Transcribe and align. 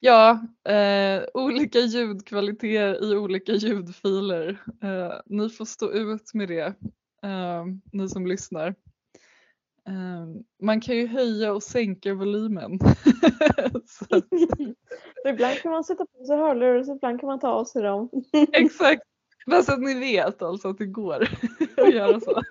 Ja, 0.00 0.40
eh, 0.68 1.24
olika 1.34 1.78
ljudkvaliteter 1.78 3.12
i 3.12 3.16
olika 3.16 3.52
ljudfiler. 3.52 4.62
Eh, 4.82 5.12
ni 5.26 5.48
får 5.50 5.64
stå 5.64 5.90
ut 5.92 6.34
med 6.34 6.48
det, 6.48 6.74
eh, 7.22 7.64
ni 7.92 8.08
som 8.08 8.26
lyssnar. 8.26 8.74
Eh, 9.88 10.26
man 10.62 10.80
kan 10.80 10.96
ju 10.96 11.06
höja 11.06 11.52
och 11.52 11.62
sänka 11.62 12.14
volymen. 12.14 12.78
Så 13.86 14.16
att, 14.16 14.24
ibland 15.28 15.58
kan 15.58 15.72
man 15.72 15.84
sätta 15.84 16.06
på 16.06 16.24
sig 16.24 16.36
hörlurar 16.36 16.90
och 16.90 16.96
ibland 16.96 17.20
kan 17.20 17.26
man 17.26 17.40
ta 17.40 17.48
av 17.48 17.64
sig 17.64 17.82
dem. 17.82 18.10
exakt, 18.52 19.02
bara 19.46 19.62
så 19.62 19.72
att 19.72 19.80
ni 19.80 19.94
vet 19.94 20.42
alltså 20.42 20.68
att 20.68 20.78
det 20.78 20.86
går 20.86 21.28
att 21.76 21.94
göra 21.94 22.20
så. 22.20 22.42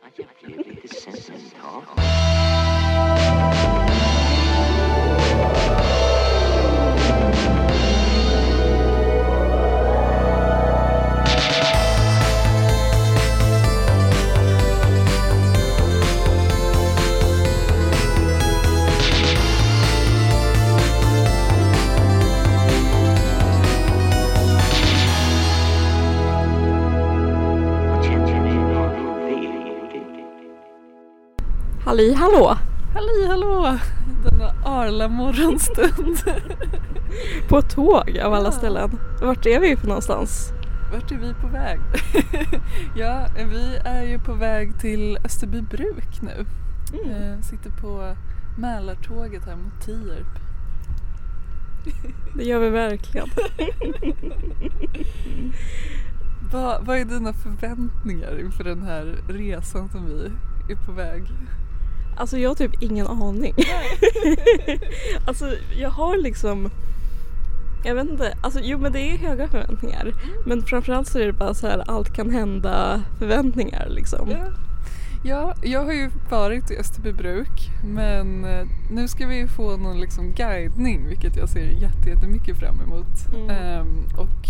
Halli 31.95 32.13
hallå! 32.13 32.57
Halli 32.93 33.27
hallå! 33.27 33.77
Denna 34.23 34.53
arla 34.65 35.07
morgonstund. 35.07 36.17
På 37.49 37.61
tåg 37.61 38.19
av 38.19 38.33
alla 38.33 38.45
Ja. 38.47 38.51
ställen. 38.51 38.99
Vart 39.21 39.45
är 39.45 39.59
vi 39.59 39.75
för 39.77 39.87
någonstans? 39.87 40.51
Vart 40.93 41.11
är 41.11 41.15
vi 41.15 41.33
på 41.33 41.47
väg? 41.47 41.79
ja, 42.95 43.27
vi 43.49 43.75
är 43.85 44.03
ju 44.03 44.19
på 44.19 44.33
väg 44.33 44.79
till 44.79 45.17
Österbybruk 45.25 46.21
nu. 46.21 46.45
Eh, 47.11 47.41
sitter 47.41 47.69
på 47.69 48.15
Mälartåget 48.57 49.45
här 49.45 49.55
mot 49.55 49.81
Tierp. 49.85 50.39
Det 52.37 52.43
gör 52.43 52.59
vi 52.59 52.69
verkligen. 52.69 53.27
Vad, 56.51 56.85
vad 56.85 56.97
är 56.97 57.05
dina 57.05 57.33
förväntningar 57.33 58.39
inför 58.39 58.63
den 58.63 58.83
här 58.83 59.15
resan 59.27 59.89
som 59.89 60.05
vi 60.05 60.31
är 60.73 60.85
på 60.85 60.91
väg? 60.91 61.23
Alltså 62.17 62.37
jag 62.37 62.49
har 62.49 62.55
typ 62.55 62.81
ingen 62.83 63.07
aning. 63.07 63.53
alltså 65.27 65.51
jag 65.79 65.89
har 65.89 66.17
liksom 66.17 66.69
jag 67.85 67.95
vet 67.95 68.09
inte, 68.09 68.33
alltså 68.41 68.59
jo 68.63 68.77
men 68.77 68.91
det 68.91 68.99
är 68.99 69.17
höga 69.17 69.47
förväntningar. 69.47 70.13
Men 70.45 70.61
framförallt 70.61 71.07
så 71.07 71.19
är 71.19 71.25
det 71.25 71.33
bara 71.33 71.53
så 71.53 71.67
här 71.67 71.83
allt 71.87 72.13
kan 72.15 72.29
hända 72.29 73.01
förväntningar 73.19 73.87
liksom. 73.89 74.29
Ja. 74.31 74.45
ja, 75.23 75.55
jag 75.63 75.83
har 75.85 75.93
ju 75.93 76.09
varit 76.29 76.71
i 76.71 76.77
Österbybruk 76.77 77.69
men 77.83 78.45
eh, 78.45 78.67
nu 78.91 79.07
ska 79.07 79.27
vi 79.27 79.47
få 79.47 79.77
någon 79.77 79.99
liksom 79.99 80.31
guidning 80.31 81.07
vilket 81.07 81.37
jag 81.37 81.49
ser 81.49 81.67
jätte- 81.81 82.09
jättemycket 82.09 82.57
fram 82.59 82.81
emot. 82.81 83.35
Mm. 83.35 83.49
Ehm, 83.49 83.87
och 84.17 84.47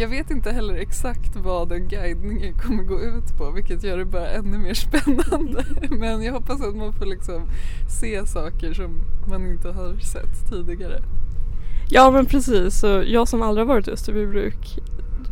jag 0.00 0.08
vet 0.08 0.30
inte 0.30 0.50
heller 0.50 0.74
exakt 0.74 1.36
vad 1.36 1.68
den 1.68 1.88
guidningen 1.88 2.54
kommer 2.54 2.82
gå 2.82 3.00
ut 3.00 3.36
på 3.38 3.50
vilket 3.50 3.84
gör 3.84 3.98
det 3.98 4.04
bara 4.04 4.28
ännu 4.28 4.58
mer 4.58 4.74
spännande. 4.86 5.64
Men 5.90 6.22
jag 6.22 6.32
hoppas 6.32 6.60
att 6.60 6.76
man 6.76 6.92
får 6.92 7.06
liksom 7.06 7.42
se 8.00 8.26
saker 8.26 8.72
som 8.72 9.00
man 9.28 9.46
inte 9.46 9.68
har 9.68 9.96
sett 9.96 10.50
tidigare. 10.50 11.02
Ja 11.90 12.10
men 12.10 12.26
precis, 12.26 12.80
så 12.80 13.02
jag 13.06 13.28
som 13.28 13.42
aldrig 13.42 13.66
har 13.66 13.74
varit 13.74 13.88
i 13.88 13.90
Österbybruk 13.90 14.78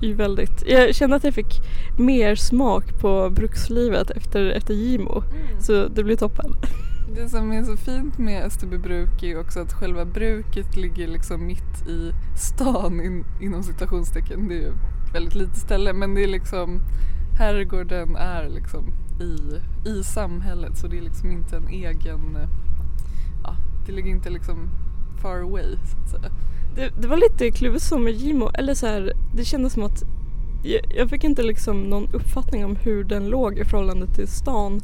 ju 0.00 0.14
väldigt, 0.14 0.64
jag 0.66 0.94
kände 0.94 1.16
att 1.16 1.24
jag 1.24 1.34
fick 1.34 1.60
mer 1.98 2.34
smak 2.34 3.00
på 3.00 3.30
brukslivet 3.30 4.10
efter, 4.10 4.50
efter 4.50 4.74
Gimo. 4.74 5.22
Så 5.60 5.88
det 5.88 6.04
blir 6.04 6.16
toppen. 6.16 6.54
Det 7.14 7.28
som 7.28 7.52
är 7.52 7.62
så 7.62 7.76
fint 7.76 8.18
med 8.18 8.44
Österbybruk 8.44 9.22
är 9.22 9.26
ju 9.26 9.38
också 9.38 9.60
att 9.60 9.72
själva 9.72 10.04
bruket 10.04 10.76
ligger 10.76 11.08
liksom 11.08 11.46
mitt 11.46 11.88
i 11.88 12.12
stan 12.36 13.00
in, 13.00 13.24
inom 13.40 13.62
citationstecken. 13.62 14.48
Det 14.48 14.54
är 14.54 14.58
ju 14.58 14.68
ett 14.68 15.14
väldigt 15.14 15.34
litet 15.34 15.56
ställe 15.56 15.92
men 15.92 16.14
det 16.14 16.24
är 16.24 16.28
liksom 16.28 16.80
herrgården 17.38 18.16
är 18.16 18.48
liksom 18.48 18.92
i, 19.20 19.60
i 19.88 20.04
samhället 20.04 20.78
så 20.78 20.86
det 20.86 20.98
är 20.98 21.02
liksom 21.02 21.30
inte 21.30 21.56
en 21.56 21.68
egen, 21.68 22.38
ja 23.42 23.56
det 23.86 23.92
ligger 23.92 24.10
inte 24.10 24.30
liksom 24.30 24.68
far 25.22 25.36
away 25.36 25.76
så 25.84 25.98
att 25.98 26.10
säga. 26.10 26.32
Det, 26.74 27.02
det 27.02 27.08
var 27.08 27.16
lite 27.16 27.50
kluvet 27.50 27.82
som 27.82 28.04
med 28.04 28.12
Gimo, 28.12 28.50
eller 28.54 28.74
så 28.74 28.86
här, 28.86 29.12
det 29.34 29.44
kändes 29.44 29.72
som 29.72 29.82
att 29.82 30.04
jag, 30.94 31.10
fick 31.10 31.24
inte 31.24 31.42
liksom 31.42 31.82
någon 31.82 32.08
uppfattning 32.12 32.64
om 32.64 32.76
hur 32.76 33.04
den 33.04 33.28
låg 33.28 33.58
i 33.58 33.64
förhållande 33.64 34.06
till 34.06 34.28
stan. 34.28 34.80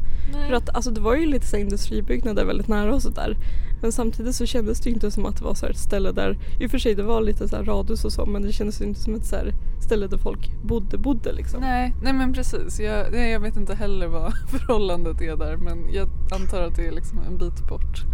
För 0.48 0.54
att 0.54 0.74
alltså, 0.74 0.90
det 0.90 1.00
var 1.00 1.14
ju 1.14 1.26
lite 1.26 1.46
så 1.46 1.56
industribyggnader 1.56 2.44
väldigt 2.44 2.68
nära 2.68 2.94
och 2.94 3.02
sådär. 3.02 3.36
Men 3.82 3.92
samtidigt 3.92 4.34
så 4.34 4.46
kändes 4.46 4.80
det 4.80 4.90
inte 4.90 5.10
som 5.10 5.26
att 5.26 5.36
det 5.36 5.44
var 5.44 5.54
så 5.54 5.66
här 5.66 5.72
ett 5.72 5.78
ställe 5.78 6.12
där, 6.12 6.38
i 6.60 6.66
och 6.66 6.70
för 6.70 6.78
sig 6.78 6.94
det 6.94 7.02
var 7.02 7.20
lite 7.20 7.48
så 7.48 7.56
radhus 7.56 8.04
och 8.04 8.12
så 8.12 8.26
men 8.26 8.42
det 8.42 8.52
kändes 8.52 8.80
ju 8.80 8.84
inte 8.84 9.00
som 9.00 9.14
ett 9.14 9.26
så 9.26 9.36
ställe 9.80 10.06
där 10.06 10.18
folk 10.18 10.50
bodde, 10.62 10.98
bodde 10.98 11.32
liksom. 11.32 11.60
Nej, 11.60 11.94
nej 12.02 12.12
men 12.12 12.32
precis. 12.32 12.80
Jag, 12.80 13.12
nej, 13.12 13.32
jag 13.32 13.40
vet 13.40 13.56
inte 13.56 13.74
heller 13.74 14.06
vad 14.06 14.32
förhållandet 14.50 15.20
är 15.20 15.36
där 15.36 15.56
men 15.56 15.92
jag 15.92 16.08
antar 16.30 16.62
att 16.62 16.76
det 16.76 16.86
är 16.86 16.92
liksom 16.92 17.18
en 17.18 17.38
bit 17.38 17.68
bort. 17.68 18.04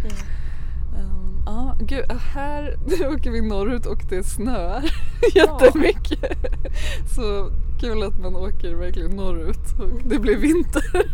Um, 1.00 1.42
ja, 1.46 1.76
gud, 1.80 2.12
här 2.12 2.76
åker 3.14 3.30
vi 3.30 3.40
norrut 3.40 3.86
och 3.86 4.02
det 4.08 4.24
snöar 4.24 4.84
jättemycket. 5.34 6.38
Så 7.16 7.52
kul 7.80 8.02
att 8.02 8.18
man 8.20 8.36
åker 8.36 8.74
verkligen 8.74 9.10
norrut 9.10 9.78
och 9.78 10.02
det 10.04 10.18
blir 10.18 10.36
vinter. 10.36 11.10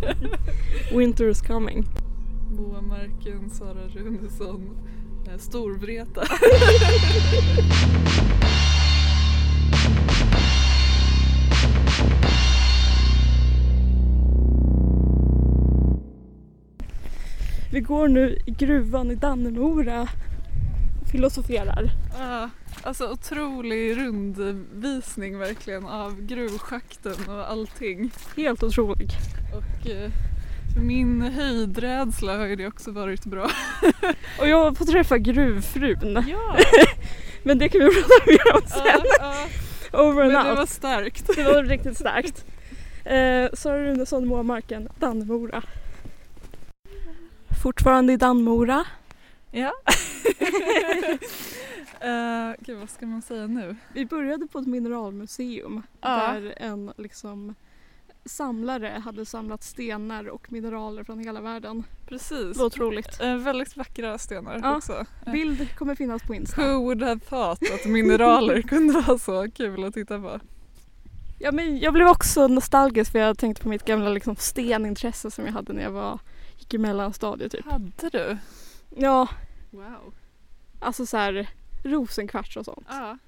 Winter 0.96 1.28
is 1.28 1.42
coming. 1.42 1.86
Moa 2.56 2.80
Marken, 2.80 3.50
Sara 3.50 3.88
Runesson, 3.94 4.76
eh, 5.26 5.38
Storvreta. 5.38 6.22
Vi 17.76 17.80
går 17.80 18.08
nu 18.08 18.38
i 18.46 18.50
gruvan 18.50 19.10
i 19.10 19.14
Dannemora 19.14 20.08
och 21.02 21.08
filosoferar. 21.12 21.90
Ja, 22.18 22.50
alltså 22.82 23.10
otrolig 23.10 23.96
rundvisning 23.96 25.38
verkligen 25.38 25.86
av 25.86 26.20
gruvschakten 26.20 27.14
och 27.28 27.50
allting. 27.50 28.10
Helt 28.36 28.62
otrolig. 28.62 29.10
Och 29.56 29.90
eh, 29.90 30.10
min 30.86 31.22
höjdrädsla 31.22 32.36
har 32.36 32.46
ju 32.46 32.56
det 32.56 32.66
också 32.66 32.90
varit 32.90 33.24
bra. 33.24 33.50
Och 34.40 34.48
jag 34.48 34.76
fått 34.76 34.90
träffa 34.90 35.18
gruvfrun. 35.18 36.24
Ja, 36.28 36.56
Men 37.42 37.58
det 37.58 37.68
kan 37.68 37.80
vi 37.80 37.86
prata 37.86 38.24
mer 38.26 38.54
om 38.54 38.68
sen. 38.68 39.02
ja, 39.20 39.34
ja. 39.92 40.02
Over 40.02 40.24
men 40.24 40.36
and 40.36 40.46
det 40.46 40.50
out. 40.50 40.58
var 40.58 40.66
starkt. 40.66 41.36
Det 41.36 41.42
var 41.42 41.62
riktigt 41.62 41.98
starkt. 41.98 42.44
Eh, 43.04 43.48
Sara 43.52 43.84
Runesson, 43.84 44.26
Moa 44.26 44.42
Marken, 44.42 44.88
Dannemora. 44.98 45.62
Fortfarande 47.62 48.12
i 48.12 48.16
Dannemora. 48.16 48.84
Ja. 49.50 49.72
uh, 52.04 52.54
gud, 52.66 52.78
vad 52.78 52.90
ska 52.90 53.06
man 53.06 53.22
säga 53.22 53.46
nu? 53.46 53.76
Vi 53.92 54.06
började 54.06 54.46
på 54.46 54.58
ett 54.58 54.66
mineralmuseum 54.66 55.82
Ja. 56.00 56.08
där 56.16 56.54
en 56.56 56.92
liksom 56.96 57.54
samlare 58.24 59.02
hade 59.04 59.26
samlat 59.26 59.62
stenar 59.64 60.28
och 60.28 60.52
mineraler 60.52 61.04
från 61.04 61.18
hela 61.18 61.40
världen. 61.40 61.84
Precis. 62.08 62.56
Var 62.58 62.64
otroligt. 62.66 63.20
Eh, 63.20 63.36
väldigt 63.36 63.76
vackra 63.76 64.18
stenar 64.18 64.60
Ja. 64.62 64.76
också. 64.76 65.06
Eh, 65.26 65.32
Bild 65.32 65.76
kommer 65.76 65.94
finnas 65.94 66.22
på 66.22 66.34
Insta. 66.34 66.62
Who 66.62 66.78
would 66.84 67.02
have 67.02 67.20
thought 67.20 67.62
att 67.74 67.84
mineraler 67.86 68.62
kunde 68.68 68.92
vara 69.00 69.18
så 69.18 69.50
kul 69.50 69.84
att 69.84 69.94
titta 69.94 70.20
på? 70.20 70.40
Ja, 71.38 71.52
men 71.52 71.78
jag 71.78 71.92
blev 71.92 72.08
också 72.08 72.48
nostalgisk 72.48 73.12
för 73.12 73.18
jag 73.18 73.38
tänkte 73.38 73.62
på 73.62 73.68
mitt 73.68 73.84
gamla 73.84 74.08
liksom, 74.10 74.36
stenintresse 74.36 75.30
som 75.30 75.46
jag 75.46 75.52
hade 75.52 75.72
när 75.72 75.82
jag 75.82 75.90
var, 75.90 76.18
gick 76.58 76.74
i 76.74 76.78
mellanstadiet 76.78 77.52
typ. 77.52 77.64
Hade 77.64 78.10
du? 78.12 78.38
Ja, 78.96 79.28
Wow. 79.70 80.14
alltså 80.80 81.06
så 81.06 81.16
här 81.16 81.48
rosenkvarts 81.84 82.56
och 82.56 82.64
sånt. 82.64 82.86
Ja. 82.90 83.18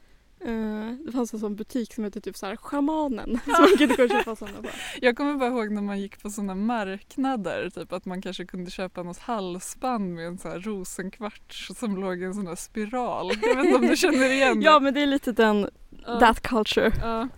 Eh, 0.41 0.91
det 1.07 1.13
fanns 1.13 1.35
en 1.35 1.41
sån 1.41 1.57
butik 1.57 1.95
som 1.95 2.05
hette 2.05 2.21
typ 2.21 2.37
så 2.37 2.47
här 2.47 2.57
Schamanen 2.57 3.39
som 3.45 3.53
man 3.53 3.77
kunde 3.79 3.97
gå 3.97 4.03
och 4.03 4.11
köpa 4.11 4.37
sådana 4.37 4.63
på. 4.63 4.69
Jag 5.01 5.17
kommer 5.17 5.35
bara 5.35 5.49
ihåg 5.51 5.71
när 5.73 5.83
man 5.83 6.01
gick 6.01 6.23
på 6.23 6.31
sådana 6.31 6.55
marknader, 6.55 7.71
typ 7.71 7.93
att 7.93 8.05
man 8.05 8.23
kanske 8.23 8.47
kunde 8.47 8.71
köpa 8.71 9.03
något 9.03 9.19
halsband 9.19 10.15
med 10.15 10.27
en 10.27 10.39
sån 10.39 10.51
här 10.51 10.59
rosenkvarts 10.61 11.71
som 11.79 11.97
låg 12.01 12.21
i 12.21 12.25
en 12.25 12.35
sån 12.35 12.47
här 12.47 12.55
spiral. 12.57 13.31
Jag 13.43 13.57
vet 13.57 13.65
inte 13.65 13.77
om 13.79 13.87
du 13.87 13.97
känner 13.97 14.31
igen 14.33 14.59
det? 14.61 14.65
Ja 14.67 14.81
men 14.81 14.95
det 14.95 15.03
är 15.03 15.07
lite 15.07 15.33
den, 15.33 15.71
Ja. 16.07 16.21
that 16.21 16.41
culture. 16.41 16.93
Ja. 17.01 17.29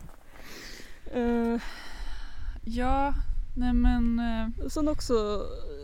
Eh, 1.15 1.61
Ja, 2.65 3.15
Nej 3.61 3.73
men... 3.73 4.19
Eh... 4.19 4.69
Sen 4.69 4.89
också 4.89 5.15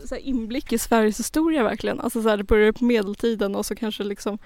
så 0.05 0.15
här, 0.15 0.21
inblick 0.21 0.73
i 0.73 0.77
Sveriges 0.77 1.19
historia 1.19 1.63
verkligen. 1.63 1.99
Alltså 1.99 2.21
så 2.21 2.29
här, 2.29 2.37
det 2.37 2.43
börjar 2.43 2.71
på 2.71 2.85
medeltiden 2.85 3.55
och 3.55 3.65
så 3.65 3.75
kanske 3.75 4.03
liksom 4.03 4.37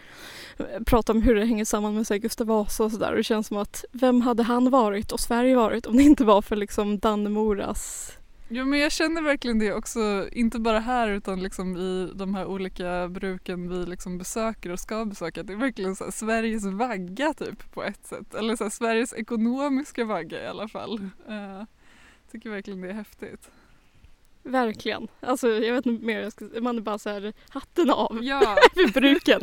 eh, 0.58 0.66
prata 0.86 1.12
om 1.12 1.22
hur 1.22 1.36
det 1.36 1.46
hänger 1.46 1.66
samman 1.66 1.96
med 1.96 2.08
så 2.08 2.14
här, 2.14 2.22
Gustav 2.22 2.48
Vasa 2.48 2.84
och 2.84 2.92
sådär. 2.92 3.16
Det 3.16 3.24
känns 3.24 3.48
som 3.48 3.58
att 3.58 3.86
vem 3.92 4.22
hade 4.22 4.44
han 4.44 4.70
varit 4.70 5.12
och 5.12 5.20
Sverige 5.20 5.56
varit 5.56 5.86
om 5.86 5.98
det 5.98 6.04
inte 6.04 6.24
var 6.24 6.42
för 6.42 6.56
liksom 6.56 7.00
Dannemoras 7.00 8.12
Jo 8.54 8.66
men 8.66 8.80
jag 8.80 8.92
känner 8.92 9.22
verkligen 9.22 9.60
det 9.60 9.74
också, 9.74 10.28
inte 10.32 10.60
bara 10.60 10.80
här 10.80 11.10
utan 11.10 11.44
liksom 11.44 11.78
i 11.78 12.12
de 12.16 12.36
här 12.36 12.46
olika 12.46 13.08
bruken 13.08 13.70
vi 13.70 13.86
liksom 13.86 14.18
besöker 14.18 14.72
och 14.72 14.80
ska 14.80 15.06
besöka. 15.06 15.44
Det 15.44 15.54
är 15.54 15.58
verkligen 15.58 15.96
så 15.96 16.12
Sveriges 16.12 16.66
vagga 16.66 17.34
typ 17.34 17.74
på 17.74 17.84
ett 17.84 18.06
sätt. 18.06 18.36
Eller 18.36 18.56
så 18.56 18.70
Sveriges 18.70 19.14
ekonomiska 19.14 20.06
vagga 20.06 20.44
i 20.44 20.48
alla 20.48 20.68
fall. 20.68 21.00
Uh, 21.30 21.64
tycker 22.32 22.50
verkligen 22.50 22.82
det 22.82 22.90
är 22.90 22.94
häftigt. 22.94 23.52
Verkligen. 24.44 25.08
Alltså 25.20 25.50
jag 25.50 25.74
vet 25.74 25.86
inte 25.86 26.06
mer, 26.06 26.62
man 26.62 26.78
är 26.78 26.82
bara 26.82 26.98
så 26.98 27.10
här 27.10 27.34
hatten 27.50 27.90
av 27.90 28.20
ja. 28.22 28.58
för 28.74 28.92
bruken. 28.94 29.42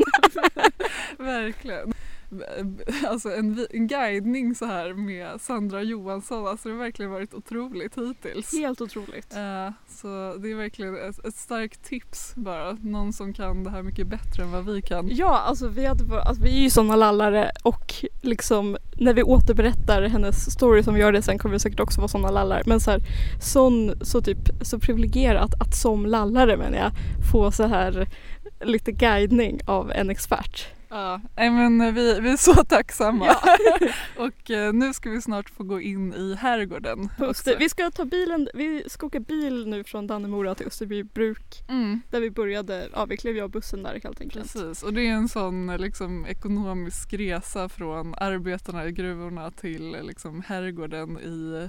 verkligen. 1.18 1.92
alltså 3.08 3.30
en, 3.30 3.66
en 3.70 3.86
guidning 3.86 4.54
så 4.54 4.64
här 4.64 4.94
med 4.94 5.40
Sandra 5.40 5.82
Johansson, 5.82 6.46
alltså 6.46 6.68
det 6.68 6.74
har 6.74 6.82
verkligen 6.82 7.10
varit 7.10 7.34
otroligt 7.34 7.98
hittills. 7.98 8.52
Helt 8.52 8.80
otroligt. 8.80 9.36
Uh, 9.36 9.72
så 9.88 10.36
det 10.38 10.50
är 10.50 10.54
verkligen 10.54 10.96
ett, 10.96 11.24
ett, 11.26 11.34
starkt 11.34 11.84
tips 11.84 12.32
bara, 12.34 12.72
någon 12.72 13.12
som 13.12 13.32
kan 13.32 13.64
det 13.64 13.70
här 13.70 13.82
mycket 13.82 14.06
bättre 14.06 14.42
än 14.42 14.50
vad 14.50 14.64
vi 14.64 14.82
kan. 14.82 15.08
Ja, 15.10 15.38
alltså 15.38 15.68
vi, 15.68 15.86
hade, 15.86 16.22
alltså, 16.22 16.42
vi 16.42 16.58
är 16.58 16.62
ju 16.62 16.70
sådana 16.70 16.96
lallare 16.96 17.50
och 17.62 17.94
liksom 18.20 18.76
när 18.92 19.14
vi 19.14 19.22
återberättar 19.22 20.02
hennes 20.02 20.50
story 20.52 20.82
som 20.82 20.94
vi 20.94 21.00
gör 21.00 21.12
det 21.12 21.22
sen 21.22 21.38
kommer 21.38 21.52
vi 21.52 21.58
säkert 21.58 21.80
också 21.80 22.00
vara 22.00 22.08
sådana 22.08 22.30
lallare. 22.30 22.62
Men 22.66 22.80
så 22.80 22.90
här, 22.90 23.00
sån, 23.42 23.92
så 24.02 24.20
typ 24.20 24.38
så 24.62 24.78
privilegierat 24.78 25.54
att 25.60 25.76
som 25.76 26.06
lallare 26.06 26.56
menar 26.56 26.78
jag 26.78 26.92
få 27.32 27.50
så 27.50 27.66
här 27.66 28.08
lite 28.64 28.92
guidning 28.92 29.60
av 29.66 29.92
en 29.92 30.10
expert. 30.10 30.77
Ja, 30.88 31.20
men 31.36 31.94
vi, 31.94 32.20
vi 32.20 32.30
är 32.30 32.36
så 32.36 32.54
tacksamma. 32.68 33.26
Ja. 33.26 33.58
och 34.24 34.50
eh, 34.50 34.72
nu 34.72 34.94
ska 34.94 35.10
vi 35.10 35.22
snart 35.22 35.50
få 35.50 35.64
gå 35.64 35.80
in 35.80 36.14
i 36.14 36.34
herrgården. 36.34 37.08
vi 37.58 37.68
ska 37.68 37.90
ta 37.90 38.04
bilen, 38.04 38.48
vi 38.54 38.84
ska 38.86 39.06
åka 39.06 39.20
bil 39.20 39.66
nu 39.66 39.84
från 39.84 40.06
Dannemora 40.06 40.54
till 40.54 40.66
Österbybruk. 40.66 41.62
Mm. 41.68 42.00
Där 42.10 42.20
vi 42.20 42.30
började, 42.30 42.88
ja 42.92 43.04
vi 43.04 43.16
klev 43.16 43.44
av 43.44 43.50
bussen 43.50 43.82
där 43.82 44.00
helt 44.02 44.20
enkelt. 44.20 44.52
Precis, 44.52 44.82
och 44.82 44.92
det 44.92 45.08
är 45.08 45.12
en 45.12 45.28
sån 45.28 45.76
liksom, 45.76 46.26
ekonomisk 46.26 47.12
resa 47.12 47.68
från 47.68 48.14
arbetarna 48.14 48.86
i 48.86 48.92
gruvorna 48.92 49.50
till 49.50 49.96
liksom, 50.02 50.42
herrgården 50.46 51.18
i, 51.18 51.68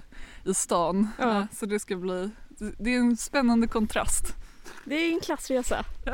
i 0.49 0.53
stan. 0.53 1.07
Ja. 1.17 1.47
Så 1.51 1.65
det 1.65 1.79
ska 1.79 1.95
bli, 1.95 2.29
det 2.57 2.95
är 2.95 2.97
en 2.97 3.17
spännande 3.17 3.67
kontrast. 3.67 4.35
Det 4.85 4.95
är 4.95 5.13
en 5.13 5.19
klassresa. 5.19 5.85
Ja. 6.05 6.13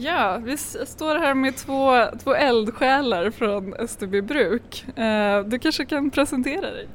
Ja, 0.00 0.40
vi 0.44 0.56
står 0.56 1.18
här 1.18 1.34
med 1.34 1.56
två, 1.56 2.04
två 2.24 2.34
eldsjälar 2.34 3.30
från 3.30 3.74
Österbybruk. 3.74 4.98
Eh, 4.98 5.44
du 5.44 5.58
kanske 5.58 5.84
kan 5.84 6.10
presentera 6.10 6.70
dig? 6.70 6.88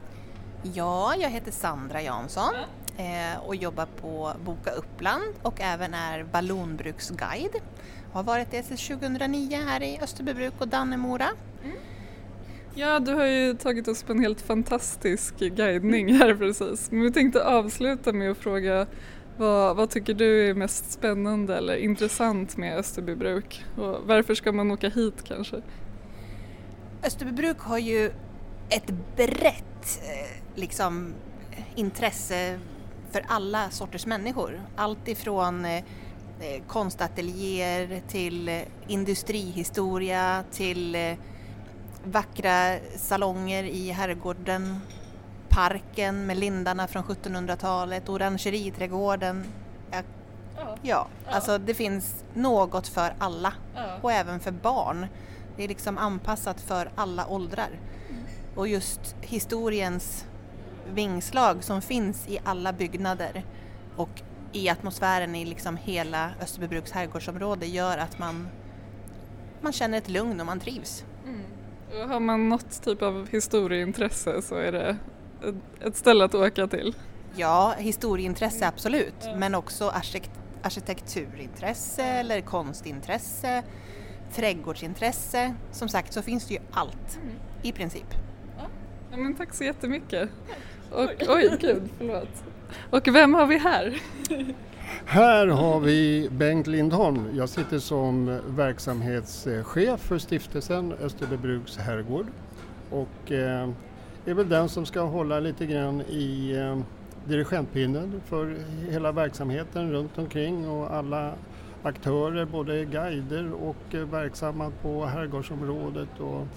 Ja, 0.64 1.16
jag 1.20 1.30
heter 1.30 1.52
Sandra 1.52 2.02
Jansson 2.02 2.54
eh, 2.98 3.46
och 3.46 3.56
jobbar 3.56 3.88
på 4.02 4.32
Boka 4.46 4.72
Uppland 4.72 5.34
och 5.42 5.62
även 5.62 5.94
är 5.94 6.24
vallonbruksguide. 6.24 7.56
Har 8.14 8.24
varit 8.24 8.52
det 8.52 8.64
sedan 8.64 9.00
2009 9.00 9.58
här 9.68 9.84
i 9.84 10.00
Österbybruk 10.02 10.54
och 10.60 10.68
Dannemora. 10.68 11.28
Mm. 11.64 11.78
Ja, 12.76 13.00
du 13.00 13.14
har 13.14 13.26
ju 13.26 13.54
tagit 13.54 13.88
oss 13.88 14.04
på 14.04 14.12
en 14.12 14.20
helt 14.20 14.42
fantastisk 14.42 15.40
guidning 15.40 16.14
här 16.14 16.36
precis. 16.36 16.92
Men 16.92 17.02
vi 17.02 17.12
tänkte 17.12 17.44
avsluta 17.44 18.14
med 18.14 18.32
att 18.32 18.38
fråga 18.38 18.88
vad, 19.38 19.76
vad, 19.76 19.90
tycker 19.90 20.14
du 20.14 20.50
är 20.50 20.54
mest 20.54 20.92
spännande 20.92 21.58
eller 21.58 21.76
intressant 21.76 22.58
med 22.58 22.78
Österbybruk 22.78 23.64
och 23.78 24.08
varför 24.08 24.36
ska 24.36 24.52
man 24.52 24.72
åka 24.72 24.90
hit 24.90 25.24
kanske? 25.24 25.62
Österbybruk 27.04 27.60
har 27.60 27.78
ju 27.78 28.12
ett 28.70 28.94
brett 29.16 30.02
eh, 30.04 30.42
liksom, 30.56 31.14
intresse 31.76 32.60
för 33.12 33.26
alla 33.28 33.70
sorters 33.70 34.06
människor. 34.06 34.62
Allt 34.76 35.08
ifrån 35.08 35.66
eh, 35.66 35.78
eh 35.78 36.62
konstateljéer 36.68 38.02
till 38.08 38.50
eh, 38.50 38.62
industrihistoria 38.88 40.44
till 40.52 40.96
eh, 40.96 41.14
vackra 42.04 42.78
salonger 42.96 43.64
i 43.64 43.92
herrgården 43.92 44.80
parken 45.58 46.26
med 46.26 46.38
lindarna 46.38 46.88
från 46.88 47.04
1700-talet, 47.04 48.10
orangeriträdgården. 48.10 49.44
Ja, 49.92 50.02
ja, 50.56 50.78
ja, 50.82 51.08
alltså 51.26 51.58
det 51.58 51.74
finns 51.74 52.26
något 52.34 52.88
för 52.88 53.14
alla 53.20 53.54
ja. 53.76 53.98
och 54.02 54.12
även 54.12 54.40
för 54.40 54.52
barn. 54.52 55.08
Det 55.56 55.64
är 55.64 55.68
liksom 55.68 55.98
anpassat 55.98 56.62
för 56.62 56.90
alla 56.96 57.28
åldrar. 57.28 57.70
Mm. 58.10 58.24
Och 58.56 58.68
just 58.68 59.16
historiens 59.22 60.26
vingslag 60.94 61.64
som 61.64 61.82
finns 61.82 62.28
i 62.28 62.40
alla 62.44 62.74
byggnader 62.74 63.46
och 63.96 64.22
i 64.52 64.70
atmosfären 64.70 65.36
i 65.36 65.46
liksom 65.46 65.78
hela 65.78 66.32
Österbybruks 66.42 66.92
herrgårdsområde 66.92 67.66
gör 67.66 67.98
att 67.98 68.20
man, 68.20 68.48
man 69.62 69.74
känner 69.74 69.98
ett 69.98 70.10
lugn 70.10 70.40
och 70.40 70.46
man 70.46 70.60
trivs. 70.60 71.06
Mm. 71.26 72.10
Har 72.10 72.20
man 72.20 72.50
något 72.50 72.84
typ 72.84 73.02
av 73.02 73.28
historieintresse 73.32 74.42
så 74.42 74.56
är 74.56 74.72
det 74.72 74.98
ett 75.82 75.96
ställe 75.96 76.26
att 76.26 76.36
åka 76.36 76.68
till? 76.68 76.96
Ja, 77.36 77.76
historieintresse 77.78 78.68
absolut, 78.68 79.14
ja. 79.20 79.36
men 79.36 79.56
också 79.56 79.94
arkitekturintresse 80.64 82.04
eller 82.04 82.42
konstintresse, 82.42 83.64
trädgårdsintresse. 84.36 85.54
Som 85.72 85.90
sagt 85.90 86.14
så 86.14 86.22
finns 86.22 86.48
det 86.48 86.54
ju 86.54 86.60
allt 86.72 87.20
mm. 87.22 87.36
i 87.62 87.72
princip. 87.72 88.08
Ja. 88.58 89.18
men 89.18 89.36
tack 89.36 89.54
så 89.54 89.64
jättemycket. 89.64 90.30
Och, 90.92 91.10
oj, 91.28 91.58
gud, 91.60 91.90
förlåt. 91.98 92.44
Och 92.90 93.08
vem 93.08 93.34
har 93.34 93.48
vi 93.48 93.58
här? 93.58 94.02
Här 95.06 95.48
har 95.48 95.80
vi 95.80 96.30
Bengt 96.32 96.68
Lindholm. 96.68 97.30
Jag 97.34 97.50
sitter 97.50 97.80
som 97.80 98.40
verksamhetschef 98.48 100.00
för 100.00 100.18
stiftelsen 100.18 100.94
Österbybruks 101.02 101.78
herrgård. 101.78 102.28
Och, 102.90 103.32
eh, 103.32 103.70
är 104.32 104.36
väl 104.36 104.50
den 104.50 104.70
som 104.70 104.86
ska 104.86 105.02
hålla 105.02 105.40
lite 105.40 105.66
grann 105.66 106.02
i 106.02 106.56
eh, 106.58 106.80
dirigentpinnen 107.26 108.22
för 108.26 108.56
hela 108.90 109.12
verksamheten 109.12 109.92
runt 109.92 110.18
omkring 110.18 110.70
och 110.70 110.94
alla 110.94 111.34
aktörer, 111.84 112.46
både 112.46 112.86
guider 112.86 113.54
och 113.54 113.96
eh, 113.96 114.00
verksamma 114.00 114.72
på 114.82 115.06
herrgårdsområdet 115.06 116.20
och 116.20 116.48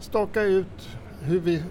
staka 0.00 0.42
ut 0.42 0.88
hur 1.20 1.40
vi 1.40 1.62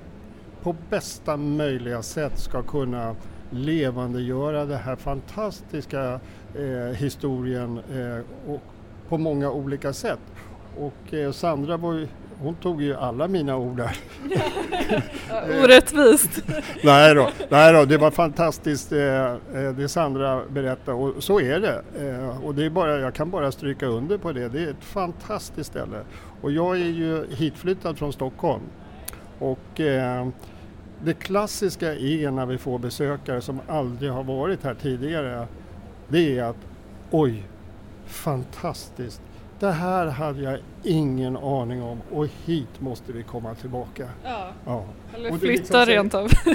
på 0.63 0.75
bästa 0.89 1.37
möjliga 1.37 2.01
sätt 2.01 2.39
ska 2.39 2.63
kunna 2.63 3.15
levandegöra 3.49 4.65
den 4.65 4.79
här 4.79 4.95
fantastiska 4.95 6.19
eh, 6.55 6.95
historien 6.95 7.77
eh, 7.77 8.51
och 8.53 8.61
på 9.09 9.17
många 9.17 9.51
olika 9.51 9.93
sätt. 9.93 10.19
Och 10.77 11.13
eh, 11.13 11.31
Sandra 11.31 11.77
var 11.77 11.93
ju 11.93 12.07
hon 12.41 12.55
tog 12.55 12.81
ju 12.81 12.95
alla 12.95 13.27
mina 13.27 13.57
ord 13.57 13.77
där. 13.77 13.97
Orättvist. 15.63 16.43
nej, 16.83 17.15
då, 17.15 17.29
nej 17.49 17.73
då, 17.73 17.85
det 17.85 17.97
var 17.97 18.11
fantastiskt 18.11 18.91
eh, 18.91 19.25
eh, 19.25 19.37
det 19.77 19.89
Sandra 19.89 20.41
berättade 20.49 20.97
och 20.97 21.23
så 21.23 21.39
är 21.39 21.59
det. 21.59 21.81
Eh, 21.99 22.45
och 22.45 22.55
det 22.55 22.65
är 22.65 22.69
bara, 22.69 22.99
jag 22.99 23.13
kan 23.13 23.29
bara 23.29 23.51
stryka 23.51 23.85
under 23.85 24.17
på 24.17 24.31
det. 24.31 24.49
Det 24.49 24.63
är 24.63 24.69
ett 24.69 24.83
fantastiskt 24.83 25.69
ställe. 25.69 25.97
Och 26.41 26.51
jag 26.51 26.75
är 26.75 26.89
ju 26.89 27.25
hitflyttad 27.35 27.97
från 27.97 28.13
Stockholm. 28.13 28.63
Och 29.39 29.81
det 31.03 31.13
klassiska 31.19 31.93
är 31.95 32.31
när 32.31 32.45
vi 32.45 32.57
får 32.57 32.79
besökare 32.79 33.41
som 33.41 33.59
aldrig 33.67 34.11
har 34.11 34.23
varit 34.23 34.63
här 34.63 34.73
tidigare. 34.73 35.47
Det 36.07 36.37
är 36.37 36.43
att 36.43 36.57
oj, 37.11 37.43
fantastiskt 38.05 39.21
det 39.61 39.71
här 39.71 40.07
hade 40.07 40.41
jag 40.41 40.59
ingen 40.83 41.37
aning 41.37 41.83
om 41.83 42.01
och 42.11 42.27
hit 42.45 42.79
måste 42.79 43.11
vi 43.11 43.23
komma 43.23 43.55
tillbaka. 43.55 44.09
Ja. 44.23 44.47
ja. 44.65 44.85
Eller 45.15 45.31
flytta 45.31 45.53
liksom, 45.53 45.85
rent 45.85 46.13
av. 46.13 46.29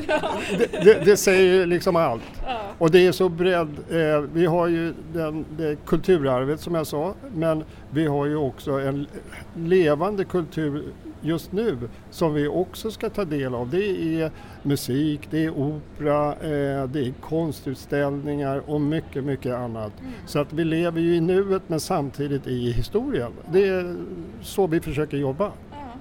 det, 0.58 0.84
det, 0.84 1.04
det, 1.04 1.16
säger 1.16 1.66
liksom 1.66 1.96
allt. 1.96 2.22
Ja. 2.46 2.60
Och 2.78 2.90
det 2.90 3.06
är 3.06 3.12
så 3.12 3.28
bredd. 3.28 3.68
Eh, 3.90 4.20
vi 4.32 4.46
har 4.46 4.66
ju 4.66 4.94
den, 5.12 5.44
det 5.56 5.76
kulturarvet 5.86 6.60
som 6.60 6.74
jag 6.74 6.86
sa 6.86 7.14
men 7.34 7.64
vi 7.90 8.06
har 8.06 8.26
ju 8.26 8.36
också 8.36 8.70
en 8.70 9.06
levande 9.54 10.24
kultur 10.24 10.84
just 11.26 11.52
nu 11.52 11.78
som 12.10 12.34
vi 12.34 12.48
också 12.48 12.90
ska 12.90 13.10
ta 13.10 13.24
del 13.24 13.54
av 13.54 13.70
det 13.70 14.20
är 14.22 14.30
musik, 14.62 15.28
det 15.30 15.44
är 15.44 15.50
opera, 15.50 16.32
eh, 16.32 16.88
det 16.88 17.00
är 17.00 17.12
konstutställningar 17.20 18.62
och 18.66 18.80
mycket, 18.80 19.24
mycket 19.24 19.54
annat. 19.54 19.92
Mm. 20.00 20.12
Så 20.26 20.38
att 20.38 20.52
vi 20.52 20.64
lever 20.64 21.00
ju 21.00 21.16
i 21.16 21.20
nuet 21.20 21.62
men 21.66 21.80
samtidigt 21.80 22.46
i 22.46 22.72
historien. 22.72 23.32
Det 23.52 23.68
är 23.68 23.96
så 24.42 24.66
vi 24.66 24.80
försöker 24.80 25.16
jobba. 25.16 25.52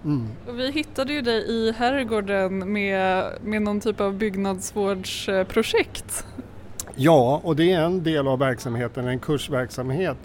Mm. 0.05 0.27
Och 0.47 0.59
vi 0.59 0.71
hittade 0.71 1.13
ju 1.13 1.21
dig 1.21 1.51
i 1.51 1.71
herrgården 1.71 2.73
med, 2.73 3.25
med 3.43 3.61
någon 3.61 3.79
typ 3.79 4.01
av 4.01 4.13
byggnadsvårdsprojekt. 4.13 6.25
Ja, 6.95 7.41
och 7.43 7.55
det 7.55 7.71
är 7.71 7.81
en 7.81 8.03
del 8.03 8.27
av 8.27 8.39
verksamheten, 8.39 9.07
en 9.07 9.19
kursverksamhet 9.19 10.17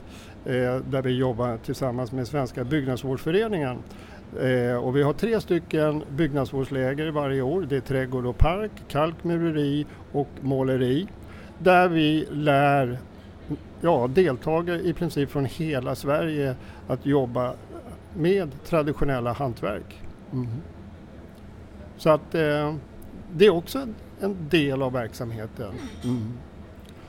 eh, 0.45 0.77
där 0.77 1.03
vi 1.03 1.11
jobbar 1.11 1.57
tillsammans 1.57 2.13
med 2.13 2.29
Svenska 2.29 2.65
byggnadsvårdsföreningen. 2.65 3.79
Eh, 4.39 4.77
och 4.77 4.97
vi 4.97 5.03
har 5.03 5.13
tre 5.13 5.41
stycken 5.41 6.03
byggnadsvårdsläger 6.17 7.11
varje 7.11 7.43
år. 7.43 7.67
Det 7.69 7.77
är 7.77 7.81
trädgård 7.81 8.27
och 8.27 8.39
park, 8.39 8.71
kalkmureri 8.89 9.87
och 10.13 10.29
måleri. 10.41 11.07
Där 11.59 11.89
vi 11.89 12.27
lär 12.31 12.99
ja, 13.81 14.07
deltagare 14.07 14.81
i 14.81 14.93
princip 14.93 15.31
från 15.31 15.45
hela 15.45 15.95
Sverige 15.95 16.57
att 16.89 17.07
jobba 17.07 17.55
med 18.17 18.65
traditionella 18.65 19.33
hantverk. 19.33 20.03
Mm. 20.33 20.49
Så 21.97 22.11
att 22.11 22.35
eh, 22.35 22.75
det 23.33 23.47
är 23.47 23.51
också 23.51 23.87
en 24.21 24.37
del 24.51 24.83
av 24.83 24.93
verksamheten. 24.93 25.73
Mm. 26.05 26.33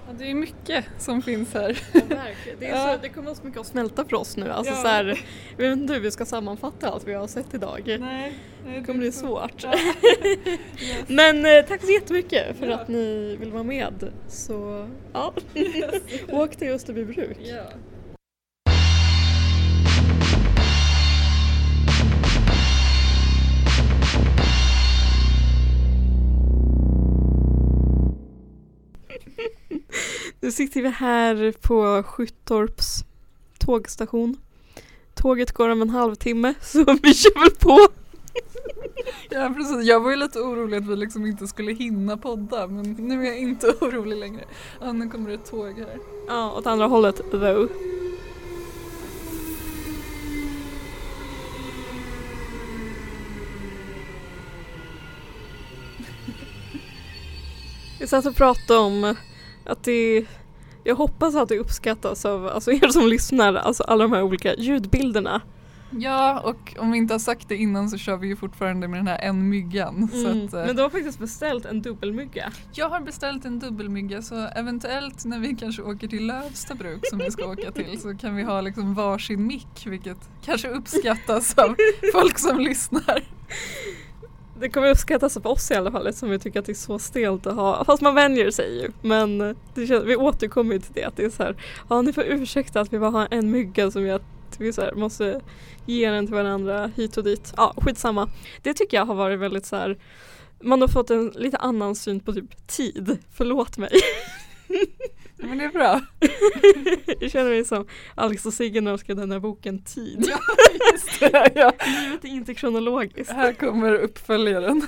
Ja, 0.08 0.14
det 0.18 0.32
är 0.32 0.36
mycket 0.36 0.86
som 0.98 1.22
finns 1.22 1.54
här. 1.54 1.80
Ja. 1.94 2.02
Det, 2.60 2.68
är 2.68 2.96
så, 2.96 3.02
det 3.02 3.10
kommer 3.10 3.34
så 3.34 3.44
mycket 3.44 3.60
att 3.60 3.68
smälta 3.68 4.06
för 4.06 4.16
oss 4.16 4.38
nu. 4.38 4.50
Alltså, 4.52 4.74
ja. 4.74 4.82
så 4.82 4.88
här, 4.88 5.26
jag 5.58 5.70
vet 5.70 5.78
inte 5.78 5.94
hur 5.94 6.00
vi 6.00 6.12
ska 6.12 6.26
sammanfatta 6.26 6.90
allt 6.90 7.08
vi 7.08 7.14
har 7.14 7.28
sett 7.28 7.54
idag. 7.54 7.82
Nej, 7.86 7.98
nej, 8.66 8.80
det 8.80 8.86
kommer 8.86 9.00
bli 9.00 9.12
svårt. 9.12 9.64
Ja. 9.64 9.74
yes. 10.24 11.08
Men 11.08 11.46
eh, 11.46 11.66
tack 11.68 11.82
så 11.82 11.92
jättemycket 11.92 12.58
för 12.58 12.68
att 12.68 12.88
ni 12.88 13.36
vill 13.40 13.52
vara 13.52 13.64
med. 13.64 14.12
Så 14.28 14.88
ja, 15.14 15.34
yes. 15.56 15.96
åk 16.30 16.56
till 16.56 16.72
Österbybruk. 16.72 17.38
Nu 30.52 30.56
sitter 30.56 30.82
vi 30.82 30.90
här 30.90 31.54
på 31.62 32.04
Skyttorps 32.04 33.04
tågstation. 33.60 34.38
Tåget 35.14 35.52
går 35.52 35.70
om 35.70 35.82
en 35.82 35.90
halvtimme 35.90 36.54
så 36.62 36.84
vi 37.04 37.14
kör 37.14 37.40
väl 37.40 37.52
på. 37.52 37.80
Ja 39.30 39.54
precis, 39.58 39.88
jag 39.88 40.00
var 40.00 40.10
ju 40.10 40.16
lite 40.16 40.40
orolig 40.40 40.78
att 40.78 40.88
vi 40.88 40.96
liksom 40.96 41.26
inte 41.26 41.48
skulle 41.48 41.74
hinna 41.74 42.18
podda 42.18 42.68
men 42.68 42.92
nu 42.92 43.22
är 43.22 43.26
jag 43.26 43.40
inte 43.40 43.68
orolig 43.82 44.18
längre. 44.18 44.46
Ja, 44.82 44.92
nu 44.92 45.10
kommer 45.10 45.30
det 45.30 45.36
ett 45.36 45.46
tåg 45.46 45.80
här. 45.80 45.98
Ja, 46.28 46.52
åt 46.52 46.68
andra 46.68 46.88
hållet 46.88 47.16
though. 47.32 47.72
Vi 58.00 58.08
satt 58.08 58.26
och 58.26 58.36
pratade 58.36 58.80
om 58.80 59.16
att 59.66 59.84
det 59.84 60.26
jag 60.84 60.96
hoppas 60.96 61.36
att 61.36 61.50
det 61.50 61.60
uppskattas 61.60 62.26
av 62.26 62.48
alltså 62.48 62.72
er 62.72 62.88
som 62.88 63.08
lyssnar, 63.08 63.54
alltså 63.54 63.84
alla 63.84 64.04
de 64.04 64.14
här 64.14 64.24
olika 64.24 64.56
ljudbilderna. 64.56 65.42
Ja 66.00 66.40
och 66.40 66.76
om 66.80 66.92
vi 66.92 66.98
inte 66.98 67.14
har 67.14 67.20
sagt 67.20 67.50
det 67.50 67.56
innan 67.56 67.90
så 67.90 67.98
kör 67.98 68.18
vi 68.18 68.28
ju 68.28 68.36
fortfarande 68.36 68.88
med 68.88 69.00
den 69.00 69.08
här 69.08 69.20
en 69.20 69.50
myggan. 69.50 70.10
Mm. 70.14 70.46
Att, 70.46 70.54
eh, 70.54 70.66
Men 70.66 70.76
du 70.76 70.82
har 70.82 70.90
faktiskt 70.90 71.20
beställt 71.20 71.66
en 71.66 71.82
dubbelmygga. 71.82 72.52
Jag 72.74 72.90
har 72.90 73.00
beställt 73.00 73.46
en 73.46 73.60
dubbelmygga 73.60 74.22
så 74.22 74.36
eventuellt 74.36 75.26
när 75.26 75.40
vi 75.40 75.56
kanske 75.56 75.82
åker 75.82 76.08
till 76.08 76.28
Lövsta 76.28 76.76
bruk 76.76 77.08
som 77.10 77.20
vi 77.20 77.32
ska 77.32 77.46
åka 77.46 77.72
till 77.72 78.02
så 78.02 78.16
kan 78.16 78.36
vi 78.36 78.44
ha 78.44 78.62
liksom 78.62 78.94
varsin 78.94 79.48
mick 79.48 79.86
vilket 79.86 80.30
kanske 80.46 80.70
uppskattas 80.70 81.58
av 81.58 81.76
folk 82.14 82.40
som 82.40 82.60
lyssnar. 82.60 83.24
Det 84.62 84.70
kommer 84.70 84.90
uppskattas 84.90 85.38
av 85.38 85.48
oss 85.48 85.72
i 85.72 85.74
alla 85.74 85.92
fall 85.92 86.08
eftersom 86.08 86.30
vi 86.30 86.40
tycker 86.40 86.60
att 86.60 86.66
det 86.66 86.72
är 86.72 86.74
så 86.74 87.00
stelt 87.00 87.48
att 87.48 87.56
ha, 87.56 87.86
fast 87.86 88.02
man 88.02 88.16
vänjer 88.16 88.52
sig 88.52 88.82
ju. 88.82 88.92
Men 89.02 89.42
eh, 89.42 89.56
det 89.76 89.88
känns, 89.88 90.04
vi 90.04 90.16
återkommer 90.16 90.80
till 90.80 90.94
det 90.94 91.04
att 91.04 91.18
det 91.18 91.24
är 91.24 91.30
så 91.30 91.44
här, 91.44 91.56
ja 91.90 92.02
ni 92.02 92.14
får 92.14 92.24
ursäkta 92.24 92.82
att 92.82 92.94
vi 92.94 93.00
bara 93.00 93.10
har 93.10 93.28
en 93.32 93.52
mygga 93.52 93.92
som 93.92 94.06
gör 94.06 94.16
att 94.16 94.60
vi 94.60 94.74
så 94.74 94.82
här, 94.82 94.94
måste 94.94 95.42
ge 95.86 96.10
den 96.10 96.28
till 96.28 96.36
varandra 96.36 96.92
hit 96.96 97.18
och 97.18 97.24
dit. 97.24 97.54
Ja 97.58 97.74
skitsamma. 97.78 98.30
Det 98.62 98.74
tycker 98.74 98.98
jag 98.98 99.06
har 99.06 99.16
varit 99.16 99.40
väldigt 99.40 99.66
så 99.66 99.76
här, 99.76 99.98
man 100.60 100.82
har 100.82 100.88
fått 100.88 101.10
en 101.10 101.28
lite 101.28 101.58
annan 101.58 101.96
syn 101.96 102.20
på 102.20 102.34
typ 102.34 102.68
tid, 102.68 103.18
förlåt 103.34 103.78
mig. 103.78 103.92
Men 105.42 105.58
det 105.58 105.64
är 105.64 105.70
bra. 105.70 106.02
jag 107.20 107.32
känner 107.32 107.50
mig 107.50 107.66
som 107.66 107.86
Alex 108.16 108.46
och 108.46 108.54
Sigge 108.54 108.82
när 108.82 108.92
de 108.92 108.98
skrev 108.98 109.18
den 109.18 109.32
här 109.32 109.40
boken 109.40 109.84
Tid. 109.84 110.26
Ja, 110.30 110.40
just 110.92 111.20
det. 111.20 111.52
Ja. 111.56 111.74
Livet 111.86 112.24
är 112.24 112.30
inte 112.30 112.54
kronologiskt. 112.54 113.32
Här 113.32 113.54
kommer 113.54 113.94
uppföljaren. 113.94 114.88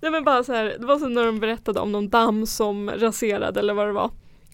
Nej 0.00 0.10
men 0.10 0.24
bara 0.24 0.44
så 0.44 0.52
här, 0.52 0.76
det 0.78 0.86
var 0.86 0.98
så 0.98 1.08
när 1.08 1.26
de 1.26 1.40
berättade 1.40 1.80
om 1.80 1.92
någon 1.92 2.08
damm 2.08 2.46
som 2.46 2.90
raserade 2.90 3.60
eller 3.60 3.74
vad 3.74 3.86
det 3.86 3.92
var. 3.92 4.10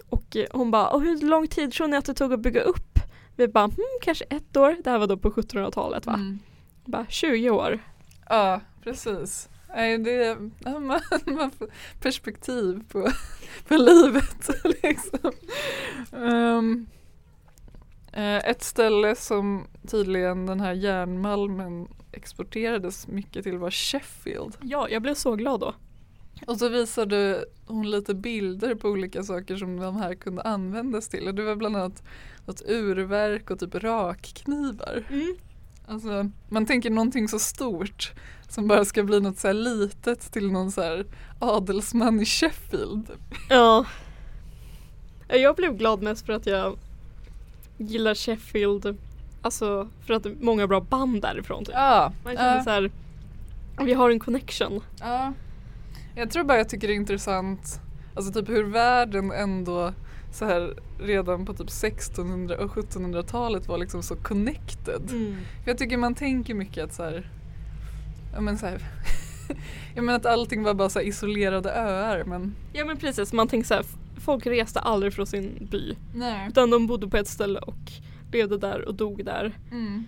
Och 0.09 0.37
eh, 0.37 0.47
hon 0.53 0.71
bara, 0.71 0.99
hur 0.99 1.21
lång 1.21 1.49
tid 1.49 1.73
tror 1.73 1.89
ni 1.89 1.97
att 1.97 2.05
det 2.05 2.15
tog 2.15 2.33
att 2.33 2.41
bygga 2.41 2.61
upp? 2.61 2.99
Vi 3.37 3.49
bara, 3.49 3.65
hmm, 3.65 3.99
kanske 4.03 4.25
ett 4.25 4.57
år. 4.57 4.77
Det 4.85 4.91
här 4.91 4.99
var 4.99 5.07
då 5.07 5.17
på 5.17 5.31
1700-talet 5.31 6.07
va? 6.07 6.15
Mm. 6.15 6.39
Bara 6.85 7.07
20 7.09 7.51
år. 7.51 7.79
Ja, 8.29 8.61
precis. 8.83 9.49
Nej, 9.77 9.99
det, 9.99 10.37
man, 10.65 11.01
man 11.27 11.51
får 11.51 11.69
perspektiv 12.01 12.81
på, 12.89 13.09
på 13.69 13.77
livet. 13.77 14.51
Liksom. 14.83 15.33
Um, 16.13 16.87
ett 18.45 18.63
ställe 18.63 19.15
som 19.17 19.67
tydligen 19.89 20.47
den 20.47 20.61
här 20.61 20.73
järnmalmen 20.73 21.89
exporterades 22.13 23.09
mycket 23.09 23.45
till 23.45 23.59
var 23.59 23.71
Sheffield. 23.71 24.57
Ja, 24.61 24.89
jag 24.89 25.03
blev 25.03 25.15
så 25.15 25.37
glad 25.37 25.61
då. 25.61 25.75
Och 26.47 26.57
så 26.57 26.69
visade 26.69 27.45
hon 27.67 27.91
lite 27.91 28.15
bilder 28.15 28.75
på 28.75 28.89
olika 28.89 29.23
saker 29.23 29.57
som 29.57 29.81
de 29.81 29.97
här 29.97 30.15
kunde 30.15 30.43
användas 30.43 31.09
till. 31.09 31.29
Och 31.29 31.35
det 31.35 31.43
var 31.43 31.57
bland 31.57 31.77
annat 31.77 32.03
något 32.47 32.63
urverk 32.69 33.51
och 33.51 33.61
typ 33.61 33.75
rakknivar. 33.75 35.05
Mm. 35.11 35.37
Alltså, 35.87 36.31
man 36.49 36.67
tänker 36.67 36.91
någonting 36.91 37.29
så 37.29 37.39
stort 37.39 38.13
som 38.49 38.69
bara 38.69 38.85
ska 38.85 39.03
bli 39.03 39.21
något 39.21 39.39
så 39.39 39.53
litet 39.53 40.33
till 40.33 40.53
någon 40.53 40.73
så 40.73 40.83
här 40.83 41.07
adelsman 41.39 42.21
i 42.21 42.25
Sheffield. 42.25 43.11
Ja. 43.49 43.85
Jag 45.29 45.57
blev 45.57 45.77
glad 45.77 46.03
mest 46.03 46.27
för 46.27 46.33
att 46.33 46.47
jag 46.47 46.79
gillar 47.79 48.15
Sheffield. 48.15 48.99
Alltså 49.43 49.89
för 50.07 50.15
att 50.15 50.23
det 50.23 50.29
är 50.29 50.37
många 50.41 50.67
bra 50.67 50.81
band 50.81 51.23
därifrån. 51.23 51.65
Typ. 51.65 51.75
Ja. 51.75 52.13
Man 52.25 52.37
känner 52.37 52.57
uh. 52.57 52.65
så 52.65 52.71
här, 52.71 52.91
vi 53.85 53.93
har 53.93 54.11
en 54.11 54.21
connection. 54.21 54.81
Ja. 55.01 55.33
Jag 56.15 56.31
tror 56.31 56.45
bara 56.45 56.59
jag 56.59 56.69
tycker 56.69 56.89
det 56.89 56.95
är 56.95 56.97
intressant, 56.97 57.81
alltså 58.15 58.33
typ 58.33 58.49
hur 58.49 58.65
världen 58.65 59.33
ändå 59.33 59.93
så 60.35 60.45
här 60.45 60.75
redan 60.99 61.47
på 61.47 61.53
typ 61.53 61.69
1600 61.69 62.59
och 62.59 62.71
1700-talet 62.71 63.69
var 63.69 63.79
liksom 63.79 64.03
så 64.03 64.17
connected. 64.17 65.11
Mm. 65.11 65.37
Jag 65.67 65.79
tycker 65.79 65.97
man 65.97 66.15
tänker 66.15 66.55
mycket 66.55 66.85
att 66.85 66.95
så 66.95 67.03
här, 67.03 67.31
ja 68.35 68.41
men 68.41 68.59
så 68.59 68.67
här, 68.67 68.83
jag 69.95 70.05
menar 70.05 70.19
att 70.19 70.27
allting 70.27 70.63
var 70.63 70.75
bara 70.75 70.89
så 70.89 71.01
isolerade 71.01 71.73
öar 71.73 72.25
men 72.25 72.55
Ja 72.73 72.85
men 72.85 72.97
precis, 72.97 73.33
man 73.33 73.49
tänker 73.49 73.67
så 73.67 73.75
här, 73.75 73.85
folk 74.21 74.47
reste 74.47 74.81
aldrig 74.81 75.15
från 75.15 75.27
sin 75.27 75.69
by. 75.71 75.97
Nej. 76.15 76.49
Utan 76.49 76.71
de 76.71 76.87
bodde 76.87 77.09
på 77.09 77.17
ett 77.17 77.29
ställe 77.29 77.59
och 77.59 77.93
levde 78.33 78.59
där 78.59 78.89
och 78.89 78.95
dog 78.95 79.25
där. 79.25 79.59
Mm. 79.71 80.05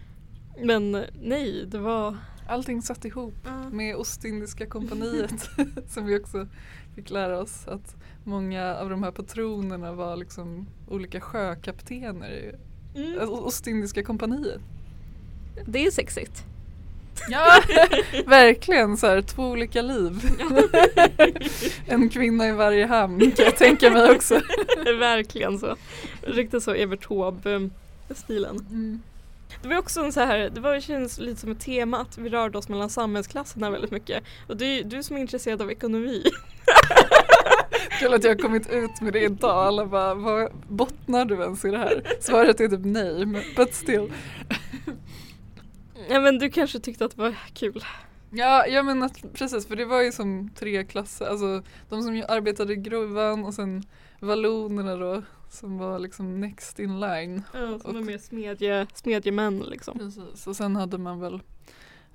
Men 0.62 1.04
nej, 1.22 1.64
det 1.66 1.78
var 1.78 2.16
Allting 2.48 2.82
satt 2.82 3.04
ihop 3.04 3.46
mm. 3.46 3.76
med 3.76 3.96
Ostindiska 3.96 4.66
kompaniet 4.66 5.50
som 5.88 6.06
vi 6.06 6.18
också 6.18 6.46
fick 6.94 7.10
lära 7.10 7.38
oss 7.38 7.66
att 7.68 7.96
många 8.26 8.74
av 8.74 8.90
de 8.90 9.02
här 9.02 9.10
patronerna 9.10 9.92
var 9.92 10.16
liksom 10.16 10.66
olika 10.88 11.20
sjökaptener 11.20 12.54
mm. 12.94 13.20
Alltså, 13.20 13.36
Ostindiska 13.36 14.02
kompaniet. 14.02 14.60
Det 15.66 15.86
är 15.86 15.90
sexigt. 15.90 16.44
Ja, 17.28 17.60
verkligen 18.26 18.96
så 18.96 19.06
här, 19.06 19.22
två 19.22 19.42
olika 19.42 19.82
liv. 19.82 20.12
en 21.86 22.08
kvinna 22.08 22.48
i 22.48 22.52
varje 22.52 22.86
hamn 22.86 23.32
kan 23.36 23.44
jag 23.44 23.56
tänka 23.56 23.90
mig 23.90 24.10
också. 24.10 24.34
verkligen 24.98 25.58
så. 25.58 25.76
Riktigt 26.22 26.62
så 26.62 26.74
Evert 26.74 27.08
Taube-stilen. 27.08 28.66
Mm. 28.70 29.02
Det 29.62 29.68
var 29.68 29.78
också 29.78 30.00
en 30.00 30.12
så 30.12 30.20
här, 30.20 30.50
det 30.54 30.60
var, 30.60 30.80
känns 30.80 31.18
lite 31.18 31.40
som 31.40 31.50
ett 31.50 31.60
tema 31.60 31.98
att 31.98 32.18
vi 32.18 32.28
rörde 32.28 32.58
oss 32.58 32.68
mellan 32.68 32.90
samhällsklasserna 32.90 33.70
väldigt 33.70 33.90
mycket. 33.90 34.24
Och 34.46 34.56
du, 34.56 34.82
du 34.82 35.02
som 35.02 35.16
är 35.16 35.20
intresserad 35.20 35.62
av 35.62 35.70
ekonomi. 35.70 36.24
Kul 38.00 38.14
att 38.14 38.24
jag 38.24 38.30
har 38.30 38.38
kommit 38.42 38.70
ut 38.70 39.00
med 39.00 39.12
det 39.12 39.20
idag. 39.20 39.50
Alla 39.66 39.86
bara, 39.86 40.14
vad 40.14 40.52
bottnar 40.68 41.24
du 41.24 41.34
ens 41.42 41.64
i 41.64 41.70
det 41.70 41.78
här? 41.78 42.02
Svaret 42.20 42.60
är 42.60 42.68
typ 42.68 42.80
nej, 42.84 43.26
men 43.26 43.42
but 43.56 43.74
still. 43.74 44.12
Ja 46.08 46.20
men 46.20 46.38
du 46.38 46.50
kanske 46.50 46.80
tyckte 46.80 47.04
att 47.04 47.16
det 47.16 47.22
var 47.22 47.34
kul. 47.54 47.84
Ja, 48.30 48.66
jag 48.66 48.84
menar 48.84 49.10
precis 49.34 49.66
för 49.66 49.76
det 49.76 49.84
var 49.84 50.02
ju 50.02 50.12
som 50.12 50.50
tre 50.58 50.84
klasser, 50.84 51.26
alltså 51.26 51.62
de 51.88 52.02
som 52.02 52.24
arbetade 52.28 52.72
i 52.72 52.76
gruvan 52.76 53.44
och 53.44 53.54
sen 53.54 53.82
vallonerna 54.20 54.96
då 54.96 55.22
som 55.50 55.78
var 55.78 55.98
liksom 55.98 56.40
next 56.40 56.78
in 56.78 57.00
line. 57.00 57.42
Ja, 57.52 57.58
som 57.58 57.74
Och- 57.74 57.94
var 57.94 58.00
mer 58.00 58.18
smedje, 58.18 58.86
smedjemän 58.94 59.58
liksom. 59.58 59.98
Precis, 59.98 60.46
och 60.46 60.56
sen 60.56 60.76
hade 60.76 60.98
man 60.98 61.20
väl 61.20 61.34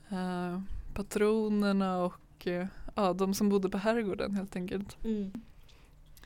eh, 0.09 0.61
patronerna 0.93 1.97
och 2.03 2.47
eh, 2.47 2.65
ja, 2.95 3.13
de 3.13 3.33
som 3.33 3.49
bodde 3.49 3.69
på 3.69 3.77
herrgården 3.77 4.35
helt 4.35 4.55
enkelt. 4.55 4.97
Mm. 5.03 5.31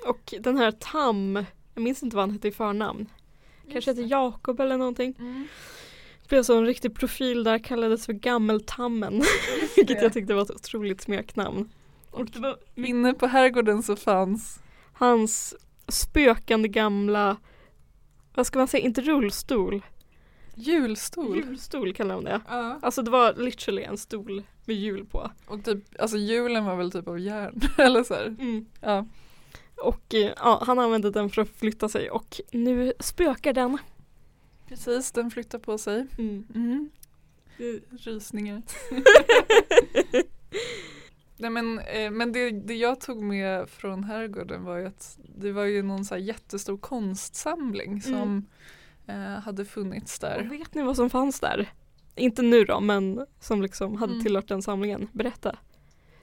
Och 0.07 0.33
den 0.39 0.57
här 0.57 0.71
Tam, 0.71 1.45
jag 1.73 1.83
minns 1.83 2.03
inte 2.03 2.15
vad 2.15 2.23
han 2.23 2.31
hette 2.31 2.47
i 2.47 2.51
förnamn. 2.51 3.09
Kanske 3.71 3.91
hette 3.91 4.01
Jakob 4.01 4.59
eller 4.59 4.77
någonting. 4.77 5.15
Mm. 5.19 5.47
Blev 6.27 6.43
så 6.43 6.57
en 6.57 6.65
riktig 6.65 6.95
profil 6.95 7.43
där, 7.43 7.59
kallades 7.59 8.05
för 8.05 8.13
Gammeltammen. 8.13 9.23
Vilket 9.75 10.01
jag 10.01 10.13
tyckte 10.13 10.33
var 10.33 10.41
ett 10.41 10.51
otroligt 10.51 11.01
smeknamn. 11.01 11.69
Och 12.11 12.25
det 12.25 12.39
var 12.39 12.57
Inne 12.75 13.13
på 13.13 13.27
herrgården 13.27 13.83
så 13.83 13.95
fanns 13.95 14.59
hans 14.93 15.55
spökande 15.87 16.67
gamla, 16.67 17.37
vad 18.35 18.47
ska 18.47 18.59
man 18.59 18.67
säga, 18.67 18.83
inte 18.83 19.01
rullstol. 19.01 19.81
Julstol. 20.55 21.37
Hjulstol 21.37 21.93
kallar 21.93 22.15
de 22.15 22.23
det. 22.23 22.41
Ja. 22.47 22.79
Alltså 22.81 23.01
det 23.01 23.11
var 23.11 23.33
literally 23.33 23.83
en 23.83 23.97
stol 23.97 24.43
med 24.65 24.75
hjul 24.75 25.05
på. 25.05 25.31
Och 25.47 25.63
typ, 25.63 26.01
alltså 26.01 26.17
hjulen 26.17 26.65
var 26.65 26.75
väl 26.75 26.91
typ 26.91 27.07
av 27.07 27.19
järn 27.19 27.61
eller 27.77 28.03
så 28.03 28.13
här. 28.13 28.35
Ja. 28.81 29.05
Och 29.77 30.13
eh, 30.13 30.31
ja, 30.37 30.63
han 30.65 30.79
använde 30.79 31.11
den 31.11 31.29
för 31.29 31.41
att 31.41 31.49
flytta 31.49 31.89
sig 31.89 32.09
och 32.09 32.41
nu 32.51 32.93
spökar 32.99 33.53
den. 33.53 33.77
Precis, 34.67 35.11
den 35.11 35.31
flyttar 35.31 35.59
på 35.59 35.77
sig. 35.77 36.07
Mm. 36.17 36.89
Rysningar. 37.89 38.61
Nej 41.37 41.49
men, 41.49 41.79
eh, 41.79 42.11
men 42.11 42.31
det, 42.31 42.51
det 42.51 42.75
jag 42.75 43.01
tog 43.01 43.23
med 43.23 43.69
från 43.69 44.03
herrgården 44.03 44.63
var 44.63 44.77
ju 44.77 44.85
att 44.85 45.17
det 45.35 45.51
var 45.51 45.63
ju 45.63 45.83
någon 45.83 46.05
så 46.05 46.15
här 46.15 46.21
jättestor 46.21 46.77
konstsamling 46.77 48.01
som 48.01 48.37
eh, 48.37 48.43
hade 49.43 49.65
funnits 49.65 50.19
Och 50.23 50.29
där. 50.29 50.41
vet 50.43 50.73
ni 50.73 50.81
vad 50.83 50.95
som 50.95 51.09
fanns 51.09 51.39
där? 51.39 51.69
Inte 52.15 52.41
nu 52.41 52.63
då, 52.65 52.79
men 52.79 53.25
som 53.39 53.61
liksom 53.61 53.95
hade 53.97 54.13
Mm. 54.13 54.23
tillhört 54.25 54.47
den 54.47 54.61
samlingen. 54.61 55.07
Berätta. 55.11 55.55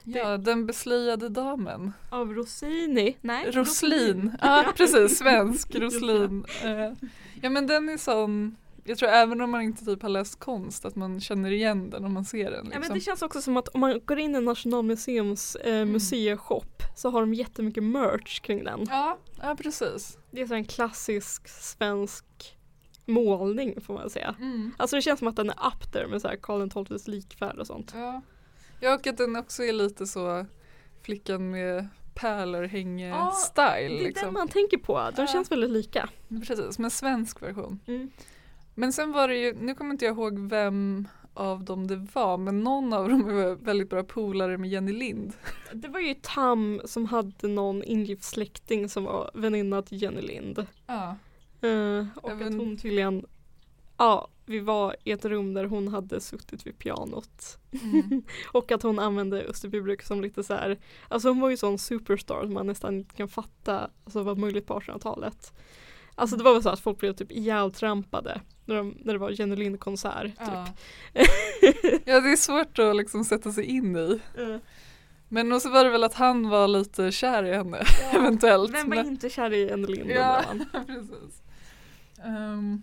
Ja, 0.03 0.37
den 0.37 0.65
beslöjade 0.65 1.29
damen. 1.29 1.93
Av 2.09 2.33
Rossini? 2.33 3.17
Nej. 3.21 3.51
Roslin. 3.51 4.31
Ja 4.41 4.65
precis, 4.77 5.17
svensk 5.17 5.71
det. 5.71 5.79
Roslin. 5.79 6.45
Eh, 6.63 6.93
Ja 7.41 7.49
men 7.49 7.67
den 7.67 7.89
är 7.89 7.97
sån, 7.97 8.55
jag 8.83 8.97
tror 8.97 9.09
även 9.09 9.41
om 9.41 9.51
man 9.51 9.61
inte 9.61 9.85
typ 9.85 10.01
har 10.01 10.09
läst 10.09 10.39
konst 10.39 10.85
att 10.85 10.95
man 10.95 11.21
känner 11.21 11.51
igen 11.51 11.89
den 11.89 12.05
om 12.05 12.13
man 12.13 12.25
ser 12.25 12.51
den. 12.51 12.53
Ja, 12.65 12.69
men 12.71 12.79
Liksom. 12.79 12.93
det 12.95 13.01
känns 13.01 13.21
också 13.21 13.41
som 13.41 13.57
att 13.57 13.67
om 13.67 13.79
man 13.79 13.99
går 14.05 14.19
in 14.19 14.35
i 14.35 14.41
Nationalmuseums 14.41 15.55
eh, 15.55 15.73
Mm. 15.75 15.91
museishop 15.91 16.83
så 16.95 17.09
har 17.09 17.19
de 17.21 17.33
jättemycket 17.33 17.83
merch 17.83 18.39
kring 18.41 18.63
den. 18.63 18.85
ja, 18.89 19.17
ja 19.41 19.55
precis. 19.55 20.17
Det 20.31 20.41
är 20.41 20.47
så 20.47 20.53
en 20.53 20.65
klassisk 20.65 21.47
svensk 21.47 22.25
målning 23.05 23.81
får 23.81 23.93
man 23.93 24.09
säga. 24.09 24.35
Mm. 24.39 24.71
Alltså 24.77 24.95
det 24.95 25.01
känns 25.01 25.19
som 25.19 25.27
att 25.27 25.35
den 25.35 25.49
är 25.49 25.67
up 25.67 25.91
there 25.91 26.07
med 26.07 26.21
så 26.21 26.27
här 26.27 26.35
Karl 26.35 26.85
XIIs 26.85 27.07
likfärd 27.07 27.57
och 27.59 27.67
sånt. 27.67 27.91
Ja. 27.95 28.21
ja, 28.79 28.93
och 28.95 29.07
att 29.07 29.17
den 29.17 29.35
också 29.35 29.63
är 29.63 29.73
lite 29.73 30.07
så 30.07 30.45
flickan 31.01 31.49
med 31.49 31.87
pärlor 32.15 32.63
hänge 32.63 33.07
Ja, 33.09 33.31
style. 33.31 33.65
Det 33.65 33.85
är 33.85 33.89
den 33.89 33.97
liksom. 34.03 34.33
man 34.33 34.47
tänker 34.47 34.77
på, 34.77 34.93
de 35.15 35.21
Ja. 35.21 35.27
känns 35.27 35.51
väldigt 35.51 35.69
lika. 35.69 36.09
Precis, 36.47 36.79
men 36.79 36.91
svensk 36.91 37.41
version. 37.41 37.79
Mm. 37.87 38.11
Men 38.75 38.93
sen 38.93 39.11
var 39.11 39.27
det 39.27 39.37
ju, 39.37 39.53
nu 39.53 39.75
kommer 39.75 39.91
inte 39.91 40.05
jag 40.05 40.13
ihåg 40.17 40.39
vem 40.39 41.07
av 41.33 41.63
dem 41.63 41.87
det 41.87 42.07
var, 42.13 42.37
men 42.37 42.59
någon 42.63 42.93
av 42.93 43.09
dem 43.09 43.23
var 43.23 43.55
väldigt 43.55 43.89
bra 43.89 44.03
polare 44.03 44.57
med 44.57 44.69
Jenny 44.69 44.91
Lind. 44.93 45.33
Det 45.73 45.87
var 45.87 45.99
ju 45.99 46.13
Tam 46.21 46.81
som 46.85 47.05
hade 47.05 47.47
någon 47.47 47.83
ingift 47.83 48.23
släkting 48.23 48.89
som 48.89 49.03
var 49.03 49.31
väninna 49.33 49.81
till 49.81 50.01
Jenny 50.01 50.21
Lind. 50.21 50.65
Ja. 50.87 51.15
Eh, 51.63 52.05
och 52.21 52.31
Även- 52.31 52.47
att 52.47 52.53
hon 52.59 52.77
tydligen, 52.77 53.25
ja, 53.97 54.27
vi 54.45 54.59
var 54.59 54.95
i 55.03 55.11
ett 55.11 55.25
rum 55.25 55.53
där 55.53 55.65
hon 55.65 55.87
hade 55.87 56.21
suttit 56.21 56.67
vid 56.67 56.77
pianot. 56.79 57.57
Mm. 57.83 58.23
Och 58.51 58.71
att 58.71 58.83
hon 58.83 58.99
använde 58.99 59.41
Österbybruk 59.43 60.01
som 60.03 60.21
lite 60.21 60.43
så 60.43 60.53
här, 60.53 60.79
alltså 61.07 61.27
hon 61.27 61.39
var 61.39 61.49
ju 61.49 61.57
sån 61.57 61.77
superstar 61.79 62.41
som 62.41 62.53
man 62.53 62.67
nästan 62.67 62.95
inte 62.95 63.15
kan 63.15 63.27
fatta 63.27 63.89
alltså, 64.03 64.23
var 64.23 64.35
möjligt 64.35 64.65
på 64.67 64.79
1800-talet. 64.79 65.53
Alltså 66.15 66.37
det 66.37 66.43
var 66.43 66.53
väl 66.53 66.63
så 66.63 66.69
att 66.69 66.79
folk 66.79 66.99
blev 66.99 67.13
typ 67.13 67.31
ihjältrampade 67.31 68.41
när, 68.65 68.75
de, 68.75 68.97
när 68.99 69.13
det 69.13 69.19
var 69.19 69.29
Jenny 69.29 69.55
Lind 69.55 69.79
konsert. 69.79 70.23
Typ. 70.25 70.37
Ja. 70.39 70.67
ja, 72.05 72.21
det 72.21 72.31
är 72.31 72.35
svårt 72.35 72.79
att 72.79 72.95
liksom 72.95 73.23
sätta 73.23 73.51
sig 73.51 73.65
in 73.65 73.95
i. 73.97 74.19
Eh, 74.37 74.55
Men 75.27 75.51
och 75.51 75.61
så 75.61 75.69
var 75.69 75.83
det 75.83 75.89
väl 75.89 76.03
att 76.03 76.13
han 76.13 76.49
var 76.49 76.67
lite 76.67 77.11
kär 77.11 77.43
i 77.43 77.53
henne, 77.53 77.83
eventuellt. 78.13 78.73
Vem 78.73 78.89
var 78.89 78.95
Men- 78.95 79.07
inte 79.07 79.29
kär 79.29 79.53
i 79.53 79.67
Jenny 79.67 79.87
Lind 79.87 80.09
Ja, 80.11 80.43
precis. 80.87 81.41
Ehm, 82.23 82.81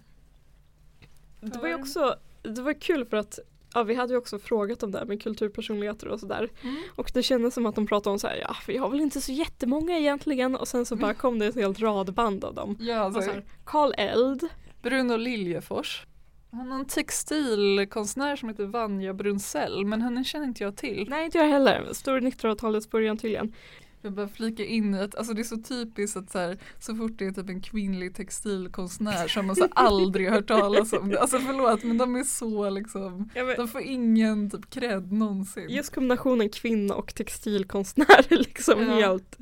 Det 1.41 1.59
var 1.59 1.69
ju 1.69 1.75
också, 1.75 2.17
det 2.43 2.63
var 2.63 2.73
kul 2.81 3.05
för 3.05 3.17
att 3.17 3.39
Ja, 3.75 3.83
vi 3.83 3.95
hade 3.95 4.13
ju 4.13 4.19
också 4.19 4.39
frågat 4.39 4.83
om 4.83 4.91
det 4.91 4.99
här 4.99 5.05
med 5.07 5.23
kulturpersonligheter 5.23 6.09
och 6.09 6.21
sådär. 6.21 6.49
mm. 6.63 6.77
Och 6.97 7.11
det 7.15 7.23
kändes 7.23 7.55
som 7.55 7.67
att 7.67 7.75
de 7.75 7.87
pratade 7.87 8.13
om 8.13 8.19
så 8.19 8.27
här, 8.27 8.37
ja 8.37 8.57
vi 8.67 8.77
har 8.77 8.91
väl 8.91 9.01
inte 9.01 9.21
så 9.21 9.33
jättemånga 9.33 9.99
egentligen 9.99 10.57
och 10.57 10.69
sen 10.69 10.87
så 10.87 10.97
bara 10.97 11.15
kom 11.15 11.39
det 11.39 11.47
ett 11.47 11.55
helt 11.55 11.81
radband 11.81 12.45
av 12.45 12.55
dem. 12.55 12.77
Ja, 12.81 13.05
Och 13.05 13.13
så 13.13 13.19
alltså, 13.19 13.33
här, 13.33 13.45
Karl 13.65 13.93
Eld, 13.97 14.49
Bruno 14.83 15.17
Liljefors. 15.17 16.05
Han 16.53 16.71
har 16.73 16.79
en 16.79 16.85
textilkonstnär 16.85 18.37
som 18.37 18.49
heter 18.49 18.65
Vanja 18.65 19.15
Brunsell 19.15 19.85
men 19.87 20.03
henne 20.03 20.25
känner 20.25 20.47
inte 20.47 20.65
jag 20.65 20.77
till. 20.77 21.07
nej 21.11 21.25
inte 21.25 21.39
jag 21.39 21.49
heller, 21.49 21.89
stor 21.93 22.21
1900-talets 22.21 22.91
början 22.91 23.17
tydligen. 23.19 23.55
Jag 24.03 24.13
bara 24.13 24.29
flika 24.29 24.65
in 24.65 24.95
att 24.95 25.15
alltså 25.15 25.35
det 25.35 25.43
är 25.43 25.45
så 25.45 25.57
typiskt 25.57 26.17
att 26.17 26.31
så, 26.31 26.39
här, 26.39 26.59
så 26.79 26.95
fort 26.97 27.13
det 27.19 27.25
är 27.27 27.31
typ 27.33 27.49
en 27.49 27.61
kvinnlig 27.63 28.15
textilkonstnär 28.15 29.29
så 29.29 29.39
har 29.41 29.45
man 29.47 29.57
så 29.57 29.69
aldrig 29.75 30.29
hört 30.31 30.47
talas 30.49 30.93
om 30.93 31.09
det. 31.09 31.21
Alltså 31.21 31.39
förlåt 31.39 31.85
men 31.85 31.99
de 31.99 32.17
är 32.17 32.25
så 32.25 32.71
liksom, 32.71 33.31
Ja, 33.35 33.45
men, 33.45 33.57
de 33.57 33.69
får 33.69 33.81
ingen 33.81 34.51
typ 34.51 34.71
cred 34.71 35.13
någonsin. 35.13 35.67
just 35.71 35.95
kombinationen 35.95 36.49
kvinna 36.49 36.95
och 36.95 37.15
textilkonstnär 37.15 38.27
är 38.33 38.37
liksom 38.37 38.83
Ja. 38.83 38.95
helt, 38.95 39.39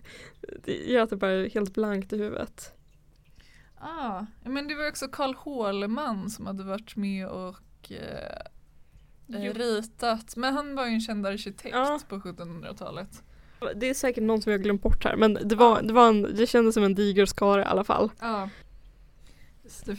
det 0.64 0.73
gör 0.77 1.03
att 1.03 1.11
det 1.11 1.16
bara 1.16 1.31
är 1.33 1.51
helt 1.51 1.75
blankt 1.75 2.12
i 2.12 2.16
huvudet. 2.18 2.73
Ah, 3.81 4.27
men 4.44 4.68
det 4.68 4.75
var 4.75 4.88
också 4.88 5.09
Karl 5.09 5.35
Håleman 5.35 6.31
som 6.31 6.47
hade 6.47 6.64
varit 6.64 6.97
med 6.97 7.27
och 7.29 7.92
eh, 7.92 9.53
ritat. 9.55 10.37
Men 10.37 10.55
han 10.55 10.75
var 10.75 10.87
ju 10.87 10.92
en 10.92 11.01
känd 11.01 11.27
arkitekt 11.27 11.75
Ja. 11.75 12.01
på 12.09 12.16
1700-talet. 12.18 13.23
Det 13.77 13.90
är 13.90 13.94
säkert 13.94 14.23
någon 14.23 14.42
som 14.42 14.53
jag 14.53 14.59
har 14.59 14.64
glömt 14.64 14.83
bort 14.83 15.05
här 15.05 15.16
men 15.16 15.38
det, 15.44 15.57
var, 15.57 15.83
det, 15.83 15.92
var 15.92 16.09
en, 16.09 16.23
det 16.23 16.47
kändes 16.47 16.75
som 16.75 16.85
en 16.85 16.94
diger 16.94 17.27
skara 17.27 17.62
i 17.62 17.64
alla 17.64 17.85
fall. 17.85 18.11
Ja. 18.21 18.49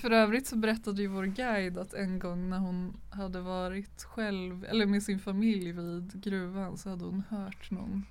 För 0.01 0.11
övrigt 0.11 0.47
så 0.47 0.55
berättade 0.55 1.01
ju 1.01 1.07
vår 1.07 1.25
guide 1.25 1.77
att 1.77 1.93
en 1.93 2.19
gång 2.19 2.49
när 2.49 2.57
hon 2.57 2.97
hade 3.09 3.41
varit 3.41 4.03
själv, 4.03 4.65
eller 4.69 4.85
med 4.85 5.03
sin 5.03 5.19
familj 5.19 5.71
vid 5.71 6.21
gruvan 6.23 6.77
så 6.77 6.89
hade 6.89 7.05
hon 7.05 7.23
hört 7.29 7.71
någon 7.71 8.05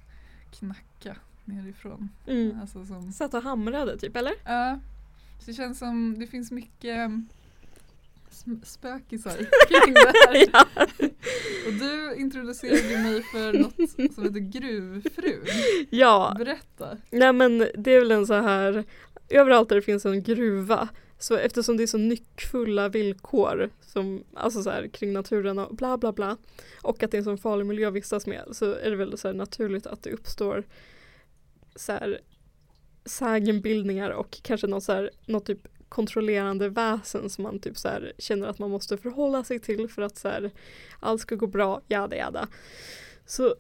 knacka 0.51 1.17
nerifrån. 1.45 2.09
Mm. 2.27 2.61
Alltså 2.61 2.87
som, 2.87 3.13
Satt 3.13 3.35
och 3.35 3.43
hamrade 3.43 3.99
typ 3.99 4.17
eller? 4.17 4.33
ja, 4.45 4.79
så 5.39 5.47
det 5.47 5.55
känns 5.55 5.79
som 5.79 6.19
det 6.19 6.27
finns 6.27 6.51
mycket 6.51 7.11
spökisar 8.65 9.37
kring 9.69 9.95
det 9.95 10.13
här. 10.27 10.49
ja. 10.53 10.67
Och 11.67 11.73
du 11.73 12.15
introducerade 12.17 12.99
mig 13.03 13.23
för 13.23 13.53
något 13.53 13.91
som 13.91 14.25
heter 14.25 14.61
Gruvfrun. 14.61 15.45
ja, 15.91 16.35
Berätta. 16.39 16.97
nej 17.11 17.33
men 17.33 17.59
det 17.75 17.93
är 17.93 17.99
väl 17.99 18.11
en 18.11 18.27
så 18.27 18.35
här 18.35 18.85
överallt 19.29 19.69
där 19.69 19.77
det 19.77 19.83
finns 19.83 20.07
en 20.07 20.23
gruva 20.23 20.89
så 21.19 21.37
eftersom 21.37 21.77
det 21.77 21.83
är 21.83 21.87
så 21.87 21.99
nyckfulla 21.99 22.89
villkor 22.89 23.71
som, 23.81 24.25
alltså 24.35 24.63
så 24.63 24.71
här, 24.71 24.89
kring 24.89 25.13
naturen 25.13 25.59
och 25.59 25.77
bla 25.77 25.99
bla 25.99 26.13
bla 26.13 26.37
och 26.83 27.03
att 27.03 27.11
det 27.11 27.17
är 27.17 27.19
en 27.19 27.25
sån 27.25 27.39
farlig 27.39 27.67
miljö 27.67 27.89
att 27.89 27.95
vistas 27.95 28.27
med 28.27 28.45
så 28.53 28.75
är 28.75 28.91
det 28.91 28.97
väl 28.97 29.19
så 29.19 29.29
här 29.29 29.35
naturligt 29.35 29.87
att 29.87 30.03
det 30.03 30.11
uppstår 30.11 30.65
så 31.77 31.93
här 31.93 32.21
sägenbildningar 33.05 34.11
och 34.11 34.39
kanske 34.43 34.67
något, 34.67 34.85
så 34.85 34.93
här, 34.93 35.11
något 35.27 35.47
typ 35.47 35.69
kontrollerande 35.89 36.69
väsen 36.69 37.31
som 37.31 37.43
man 37.43 37.59
typ 37.59 37.79
så 37.79 37.89
här 37.89 38.13
känner 38.19 38.49
att 38.49 38.59
man 38.59 38.71
måste 38.71 38.97
förhålla 38.97 39.45
sig 39.45 39.61
till 39.61 39.89
för 39.89 40.03
att 40.03 40.19
så 40.19 40.29
här, 40.29 40.51
allt 41.01 41.21
ska 41.21 41.35
gå 41.35 41.47
bra, 41.47 41.81
jada 41.89 42.17
jada. 42.17 42.49
Så 43.27 43.55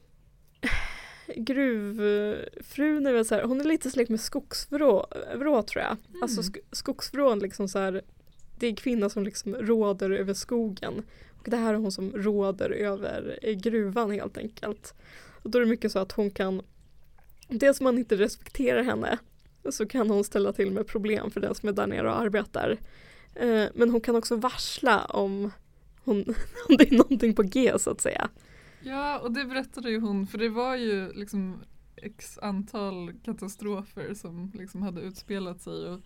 gruvfrun 1.36 3.06
är 3.06 3.12
väl 3.12 3.24
så 3.24 3.34
här, 3.34 3.42
hon 3.42 3.60
är 3.60 3.64
lite 3.64 3.90
släkt 3.90 4.10
med 4.10 4.20
skogsvrå 4.20 5.06
vrå, 5.36 5.62
tror 5.62 5.84
jag. 5.84 5.96
Mm. 6.08 6.22
Alltså 6.22 6.40
sk- 6.40 6.64
skogsvrån 6.72 7.38
liksom 7.38 7.68
så 7.68 7.78
här, 7.78 8.02
det 8.58 8.66
är 8.66 8.76
kvinnan 8.76 9.10
som 9.10 9.24
liksom 9.24 9.54
råder 9.54 10.10
över 10.10 10.34
skogen. 10.34 11.02
Och 11.38 11.50
det 11.50 11.56
här 11.56 11.74
är 11.74 11.78
hon 11.78 11.92
som 11.92 12.12
råder 12.12 12.70
över 12.70 13.38
eh, 13.42 13.54
gruvan 13.54 14.10
helt 14.10 14.38
enkelt. 14.38 14.94
Och 15.42 15.50
då 15.50 15.58
är 15.58 15.62
det 15.62 15.68
mycket 15.68 15.92
så 15.92 15.98
att 15.98 16.12
hon 16.12 16.30
kan, 16.30 16.62
dels 17.48 17.80
man 17.80 17.98
inte 17.98 18.16
respekterar 18.16 18.82
henne 18.82 19.18
så 19.70 19.86
kan 19.86 20.10
hon 20.10 20.24
ställa 20.24 20.52
till 20.52 20.70
med 20.70 20.86
problem 20.86 21.30
för 21.30 21.40
den 21.40 21.54
som 21.54 21.68
är 21.68 21.72
där 21.72 21.86
nere 21.86 22.10
och 22.10 22.18
arbetar. 22.18 22.78
Eh, 23.34 23.64
men 23.74 23.90
hon 23.90 24.00
kan 24.00 24.16
också 24.16 24.36
varsla 24.36 25.04
om 25.04 25.50
hon, 26.04 26.24
om 26.68 26.76
det 26.76 26.92
är 26.92 26.96
någonting 26.96 27.34
på 27.34 27.42
G 27.42 27.72
så 27.78 27.90
att 27.90 28.00
säga. 28.00 28.28
Ja, 28.80 29.18
och 29.18 29.32
det 29.32 29.44
berättade 29.44 29.90
ju 29.90 30.00
hon 30.00 30.26
för 30.26 30.38
det 30.38 30.48
var 30.48 30.76
ju 30.76 31.12
liksom 31.12 31.60
x 31.96 32.38
antal 32.42 33.12
katastrofer 33.24 34.14
som 34.14 34.52
liksom 34.54 34.82
hade 34.82 35.00
utspelat 35.00 35.60
sig 35.60 35.88
och 35.88 36.00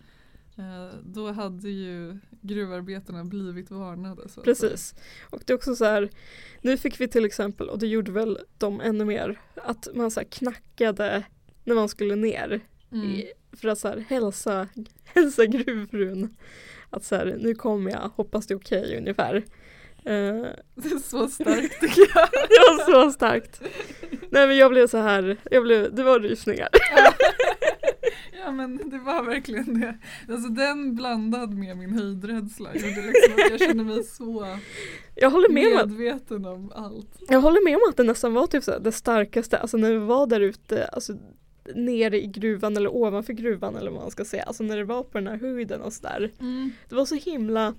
eh, 0.57 0.95
då 1.03 1.31
hade 1.31 1.69
ju 1.69 2.19
gruvarbetarna 2.41 3.25
blivit 3.25 3.71
varnade. 3.71 4.29
Så 4.29 4.41
Precis. 4.41 4.95
Och 5.29 5.41
det 5.45 5.53
är 5.53 5.57
också 5.57 5.75
så 5.75 5.85
här, 5.85 6.09
nu 6.61 6.77
fick 6.77 7.01
vi 7.01 7.07
till 7.07 7.25
exempel, 7.25 7.69
och 7.69 7.79
det 7.79 7.87
gjorde 7.87 8.11
väl 8.11 8.39
de 8.57 8.81
ännu 8.81 9.05
mer, 9.05 9.41
att 9.55 9.87
man 9.93 10.11
så 10.11 10.21
knackade 10.29 11.23
när 11.63 11.75
man 11.75 11.89
skulle 11.89 12.15
ner. 12.15 12.61
Mm. 12.91 13.05
I, 13.05 13.31
för 13.57 13.67
att 13.67 13.79
så 13.79 13.87
här, 13.87 14.05
hälsa, 14.09 14.67
hälsa 15.05 15.45
gruvfrun 15.45 16.35
att 16.89 17.03
så 17.03 17.15
här, 17.15 17.37
nu 17.39 17.55
kommer 17.55 17.91
jag, 17.91 18.11
hoppas 18.15 18.47
det 18.47 18.53
är 18.53 18.57
okej 18.57 18.97
ungefär. 18.97 19.35
Eh, 20.05 20.45
Det 20.75 20.91
är 20.91 20.99
så 21.09 21.27
starkt 21.27 21.79
tycker 21.81 22.01
jag. 22.15 22.29
det 22.31 22.59
var 22.59 22.91
så 23.05 23.11
starkt. 23.11 23.61
Nej 24.29 24.47
men 24.47 24.57
jag 24.57 24.71
blev 24.71 24.87
så 24.87 24.97
här, 24.97 25.37
jag 25.51 25.63
blev, 25.63 25.95
det 25.95 26.03
var 26.03 26.19
rysningar. 26.19 26.69
Ja 28.45 28.51
men 28.51 28.89
det 28.89 28.97
var 28.99 29.23
verkligen 29.23 29.79
det. 29.81 29.97
Alltså 30.33 30.49
den 30.49 30.95
blandad 30.95 31.53
med 31.53 31.77
min 31.77 31.93
höjdrädsla 31.93 32.69
gjorde 32.75 33.01
liksom 33.01 33.33
att 33.33 33.49
jag 33.51 33.59
kände 33.67 33.83
mig 33.83 34.03
så 34.03 34.57
Jag 35.15 35.29
håller 35.29 35.49
med 35.49 35.87
medveten 35.87 36.45
om 36.45 36.71
allt. 36.75 37.09
Jag 37.29 37.41
håller 37.41 37.63
med 37.65 37.75
om 37.75 37.81
att 37.89 37.97
det 37.97 38.03
nästan 38.03 38.33
var 38.33 38.47
typ 38.47 38.63
så 38.63 38.79
det 38.79 38.91
starkaste, 38.91 39.57
alltså 39.57 39.77
när 39.77 39.91
vi 39.91 39.97
var 39.97 40.27
där 40.27 40.39
ute, 40.39 40.85
alltså 40.87 41.13
nere 41.75 42.21
i 42.23 42.27
gruvan 42.27 42.77
eller 42.77 42.95
ovanför 42.95 43.33
gruvan 43.33 43.75
eller 43.75 43.91
vad 43.91 44.01
man 44.01 44.11
ska 44.11 44.25
säga, 44.25 44.43
alltså 44.43 44.63
när 44.63 44.77
det 44.77 44.83
var 44.83 45.03
på 45.03 45.17
den 45.17 45.27
här 45.27 45.37
höjden 45.37 45.81
och 45.81 45.93
sådär. 45.93 46.31
Det 46.89 46.95
var 46.95 47.05
så 47.05 47.15
himla 47.15 47.75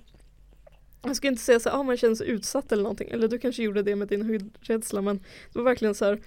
jag 1.03 1.15
ska 1.15 1.27
inte 1.27 1.41
säga 1.41 1.59
så 1.59 1.69
att 1.69 1.75
ah, 1.75 1.83
man 1.83 1.97
känner 1.97 2.15
sig 2.15 2.27
utsatt 2.27 2.71
eller 2.71 2.83
någonting, 2.83 3.09
eller 3.09 3.27
du 3.27 3.39
kanske 3.39 3.63
gjorde 3.63 3.83
det 3.83 3.95
med 3.95 4.07
din 4.07 4.21
höjdrädsla 4.21 5.01
men 5.01 5.17
det 5.53 5.59
var 5.59 5.63
verkligen 5.63 5.95
så 5.95 6.05
här, 6.05 6.21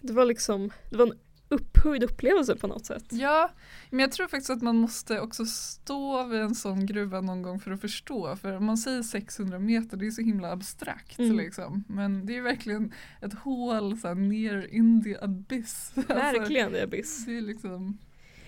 det 0.00 0.12
var 0.12 0.24
liksom, 0.24 0.72
det 0.90 0.96
var 0.96 1.06
en 1.06 1.18
upphöjd 1.52 2.04
upplevelse 2.04 2.56
på 2.56 2.66
något 2.66 2.86
sätt. 2.86 3.04
Ja, 3.10 3.50
men 3.90 4.00
jag 4.00 4.12
tror 4.12 4.26
faktiskt 4.26 4.50
att 4.50 4.62
man 4.62 4.76
måste 4.76 5.20
också 5.20 5.44
stå 5.46 6.24
vid 6.24 6.40
en 6.40 6.54
sån 6.54 6.86
gruva 6.86 7.20
någon 7.20 7.42
gång 7.42 7.60
för 7.60 7.70
att 7.70 7.80
förstå. 7.80 8.36
För 8.36 8.58
man 8.58 8.78
säger 8.78 9.02
600 9.02 9.58
meter, 9.58 9.96
det 9.96 10.06
är 10.06 10.10
så 10.10 10.22
himla 10.22 10.52
abstrakt 10.52 11.18
Mm. 11.18 11.36
liksom. 11.36 11.84
Men 11.88 12.26
det 12.26 12.36
är 12.36 12.42
verkligen 12.42 12.92
ett 13.20 13.34
hål 13.34 13.98
så 13.98 14.08
här, 14.08 14.14
ner 14.14 14.66
in 14.74 15.04
the 15.04 15.16
abyss. 15.20 15.92
Alltså, 15.96 16.14
Verkligen 16.14 16.72
det 16.72 16.78
är 16.78 16.84
abyss. 16.84 17.24
det 17.26 17.36
är 17.36 17.40
liksom, 17.40 17.98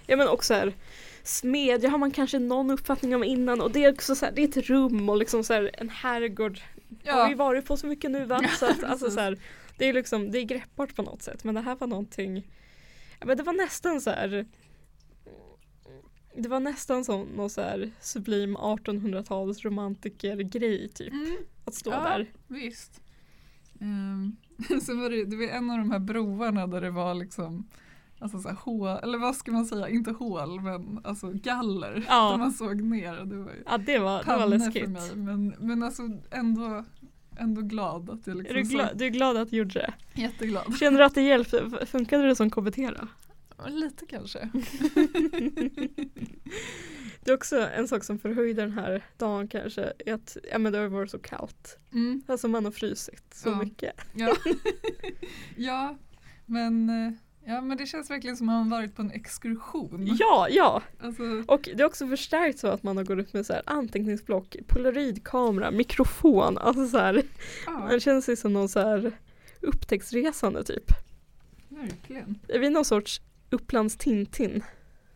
Ja 0.07 0.17
men 0.17 0.29
också 0.29 0.55
här 0.55 0.75
smedja 1.23 1.91
har 1.91 1.99
man 1.99 2.11
kanske 2.11 2.39
någon 2.39 2.71
uppfattning 2.71 3.15
om 3.15 3.25
innan 3.25 3.61
och 3.61 3.71
det 3.71 3.85
är 3.85 3.93
också 3.93 4.15
så 4.15 4.25
här, 4.27 4.33
det 4.33 4.43
är 4.43 4.49
ett 4.49 4.57
rum 4.57 5.09
och 5.09 5.17
liksom 5.17 5.45
så 5.45 5.53
här, 5.53 5.71
en 5.75 5.89
herrgård 5.89 6.61
har 7.07 7.27
vi 7.27 7.33
ja, 7.33 7.37
varit 7.37 7.67
på 7.67 7.77
så 7.77 7.87
mycket 7.87 8.11
nu 8.11 8.25
va? 8.25 8.45
Så 8.59 8.67
att, 8.67 8.85
alltså, 8.85 9.11
så 9.11 9.21
här, 9.21 9.39
det 9.79 9.89
är 9.89 9.93
liksom, 9.93 10.31
det 10.31 10.39
är 10.39 10.43
greppbart 10.43 10.97
på 10.97 11.03
något 11.03 11.23
sätt 11.23 11.45
men 11.45 11.55
det 11.55 11.61
här 11.61 11.77
var 11.77 11.87
någonting 11.87 12.37
ja, 12.37 12.43
men 13.27 13.37
det 13.37 13.43
var 13.43 13.53
nästan 13.53 14.01
så 14.01 14.11
här 14.11 14.47
det 16.37 16.49
var 16.49 16.61
nästan 16.61 17.05
som 17.05 17.27
någon 17.27 17.51
så 17.51 17.61
här 17.61 17.91
sublim 18.01 18.57
1800-tals 18.57 19.65
romantiker-grej 19.65 20.89
typ. 20.89 21.13
mm, 21.13 21.37
Att 21.65 21.75
stå 21.75 21.91
Ja. 21.91 22.01
där. 22.01 22.33
visst. 22.47 23.01
Um, 23.81 24.37
sen 24.83 25.01
var 25.01 25.11
det, 25.11 25.25
det 25.25 25.37
var 25.37 25.45
en 25.45 25.71
av 25.71 25.79
de 25.79 25.91
här 25.91 25.99
broarna 25.99 26.67
där 26.67 26.81
det 26.81 26.91
var 26.91 27.15
liksom 27.15 27.69
Alltså 28.19 28.39
så 28.39 28.49
här 28.49 28.57
hål, 28.57 28.99
eller 29.03 29.19
vad 29.19 29.37
ska 29.37 29.53
man 29.53 29.67
säga, 29.67 29.89
inte 29.89 30.11
hål 30.11 30.61
men 30.61 31.01
alltså 31.05 31.31
galler. 31.35 32.05
Ja. 32.09 32.31
Där 32.31 32.39
man 32.39 32.53
såg 32.53 32.83
ner. 32.83 33.25
Det 33.25 33.37
var 33.37 33.53
Ja 33.67 33.79
det 33.79 33.99
var, 33.99 34.19
det 34.19 34.25
var 34.27 34.39
panne 34.39 34.41
för 34.41 34.49
läskigt. 34.49 34.89
mig. 34.91 35.17
Men, 35.17 35.55
men 35.59 35.83
alltså 35.83 36.03
ändå, 36.31 36.85
ändå 37.39 37.61
glad 37.63 38.11
att 38.11 38.27
jag 38.27 38.37
Är 38.37 38.43
liksom 38.43 38.57
du, 38.57 38.65
så- 38.65 38.75
glad, 38.77 38.99
du 38.99 39.05
är 39.05 39.09
glad 39.11 39.37
att 39.37 39.51
du 39.51 39.57
gjorde 39.57 39.73
det? 39.75 39.95
Jätteglad. 40.21 40.79
Känner 40.79 40.99
du 40.99 41.05
att 41.05 41.15
det 41.15 41.23
hjälpte? 41.23 41.87
Funkade 41.87 42.27
det 42.27 42.37
som 42.37 42.51
KBT 42.51 42.77
då? 42.77 43.09
Lite 43.69 44.07
kanske. 44.07 44.51
Det 47.25 47.31
är 47.31 47.35
också 47.35 47.69
en 47.69 47.89
sak 47.89 48.05
som 48.05 48.19
förhöjde 48.19 48.63
den 48.63 48.73
här 48.73 49.03
dagen 49.19 49.49
kanske 49.49 49.93
är 50.07 50.15
att 50.15 50.37
ja, 50.53 50.59
men 50.59 50.73
det 50.73 50.79
har 50.79 50.89
varit 50.89 51.11
så 51.11 51.19
kallt. 51.19 51.79
Mm, 51.93 52.23
Alltså 52.27 52.49
man 52.49 52.65
har 52.65 52.73
frysit 52.73 53.25
så 53.35 53.49
Ja. 53.49 53.59
mycket. 53.59 53.93
ja. 54.15 54.37
ja, 55.57 55.97
men, 56.47 56.91
eh, 56.91 57.13
ja, 57.47 57.61
men 57.61 57.77
det 57.77 57.87
känns 57.87 58.11
verkligen 58.11 58.37
som 58.37 58.49
att 58.49 58.55
man 58.55 58.71
varit 58.71 58.97
på 58.97 59.03
en 59.03 59.11
exkursion. 59.11 60.17
Ja, 60.19 60.47
ja. 60.51 60.83
Alltså, 61.01 61.23
Och 61.47 61.69
det 61.75 61.83
är 61.83 61.85
också 61.87 62.07
förstärkt 62.09 62.59
så 62.59 62.69
att 62.69 62.83
man 62.83 62.97
har 62.97 63.05
gått 63.05 63.19
ut 63.19 63.33
med 63.33 63.47
så 63.47 63.53
här 63.53 63.63
anteckningsblock, 63.67 64.57
polaroidkamera, 64.69 65.71
mikrofon. 65.71 66.59
Alltså 66.59 66.87
så 66.87 66.99
här, 66.99 67.23
ja, 67.67 67.73
man 67.73 68.01
känner 68.01 68.21
sig 68.21 68.37
som 68.37 68.53
någon 68.53 68.69
så 68.69 68.81
här 68.81 69.13
upptäcktsresande 69.61 70.65
typ. 70.65 70.93
verkligen. 71.69 72.39
Är 72.49 72.59
vi 72.59 72.71
någon 72.71 72.85
sorts 72.85 73.21
Upplands 73.51 73.97
Tintin? 73.97 74.65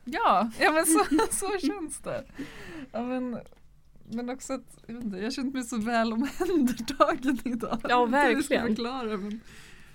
Ja, 0.04 0.50
ja 0.60 0.72
men 0.72 0.86
så, 0.86 1.04
så 1.30 1.66
känns 1.66 1.98
det. 1.98 2.24
Ja, 2.92 3.02
men, 3.02 3.38
men 4.10 4.30
också 4.30 4.52
att, 4.52 4.78
jag, 4.86 4.94
vet 4.94 5.04
inte, 5.04 5.16
jag 5.16 5.24
har 5.24 5.30
känt 5.30 5.54
mig 5.54 5.62
så 5.64 5.76
väl 5.76 6.12
omhändertagen 6.12 7.38
idag. 7.44 7.78
Ja, 7.88 8.06
hur 8.06 8.16
jag 8.18 8.34
verkligen. 8.34 8.66
förklara, 8.66 9.16
men, 9.16 9.40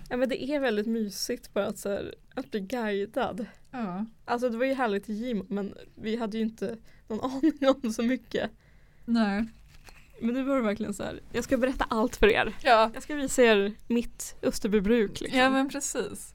Ja 0.08 0.16
men 0.16 0.28
det 0.28 0.44
är 0.44 0.60
väldigt 0.60 0.86
mysigt 0.86 1.54
bara 1.54 1.66
att, 1.66 1.78
så 1.78 1.88
här, 1.88 2.14
att 2.34 2.50
bli 2.50 2.60
guidad. 2.60 3.46
ja. 3.70 4.04
Alltså 4.24 4.48
det 4.48 4.56
var 4.58 4.64
ju 4.64 4.74
härligt 4.74 5.08
i 5.08 5.12
Gimo 5.12 5.46
men 5.48 5.74
vi 5.94 6.16
hade 6.16 6.36
ju 6.36 6.42
inte 6.42 6.76
någon 7.08 7.20
aning 7.30 7.58
om 7.82 7.92
så 7.92 8.02
mycket. 8.02 8.50
Nej. 9.04 9.44
Men 10.20 10.34
nu 10.34 10.42
var 10.42 10.56
det 10.56 10.62
verkligen 10.62 10.94
så 10.94 11.02
här, 11.02 11.20
jag 11.32 11.44
ska 11.44 11.56
berätta 11.56 11.84
allt 11.90 12.16
för 12.16 12.26
er. 12.32 12.56
Ja. 12.62 12.90
Jag 12.94 13.02
ska 13.02 13.14
visa 13.14 13.42
er 13.42 13.72
mitt 13.88 14.36
Österbybruk 14.42 15.20
liksom. 15.20 15.38
ja, 15.40 15.50
men 15.50 15.68
precis. 15.68 16.34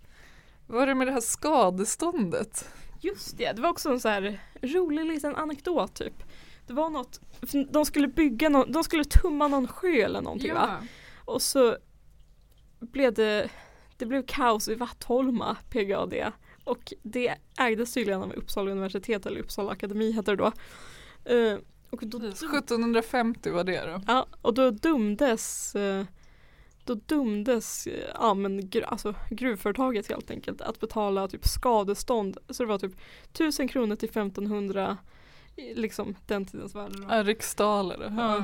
Vad 0.68 0.80
var 0.80 0.88
det 0.88 0.96
med 0.96 1.08
det 1.08 1.12
här 1.14 1.22
skadeståndet? 1.22 2.70
Just 3.02 3.38
det, 3.38 3.52
det 3.52 3.62
var 3.62 3.70
också 3.70 3.90
en 3.90 4.00
så 4.00 4.10
här 4.10 4.42
rolig 4.62 5.06
liten 5.06 5.36
anekdot 5.36 5.96
typ. 5.96 6.24
Det 6.68 6.74
var 6.74 6.90
något, 6.90 7.20
de 7.72 7.86
skulle 7.86 8.08
bygga 8.08 8.50
någon, 8.50 8.72
de 8.72 8.84
skulle 8.84 9.04
tumma 9.04 9.48
någon 9.48 9.68
sjö 9.68 9.88
eller 10.06 10.22
någonting 10.22 10.54
va? 10.54 10.78
Och 11.26 11.42
så 11.42 11.78
blev 12.80 13.14
det, 13.14 13.50
det 13.98 14.06
blev 14.06 14.24
kaos 14.28 14.68
i 14.68 14.76
Vattholma, 14.76 15.58
PGAD. 15.70 16.14
Och 16.64 16.94
det 17.04 17.36
ägdes 17.58 17.94
tydligen 17.94 18.22
av 18.22 18.34
Uppsala 18.34 18.72
universitet 18.72 19.26
eller 19.26 19.40
Uppsala 19.40 19.72
akademi 19.72 20.12
heter 20.12 20.36
det 20.36 20.44
då. 20.44 20.52
Eh, 21.34 21.58
och, 21.90 22.00
då 22.06 22.20
Precis, 22.20 22.44
1750 22.44 23.52
var 23.52 23.64
det 23.64 23.86
då. 23.86 24.02
ja, 24.08 24.28
och 24.42 24.54
då 24.54 24.70
dömdes 24.72 25.76
eh, 25.76 26.06
då 26.90 26.94
dömdes 26.94 27.88
eh, 27.88 28.10
ja, 28.14 28.34
men, 28.34 28.70
alltså, 28.86 29.16
gruvföretaget 29.30 30.10
helt 30.10 30.32
enkelt 30.32 30.62
att 30.62 30.80
betala 30.80 31.28
typ 31.28 31.48
skadestånd. 31.48 32.38
Så 32.50 32.64
det 32.64 32.70
var 32.70 32.80
typ 32.80 32.94
1000 33.34 33.68
kronor 33.68 33.96
till 33.96 34.10
1500 34.10 34.98
i 35.56 35.74
liksom 35.74 36.16
den 36.26 36.46
tidens 36.46 36.76
värde. 36.76 37.24
Riksdaler. 37.24 38.14
Ja. 38.18 38.44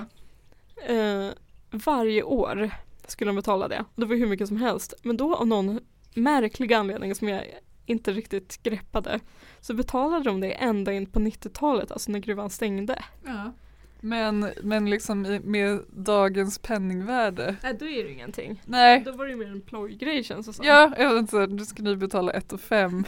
Eh, 0.93 1.31
varje 1.71 2.23
år 2.23 2.71
skulle 3.07 3.29
de 3.29 3.35
betala 3.35 3.67
det. 3.67 3.85
Det 3.95 4.05
var 4.05 4.15
hur 4.15 4.27
mycket 4.27 4.47
som 4.47 4.57
helst. 4.57 4.93
Men 5.01 5.17
då 5.17 5.35
av 5.35 5.47
någon 5.47 5.79
märklig 6.15 6.73
anledning 6.73 7.15
som 7.15 7.29
jag 7.29 7.43
inte 7.85 8.11
riktigt 8.11 8.63
greppade 8.63 9.19
så 9.59 9.73
betalade 9.73 10.23
de 10.23 10.39
det 10.39 10.51
ända 10.51 10.93
in 10.93 11.05
på 11.05 11.19
90-talet, 11.19 11.91
alltså 11.91 12.11
när 12.11 12.19
gruvan 12.19 12.49
stängde. 12.49 13.03
Ja. 13.25 13.53
Men, 13.99 14.49
men 14.63 14.89
liksom 14.89 15.39
med 15.43 15.79
dagens 15.89 16.59
penningvärde. 16.59 17.55
Nej, 17.63 17.75
då 17.79 17.85
är 17.85 18.03
det 18.03 18.11
ingenting. 18.11 18.61
Nej. 18.65 19.01
Då 19.05 19.11
var 19.11 19.25
det 19.25 19.35
mer 19.35 19.51
en 19.51 19.61
plojgrej 19.61 20.23
känns 20.23 20.45
det 20.47 20.53
som. 20.53 20.65
Ja, 20.65 20.93
jag 20.97 21.13
vet 21.13 21.19
inte, 21.19 21.45
du 21.45 21.65
ska 21.65 21.83
ni 21.83 21.95
betala 21.95 22.31
1 22.31 22.53
och 22.53 22.61
5. 22.61 23.03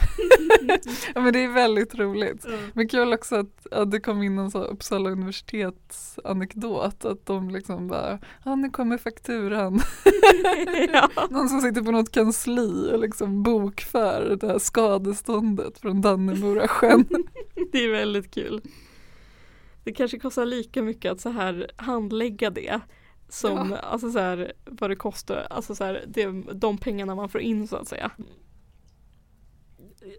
ja, 1.14 1.20
men 1.20 1.32
det 1.32 1.44
är 1.44 1.48
väldigt 1.48 1.94
roligt. 1.94 2.44
Ja. 2.48 2.56
Men 2.72 2.88
kul 2.88 3.12
också 3.12 3.36
att, 3.36 3.66
att 3.70 3.90
det 3.90 4.00
kom 4.00 4.22
in 4.22 4.38
en 4.38 4.50
sån 4.50 4.62
Uppsala 4.62 5.10
universitets 5.10 6.18
anekdot 6.24 7.04
att 7.04 7.26
de 7.26 7.50
liksom 7.50 7.88
bara, 7.88 8.18
ja 8.44 8.54
nu 8.54 8.70
kommer 8.70 8.98
fakturan. 8.98 9.80
ja. 10.92 11.10
Någon 11.30 11.48
som 11.48 11.60
sitter 11.60 11.82
på 11.82 11.90
något 11.90 12.12
kansli 12.12 12.90
och 12.92 12.98
liksom 12.98 13.42
bokför 13.42 14.36
det 14.40 14.46
här 14.46 14.58
skadeståndet 14.58 15.78
från 15.78 16.00
Dannemora 16.00 16.68
sjön. 16.68 17.04
Det 17.72 17.84
är 17.84 17.90
väldigt 17.90 18.34
kul. 18.34 18.62
Det 19.88 19.92
kanske 19.92 20.18
kostar 20.18 20.46
lika 20.46 20.82
mycket 20.82 21.12
att 21.12 21.20
så 21.20 21.30
här 21.30 21.70
handlägga 21.76 22.50
det 22.50 22.80
som 23.28 23.76
alltså 23.82 24.10
så 24.10 24.18
här, 24.18 24.52
vad 24.64 24.90
det 24.90 24.96
kostar, 24.96 25.46
alltså 25.50 25.74
så 25.74 25.84
här, 25.84 26.04
det, 26.06 26.26
de 26.54 26.78
pengarna 26.78 27.14
man 27.14 27.28
får 27.28 27.40
in 27.40 27.68
så 27.68 27.76
att 27.76 27.88
säga. 27.88 28.10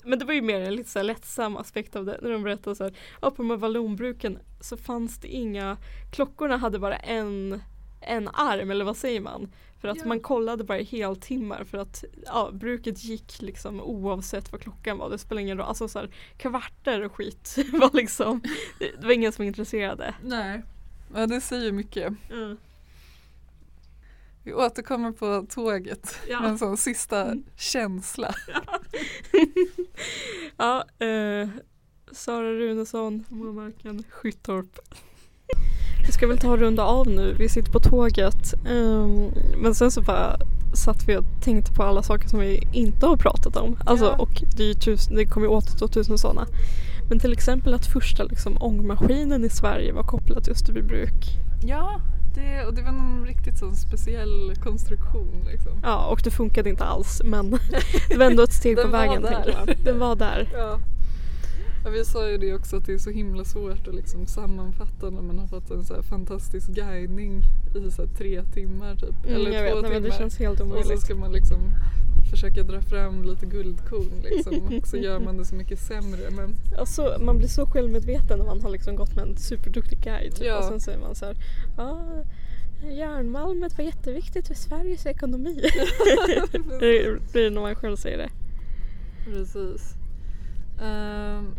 Men 0.04 0.20
det 0.20 0.26
var 0.26 0.34
ju 0.34 0.42
mer 0.42 0.62
en 0.62 0.76
lite 0.76 0.90
så 0.90 1.02
lättsam 1.02 1.58
aspekt 1.58 1.96
av 1.96 2.06
det 2.06 2.20
när 2.22 2.30
de 2.30 2.44
berättade 2.44 2.76
så 2.76 2.84
här, 2.84 2.94
ja, 3.22 3.32
på 3.32 3.42
de 3.42 3.50
här 3.50 3.58
vallonbruken 3.58 4.40
så 4.62 4.78
fanns 4.78 5.20
det 5.20 5.28
inga, 5.28 5.78
klockorna 6.12 6.58
hade 6.58 6.80
bara 6.80 6.98
en, 6.98 7.62
en 8.02 8.28
arm 8.28 8.72
eller 8.72 8.86
vad 8.86 8.98
säger 8.98 9.22
man? 9.22 9.52
För 9.82 9.88
att 9.88 9.98
Ja. 9.98 10.06
man 10.06 10.20
kollade 10.20 10.64
bara 10.64 10.80
i 10.80 10.84
heltimmar 10.84 11.64
för 11.64 11.78
att 11.78 12.04
ja, 12.26 12.50
bruket 12.54 13.04
gick 13.04 13.42
liksom 13.42 13.82
oavsett 13.82 14.52
vad 14.52 14.62
klockan 14.62 14.98
var. 14.98 15.10
Det 15.10 15.18
spelade 15.18 15.42
ingen 15.42 15.58
roll. 15.58 15.68
Alltså 15.68 15.88
så 15.88 16.00
här, 16.00 16.10
kvarter 16.38 17.02
och 17.02 17.16
skit 17.16 17.56
var 17.74 17.90
liksom, 17.94 18.42
det, 18.80 19.04
var 19.06 19.12
ingen 19.12 19.32
som 19.32 19.44
var 19.44 19.48
intresserade. 19.48 20.16
Nej. 20.24 20.64
Ja 21.16 21.28
det 21.28 21.42
säger 21.42 21.72
mycket. 21.72 22.14
Vi 24.44 24.54
återkommer 24.54 25.12
på 25.12 25.46
tåget 25.50 26.20
Ja. 26.30 26.40
med 26.42 26.50
en 26.50 26.58
sån 26.60 26.78
sista 26.78 27.26
Mm. 27.26 27.44
känsla. 27.58 28.36
ja, 30.58 30.84
eh, 31.06 31.50
Sara 32.12 32.54
Runesson, 32.54 33.26
Momarken, 33.30 34.04
Skyttorp. 34.10 34.80
Vi 36.10 36.14
ska 36.14 36.28
väl 36.28 36.38
ta 36.38 36.52
och 36.52 36.60
runda 36.60 36.84
av 36.84 37.08
nu. 37.08 37.36
Vi 37.40 37.50
sitter 37.50 37.72
på 37.72 37.80
tåget. 37.80 38.54
ehm, 38.70 39.32
men 39.58 39.76
sen 39.76 39.92
så 39.92 40.02
bara 40.02 40.38
satt 40.74 41.08
vi 41.08 41.18
och 41.18 41.24
tänkte 41.42 41.74
på 41.74 41.84
alla 41.84 42.04
saker 42.04 42.30
som 42.30 42.40
vi 42.40 42.68
inte 42.72 43.06
har 43.06 43.18
pratat 43.18 43.56
om. 43.56 43.78
Alltså, 43.86 44.06
Ja. 44.06 44.16
Och 44.18 44.44
det, 44.58 44.70
är 44.70 44.74
tusen, 44.74 45.16
det 45.16 45.26
kommer 45.26 45.48
ju 45.48 45.54
återstå 45.54 45.88
tusen 45.88 46.18
sådana. 46.18 46.46
Men 47.10 47.20
till 47.20 47.34
exempel 47.34 47.74
att 47.74 47.86
första 47.86 48.24
liksom, 48.24 48.58
ångmaskinen 48.60 49.46
i 49.46 49.50
Sverige 49.50 49.94
var 49.94 50.04
kopplad 50.04 50.44
till 50.44 50.54
Österbybruk. 50.54 51.26
Ja, 51.64 52.02
det, 52.36 52.66
och 52.66 52.74
det 52.74 52.82
var 52.82 52.92
någon 52.92 53.26
riktigt 53.26 53.58
sån 53.60 53.76
speciell 53.76 54.54
konstruktion 54.64 55.46
liksom. 55.52 55.72
Ja, 55.84 56.06
och 56.06 56.22
det 56.24 56.32
funkade 56.32 56.70
inte 56.70 56.84
alls 56.84 57.22
men 57.26 57.52
det 58.10 58.18
var 58.18 58.26
ändå 58.26 58.44
ett 58.44 58.54
steg 58.54 58.82
på 58.82 58.88
vägen 58.88 59.22
där. 59.22 59.32
tänker 59.44 59.64
jag. 59.68 59.78
Den 59.86 60.00
var 60.00 60.16
där. 60.16 60.50
Ja. 60.54 60.80
Ja, 61.84 61.90
vi 61.90 62.06
sa 62.06 62.30
ju 62.30 62.38
det 62.38 62.54
också 62.54 62.78
att 62.78 62.86
det 62.86 62.94
är 62.94 62.98
så 62.98 63.10
himla 63.10 63.46
svårt 63.46 63.88
att 63.88 63.96
liksom 63.96 64.26
sammanfatta 64.26 65.10
när 65.10 65.22
man 65.22 65.40
har 65.40 65.48
fått 65.48 65.72
en 65.72 65.84
så 65.84 65.94
här 65.94 66.02
fantastisk 66.02 66.70
guidning 66.70 67.42
i 67.76 67.92
så 67.92 68.02
här 68.02 68.10
tre 68.18 68.44
timmar 68.44 68.96
typ. 68.96 69.26
Mm, 69.26 69.36
eller 69.36 69.52
jag 69.52 69.72
två 69.72 69.76
vet, 69.76 69.82
men 69.82 69.92
timmar. 69.92 70.10
det 70.10 70.18
känns 70.18 70.40
helt 70.40 70.60
och 70.60 70.68
så 70.68 70.74
omöjligt. 70.74 71.02
ska 71.02 71.16
man 71.16 71.32
liksom 71.32 71.60
försöka 72.30 72.64
dra 72.64 72.82
fram 72.82 73.24
lite 73.24 73.46
guldkorn 73.46 74.22
liksom. 74.24 74.78
och 74.82 74.88
så 74.88 74.98
gör 74.98 75.20
man 75.20 75.38
det 75.38 75.46
så 75.46 75.56
mycket 75.56 75.80
sämre. 75.80 76.30
Men 76.32 76.56
Alltså, 76.78 77.18
man 77.20 77.38
blir 77.38 77.48
så 77.48 77.66
självmedveten 77.66 78.40
när 78.40 78.46
man 78.46 78.62
har 78.62 78.70
liksom 78.70 78.96
gått 78.96 79.16
med 79.16 79.28
en 79.28 79.38
superduktig 79.38 80.00
guide. 80.00 80.36
Typ. 80.36 80.46
Ja. 80.46 80.58
Och 80.58 80.64
sen 80.64 80.80
säger 80.80 81.00
man 81.00 81.16
så 81.16 81.26
här, 81.26 81.36
ja, 81.78 82.06
järnmalmet 82.92 83.78
var 83.78 83.86
jätteviktigt 83.86 84.48
för 84.48 84.56
Sveriges 84.56 85.06
ekonomi. 85.06 85.62
det 86.80 87.32
blir 87.32 87.50
när 87.50 87.62
man 87.62 87.76
själv 87.76 87.96
säger 87.96 88.18
det. 88.18 88.30
Precis. 89.26 89.94
Ehm, 90.82 91.56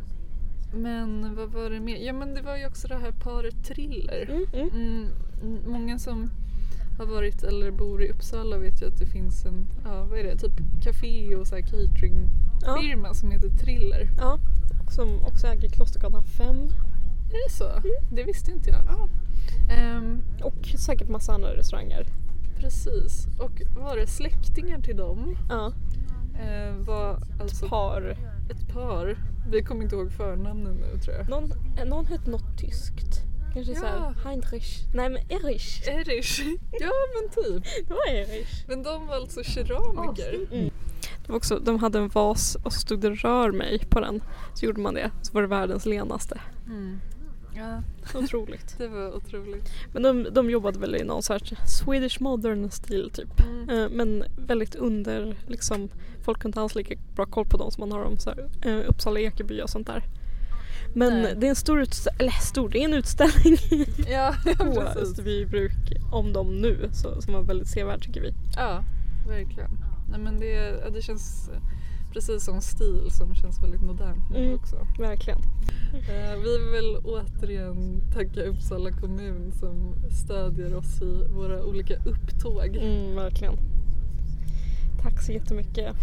men 0.73 1.35
vad 1.37 1.49
var 1.49 1.71
det 1.71 1.81
mer? 1.81 1.97
Ja 1.97 2.13
men 2.13 2.35
det 2.35 2.43
var 2.43 2.57
ju 2.57 2.67
också 2.67 2.89
det 2.89 2.97
här 2.97 3.13
paret 3.13 3.65
Thriller. 3.65 4.31
Mm, 4.31 4.47
mm. 4.53 4.69
Mm, 4.69 5.09
mm, 5.43 5.63
många 5.67 5.99
som 5.99 6.31
har 6.99 7.07
varit 7.07 7.43
eller 7.43 7.71
bor 7.71 8.03
i 8.03 8.11
Uppsala 8.11 8.59
vet 8.59 8.83
ju 8.83 8.87
att 8.87 8.99
det 8.99 9.07
finns 9.07 9.45
en, 9.45 9.67
ja 9.85 10.05
vad 10.05 10.19
är 10.19 10.25
det, 10.25 10.37
typ 10.37 10.53
café 10.83 11.37
och 11.37 11.47
så 11.47 11.55
här 11.55 11.63
cateringfirma 11.63 13.15
som 13.15 13.31
heter 13.31 13.49
Thriller. 13.49 14.09
Ja, 14.19 14.39
som 14.91 15.23
också 15.23 15.47
äger 15.47 15.69
Klostergatan 15.69 16.23
5 16.23 16.57
Är 17.31 17.49
det 17.49 17.55
så? 17.55 17.65
Det 18.13 18.23
visste 18.23 18.51
inte 18.53 18.71
jag. 18.71 18.89
Ah. 18.89 19.09
Ehm, 19.73 20.23
och 20.43 20.67
säkert 20.79 21.09
massa 21.09 21.33
andra 21.33 21.57
restauranger. 21.57 22.07
precis. 22.57 23.27
Och 23.39 23.63
var 23.77 23.97
det 23.97 24.07
släktingar 24.07 24.81
till 24.81 24.97
dem 24.97 25.37
Ja, 25.49 25.73
eh, 26.41 26.75
var 26.75 27.19
alltså 27.41 27.69
par. 27.69 28.17
Ett 28.51 28.69
par. 28.75 29.19
Vi 29.51 29.63
kommer 29.63 29.83
inte 29.83 29.97
ihåg 29.97 30.13
förnamnen 30.13 30.75
nu 30.77 30.99
tror 31.01 31.17
jag. 31.17 31.29
Någon, 31.29 31.53
eh, 31.79 31.85
någon 31.89 32.07
hette 32.07 32.31
något 32.31 32.59
tyskt. 32.59 33.21
Kanske 33.55 33.73
Ja. 33.73 33.79
såhär 33.81 34.15
Heinrich. 34.25 34.79
Nej 34.95 35.11
men 35.11 35.23
Erich. 35.31 35.89
Erich. 35.89 36.41
Ja 36.81 36.91
men 37.15 37.31
typ. 37.45 37.65
Det 37.89 37.95
var 37.95 38.09
Erich. 38.09 38.65
Men 38.69 38.83
de 38.83 39.07
var 39.07 39.15
alltså 39.15 39.43
keramiker. 39.43 40.47
Det 41.27 41.29
var 41.33 41.37
också, 41.37 41.59
de 41.59 41.79
hade 41.79 41.99
en 41.99 42.09
vas 42.09 42.57
och 42.65 42.73
så 42.73 42.81
stod 42.81 43.01
det 43.01 43.11
rör 43.11 43.53
mig 43.53 43.79
på 43.91 44.01
den. 44.01 44.23
Så 44.55 44.67
gjorde 44.67 44.81
man 44.81 44.95
det. 44.95 45.11
Så 45.23 45.33
var 45.33 45.43
det 45.43 45.49
världens 45.49 45.87
lenaste. 45.87 46.41
Mm. 46.67 47.01
Ja, 47.55 47.83
Otroligt. 48.15 48.75
det 48.79 48.89
var 48.89 49.17
otroligt. 49.17 49.71
Men 49.93 50.03
de, 50.03 50.27
de 50.33 50.51
jobbade 50.51 50.79
väl 50.79 50.97
i 50.97 51.05
någon 51.05 51.23
sorts 51.23 51.53
Swedish 51.67 52.23
modern 52.23 52.71
stil 52.71 53.11
typ. 53.15 53.41
Mm. 53.41 53.71
Eh, 53.71 53.89
men 53.91 54.25
väldigt 54.37 54.75
under 54.75 55.37
liksom 55.47 55.89
Folk 56.23 56.43
har 56.43 56.49
inte 56.49 56.61
alls 56.61 56.75
lika 56.75 56.95
bra 57.15 57.27
koll 57.27 57.47
på 57.47 57.57
dem 57.57 57.71
som 57.71 57.81
man 57.81 57.93
har 57.93 58.05
om 58.05 58.19
så 58.19 58.31
här, 58.31 58.49
eh, 58.63 58.89
Uppsala 58.91 59.21
Ekeby 59.21 59.63
och 59.63 59.71
sånt 59.71 59.87
där. 59.87 60.05
Men 60.95 61.23
Nej. 61.23 61.35
det 61.37 61.47
är 61.47 61.51
en 61.51 61.57
stor 61.57 61.81
utställning, 61.81 62.21
eller 62.21 62.33
stor, 62.33 62.69
det 62.69 62.79
är 62.79 62.85
en 62.85 62.95
utställning 62.95 63.57
Ja, 64.09 64.35
på. 64.59 64.81
Österbybruk 64.81 65.73
om 66.13 66.33
dem 66.33 66.61
nu 66.61 66.91
så, 66.93 67.23
som 67.23 67.33
var 67.33 67.43
väldigt 67.43 67.69
sevärd 67.69 68.03
tycker 68.03 68.21
vi. 68.21 68.35
Ja, 68.57 68.85
verkligen. 69.29 69.71
Nej, 70.11 70.21
men 70.21 70.41
det, 70.41 70.91
det 70.95 71.03
känns 71.03 71.49
eh, 71.49 71.61
precis 72.13 72.45
som 72.45 72.61
stil 72.61 73.11
som 73.11 73.35
känns 73.35 73.63
väldigt 73.63 73.83
modernt 73.83 74.31
nu 74.31 74.39
Mm. 74.45 74.55
också. 74.55 74.77
Verkligen. 74.99 75.39
Eh, 75.93 76.37
vi 76.45 76.59
vill 76.73 76.97
återigen 77.05 78.01
tacka 78.15 78.43
Uppsala 78.43 78.91
kommun 78.93 79.53
som 79.53 79.95
stödjer 80.25 80.75
oss 80.75 81.03
i 81.03 81.25
våra 81.35 81.65
olika 81.65 81.95
upptåg. 81.95 82.77
Mm, 82.77 83.15
verkligen. 83.17 83.55
Tack 85.03 85.23
så 85.23 85.33
jättemycket. 85.33 85.97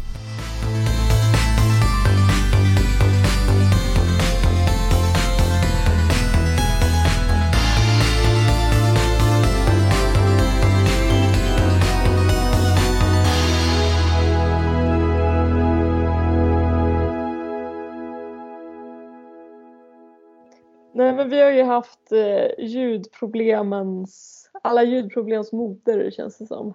Nej 20.98 21.14
men 21.14 21.30
vi 21.30 21.42
har 21.42 21.52
ju 21.52 21.64
haft 21.64 22.12
eh, 22.12 22.66
ljudproblemens, 22.66 24.44
alla 24.64 24.84
ljudproblems 24.84 25.52
moder 25.52 26.12
känns 26.12 26.38
det 26.38 26.46
som. 26.46 26.74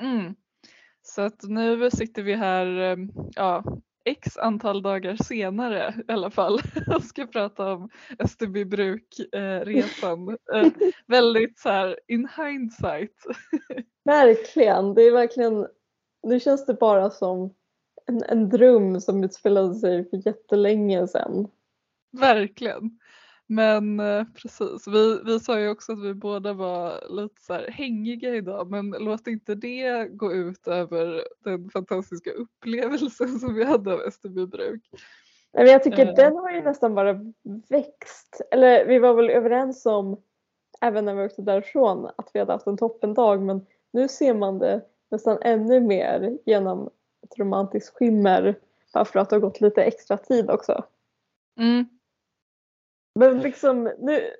Mm. 0.00 0.34
Så 1.02 1.22
att 1.22 1.42
nu 1.42 1.90
sitter 1.90 2.22
vi 2.22 2.34
här, 2.34 2.80
eh, 2.80 2.96
ja, 3.34 3.64
x 4.04 4.36
antal 4.36 4.82
dagar 4.82 5.16
senare 5.24 5.94
i 6.08 6.12
alla 6.12 6.30
fall 6.30 6.60
och 6.96 7.02
ska 7.02 7.26
prata 7.26 7.72
om 7.72 7.90
Österbybruk-resan. 8.18 10.28
Eh, 10.54 10.66
väldigt 11.06 11.58
så 11.58 11.68
här 11.68 12.00
in 12.08 12.28
hindsight. 12.36 13.16
Verkligen, 14.04 14.94
det 14.94 15.02
är 15.02 15.12
verkligen, 15.12 15.66
nu 16.22 16.40
känns 16.40 16.66
det 16.66 16.74
bara 16.74 17.10
som 17.10 17.54
en, 18.06 18.22
en 18.22 18.48
dröm 18.48 19.00
som 19.00 19.24
utspelade 19.24 19.74
sig 19.74 20.10
för 20.10 20.26
jättelänge 20.26 21.08
sedan. 21.08 21.48
Verkligen. 22.12 22.98
Men 23.46 24.00
eh, 24.00 24.24
precis, 24.42 24.88
vi, 24.88 25.20
vi 25.24 25.40
sa 25.40 25.60
ju 25.60 25.68
också 25.68 25.92
att 25.92 26.04
vi 26.04 26.14
båda 26.14 26.52
var 26.52 27.00
lite 27.08 27.42
så 27.42 27.52
här 27.52 27.70
hängiga 27.70 28.34
idag 28.34 28.70
men 28.70 28.90
låt 28.90 29.26
inte 29.26 29.54
det 29.54 30.08
gå 30.08 30.32
ut 30.32 30.68
över 30.68 31.22
den 31.44 31.70
fantastiska 31.70 32.30
upplevelsen 32.30 33.38
som 33.38 33.54
vi 33.54 33.64
hade 33.64 33.92
av 33.92 34.00
Österbybruk. 34.00 34.82
Nej, 35.52 35.64
men 35.64 35.72
jag 35.72 35.82
tycker 35.82 36.06
Eh. 36.06 36.14
den 36.14 36.36
har 36.36 36.50
ju 36.50 36.62
nästan 36.62 36.94
bara 36.94 37.20
växt. 37.68 38.40
Eller 38.50 38.86
vi 38.86 38.98
var 38.98 39.14
väl 39.14 39.30
överens 39.30 39.86
om, 39.86 40.22
även 40.80 41.04
när 41.04 41.14
vi 41.14 41.24
åkte 41.24 41.42
därifrån, 41.42 42.10
att 42.16 42.30
vi 42.32 42.38
hade 42.38 42.52
haft 42.52 42.66
en 42.66 42.76
toppendag 42.76 43.42
men 43.42 43.66
nu 43.92 44.08
ser 44.08 44.34
man 44.34 44.58
det 44.58 44.80
nästan 45.10 45.38
ännu 45.42 45.80
mer 45.80 46.38
genom 46.46 46.90
ett 47.22 47.38
romantiskt 47.38 47.96
skimmer 47.96 48.58
bara 48.94 49.04
för 49.04 49.18
att 49.18 49.30
det 49.30 49.36
har 49.36 49.40
gått 49.40 49.60
lite 49.60 49.82
extra 49.84 50.16
tid 50.16 50.50
också. 50.50 50.84
Mm. 51.58 51.95
Men 53.16 53.40
liksom 53.40 53.84
nu, 53.84 54.30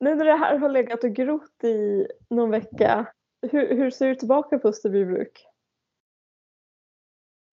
nu 0.00 0.14
när 0.14 0.24
det 0.24 0.36
här 0.36 0.58
har 0.58 0.68
legat 0.68 1.04
och 1.04 1.14
grott 1.14 1.64
i 1.64 2.06
någon 2.30 2.50
vecka, 2.50 3.06
hur, 3.52 3.76
hur 3.76 3.90
ser 3.90 4.08
du 4.08 4.14
tillbaka 4.14 4.58
på 4.58 4.68
Österbybruk? 4.68 5.46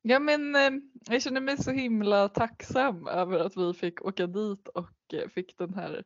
Ja 0.01 0.19
men 0.19 0.55
eh, 0.55 0.71
jag 1.09 1.21
känner 1.21 1.41
mig 1.41 1.57
så 1.57 1.71
himla 1.71 2.29
tacksam 2.29 3.07
över 3.07 3.39
att 3.39 3.57
vi 3.57 3.73
fick 3.73 4.05
åka 4.05 4.27
dit 4.27 4.67
och 4.67 5.13
eh, 5.13 5.29
fick 5.29 5.57
den 5.57 5.73
här 5.73 6.03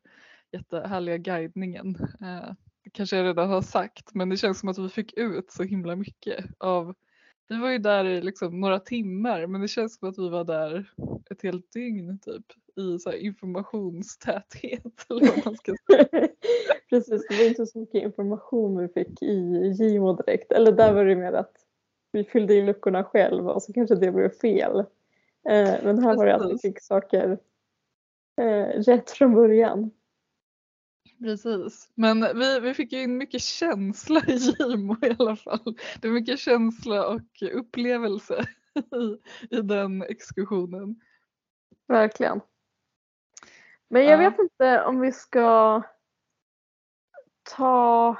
jättehärliga 0.52 1.16
guidningen. 1.16 1.96
Eh, 2.20 2.52
det 2.84 2.90
kanske 2.92 3.16
jag 3.16 3.24
redan 3.24 3.48
har 3.48 3.62
sagt 3.62 4.14
men 4.14 4.28
det 4.28 4.36
känns 4.36 4.60
som 4.60 4.68
att 4.68 4.78
vi 4.78 4.88
fick 4.88 5.12
ut 5.12 5.50
så 5.50 5.62
himla 5.62 5.96
mycket 5.96 6.44
av 6.58 6.94
vi 7.48 7.58
var 7.58 7.70
ju 7.70 7.78
där 7.78 8.04
i 8.04 8.22
liksom 8.22 8.60
några 8.60 8.80
timmar 8.80 9.46
men 9.46 9.60
det 9.60 9.68
känns 9.68 9.98
som 9.98 10.08
att 10.08 10.18
vi 10.18 10.28
var 10.28 10.44
där 10.44 10.92
ett 11.30 11.42
helt 11.42 11.72
dygn 11.72 12.18
typ 12.18 12.46
i 12.76 12.98
så 12.98 13.12
informationstäthet 13.12 15.06
eller 15.10 15.26
vad 15.26 15.44
man 15.44 15.56
ska 15.56 15.74
säga. 15.90 16.28
Precis, 16.90 17.26
det 17.28 17.36
var 17.36 17.44
inte 17.44 17.66
så 17.66 17.78
mycket 17.78 18.02
information 18.02 18.78
vi 18.78 18.88
fick 18.88 19.22
i 19.22 19.72
Gimo 19.78 20.12
direkt. 20.12 20.52
Eller 20.52 20.72
där 20.72 20.94
var 20.94 21.04
det 21.04 21.16
mer 21.16 21.32
att 21.32 21.56
vi 22.12 22.24
fyllde 22.24 22.54
i 22.54 22.62
luckorna 22.62 23.04
själva 23.04 23.52
och 23.52 23.62
så 23.62 23.72
kanske 23.72 23.94
det 23.94 24.12
blev 24.12 24.28
fel. 24.28 24.78
Eh, 25.48 25.74
men 25.82 25.98
här 25.98 26.16
var 26.16 26.26
det 26.26 26.34
att 26.34 26.52
vi 26.52 26.58
fick 26.58 26.80
saker 26.80 27.38
eh, 28.40 28.66
rätt 28.66 29.10
från 29.10 29.34
början. 29.34 29.90
Precis, 31.18 31.90
men 31.94 32.20
vi, 32.20 32.60
vi 32.60 32.74
fick 32.74 32.92
ju 32.92 33.02
in 33.02 33.16
mycket 33.16 33.42
känsla 33.42 34.22
i 34.26 34.34
Gimo 34.36 34.96
i 35.02 35.16
alla 35.18 35.36
fall. 35.36 35.76
Det 36.00 36.08
är 36.08 36.12
mycket 36.12 36.38
känsla 36.38 37.08
och 37.08 37.42
upplevelse 37.52 38.44
i, 38.74 39.56
i 39.56 39.60
den 39.60 40.02
exkursionen. 40.02 41.00
Verkligen. 41.88 42.40
Men 43.94 44.04
jag 44.04 44.22
Ja. 44.22 44.30
vet 44.30 44.38
inte 44.38 44.84
om 44.84 45.00
vi 45.00 45.12
ska 45.12 45.82
ta 47.56 48.16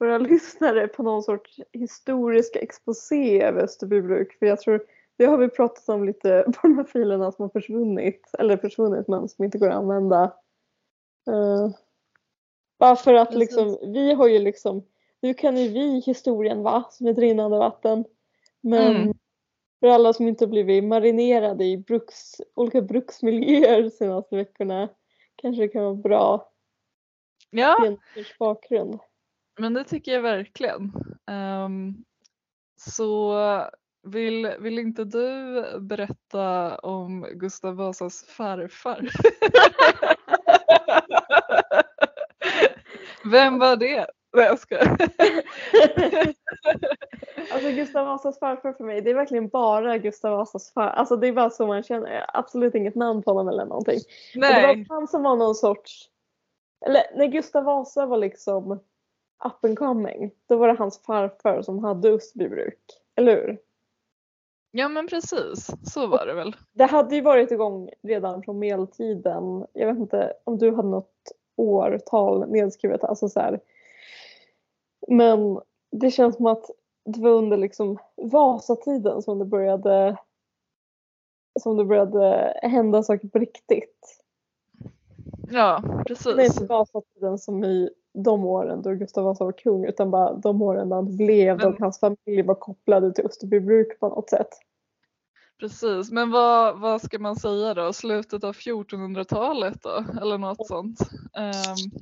våra 0.00 0.18
lyssnare 0.18 0.88
på 0.88 1.02
någon 1.02 1.22
sorts 1.22 1.60
historisk 1.72 2.56
exposé 2.56 3.42
över 3.42 3.62
Österbybruk. 3.62 4.38
För 4.38 4.46
jag 4.46 4.60
tror, 4.60 4.86
det 5.16 5.24
har 5.24 5.38
vi 5.38 5.48
pratat 5.48 5.88
om 5.88 6.04
lite 6.04 6.44
på 6.56 6.66
de 6.68 6.76
här 6.76 6.84
filerna 6.84 7.32
som 7.32 7.42
har 7.42 7.48
försvunnit. 7.48 8.30
Eller 8.38 8.56
försvunnit 8.56 9.08
men 9.08 9.28
som 9.28 9.44
inte 9.44 9.58
går 9.58 9.68
att 9.68 9.76
använda. 9.76 10.24
Uh, 11.30 11.70
bara 12.78 12.96
för 12.96 13.14
att 13.14 13.34
liksom, 13.34 13.78
vi 13.82 14.12
har 14.12 14.28
ju 14.28 14.38
liksom, 14.38 14.86
nu 15.20 15.34
kan 15.34 15.56
ju 15.56 15.68
vi 15.68 16.00
historien 16.00 16.62
va, 16.62 16.84
som 16.90 17.06
ett 17.06 17.18
rinnande 17.18 17.58
vatten. 17.58 18.04
Men 18.60 18.96
mm. 18.96 19.14
för 19.80 19.88
alla 19.88 20.12
som 20.12 20.28
inte 20.28 20.46
blivit 20.46 20.84
marinerade 20.84 21.64
i 21.64 21.78
bruks, 21.78 22.40
olika 22.54 22.82
bruksmiljöer 22.82 23.82
de 23.82 23.90
senaste 23.90 24.36
veckorna 24.36 24.88
kanske 25.42 25.62
det 25.62 25.68
kan 25.68 25.82
vara 25.82 25.94
bra 25.94 26.52
ja. 27.50 27.96
bakgrund. 28.38 28.98
Men 29.58 29.74
det 29.74 29.84
tycker 29.84 30.12
jag 30.12 30.22
verkligen. 30.22 30.92
Um, 31.30 32.04
så 32.76 33.36
vill, 34.02 34.54
vill 34.58 34.78
inte 34.78 35.04
du 35.04 35.64
berätta 35.80 36.78
om 36.78 37.26
Gustav 37.32 37.76
Vasas 37.76 38.24
farfar? 38.24 39.08
Vem 43.30 43.58
var 43.58 43.76
det? 43.76 44.06
Nej 44.32 44.46
jag 44.46 44.58
skojar. 44.58 44.84
alltså 47.52 47.70
Gustav 47.70 48.06
Vasas 48.06 48.38
farfar 48.38 48.72
för 48.72 48.84
mig, 48.84 49.00
det 49.00 49.10
är 49.10 49.14
verkligen 49.14 49.48
bara 49.48 49.98
Gustav 49.98 50.38
Vasas 50.38 50.72
farfar. 50.72 50.90
Alltså 50.90 51.16
det 51.16 51.28
är 51.28 51.32
bara 51.32 51.50
så 51.50 51.66
man 51.66 51.82
känner, 51.82 52.24
absolut 52.28 52.74
inget 52.74 52.94
namn 52.94 53.22
på 53.22 53.30
honom 53.30 53.48
eller 53.48 53.64
någonting. 53.64 54.00
Nej. 54.34 54.70
Och 54.70 54.76
det 54.76 54.84
var 54.88 54.96
han 54.96 55.08
som 55.08 55.22
var 55.22 55.36
någon 55.36 55.54
sorts, 55.54 56.08
eller 56.86 57.02
när 57.16 57.26
Gustav 57.26 57.64
Vasa 57.64 58.06
var 58.06 58.18
liksom 58.18 58.72
up 59.44 59.64
and 59.64 59.78
coming, 59.78 60.30
då 60.48 60.56
var 60.56 60.68
det 60.68 60.74
hans 60.78 61.02
farfar 61.02 61.62
som 61.62 61.84
hade 61.84 62.10
Österbybruk, 62.10 62.78
eller 63.16 63.36
hur? 63.36 63.58
Ja 64.70 64.88
men 64.88 65.06
precis, 65.06 65.70
så 65.82 66.06
var 66.06 66.26
det 66.26 66.34
väl. 66.34 66.56
Det 66.72 66.84
hade 66.84 67.14
ju 67.14 67.20
varit 67.20 67.50
igång 67.50 67.90
redan 68.02 68.42
från 68.42 68.58
medeltiden. 68.58 69.66
Jag 69.72 69.86
vet 69.86 69.98
inte 69.98 70.32
om 70.44 70.58
du 70.58 70.74
hade 70.74 70.88
något 70.88 71.32
årtal 71.56 72.50
nedskrivet. 72.50 73.04
Alltså 73.04 73.28
så 73.28 73.40
här. 73.40 73.60
Men 75.08 75.60
det 75.90 76.10
känns 76.10 76.36
som 76.36 76.46
att 76.46 76.70
det 77.04 77.20
var 77.20 77.30
under 77.30 77.56
liksom 77.56 77.98
Vasatiden 78.16 79.22
som 79.22 79.38
det 79.38 79.44
började 79.44 80.16
som 81.60 81.76
det 81.76 81.84
började 81.84 82.52
hända 82.62 83.02
saker 83.02 83.28
på 83.28 83.38
riktigt. 83.38 84.22
Ja, 85.50 86.02
precis. 86.06 86.36
Det 86.36 86.42
är 86.42 86.46
inte 86.46 86.66
Vasatiden 86.66 87.38
som 87.38 87.64
i 87.64 87.90
de 88.14 88.44
åren 88.44 88.82
då 88.82 88.94
Gustav 88.94 89.24
Vasa 89.24 89.44
var 89.44 89.52
kung 89.52 89.84
utan 89.84 90.10
bara 90.10 90.34
de 90.34 90.62
åren 90.62 90.88
när 90.88 90.96
han 90.96 91.16
blev 91.16 91.56
Men... 91.56 91.66
och 91.66 91.80
hans 91.80 92.00
familj 92.00 92.42
var 92.42 92.54
kopplade 92.54 93.12
till 93.12 93.26
Österbybruk 93.26 94.00
på 94.00 94.08
något 94.08 94.30
sätt. 94.30 94.48
Precis, 95.60 96.10
men 96.10 96.30
vad, 96.30 96.80
vad 96.80 97.02
ska 97.02 97.18
man 97.18 97.36
säga 97.36 97.74
då? 97.74 97.92
Slutet 97.92 98.44
av 98.44 98.52
1400-talet 98.52 99.82
då? 99.82 100.04
Eller 100.20 100.38
något 100.38 100.66
sånt. 100.66 101.00
Um, 101.38 102.00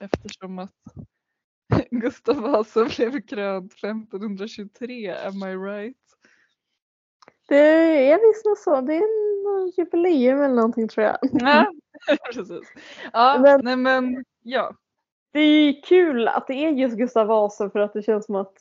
eftersom 0.00 0.58
att 0.58 0.70
Gustav 1.90 2.36
Vasa 2.36 2.84
blev 2.84 3.20
krönt 3.20 3.72
1523, 3.72 5.10
am 5.10 5.42
I 5.42 5.56
right? 5.56 5.96
Det 7.48 8.10
är 8.10 8.28
visst 8.28 8.44
något 8.44 8.58
så. 8.58 8.80
Det 8.80 8.94
är 8.94 9.44
något 9.44 9.78
jubileum 9.78 10.42
eller 10.42 10.54
någonting 10.54 10.88
tror 10.88 11.06
jag. 11.06 11.18
Ja, 11.22 11.72
precis. 12.34 12.72
Ja, 13.12 13.38
men, 13.42 13.60
nej 13.64 13.76
men 13.76 14.24
ja. 14.42 14.74
Det 15.32 15.40
är 15.40 15.82
kul 15.82 16.28
att 16.28 16.46
det 16.46 16.54
är 16.54 16.70
just 16.70 16.96
Gustav 16.96 17.26
Vasa 17.26 17.70
för 17.70 17.78
att 17.78 17.92
det 17.92 18.02
känns 18.02 18.26
som 18.26 18.34
att 18.34 18.54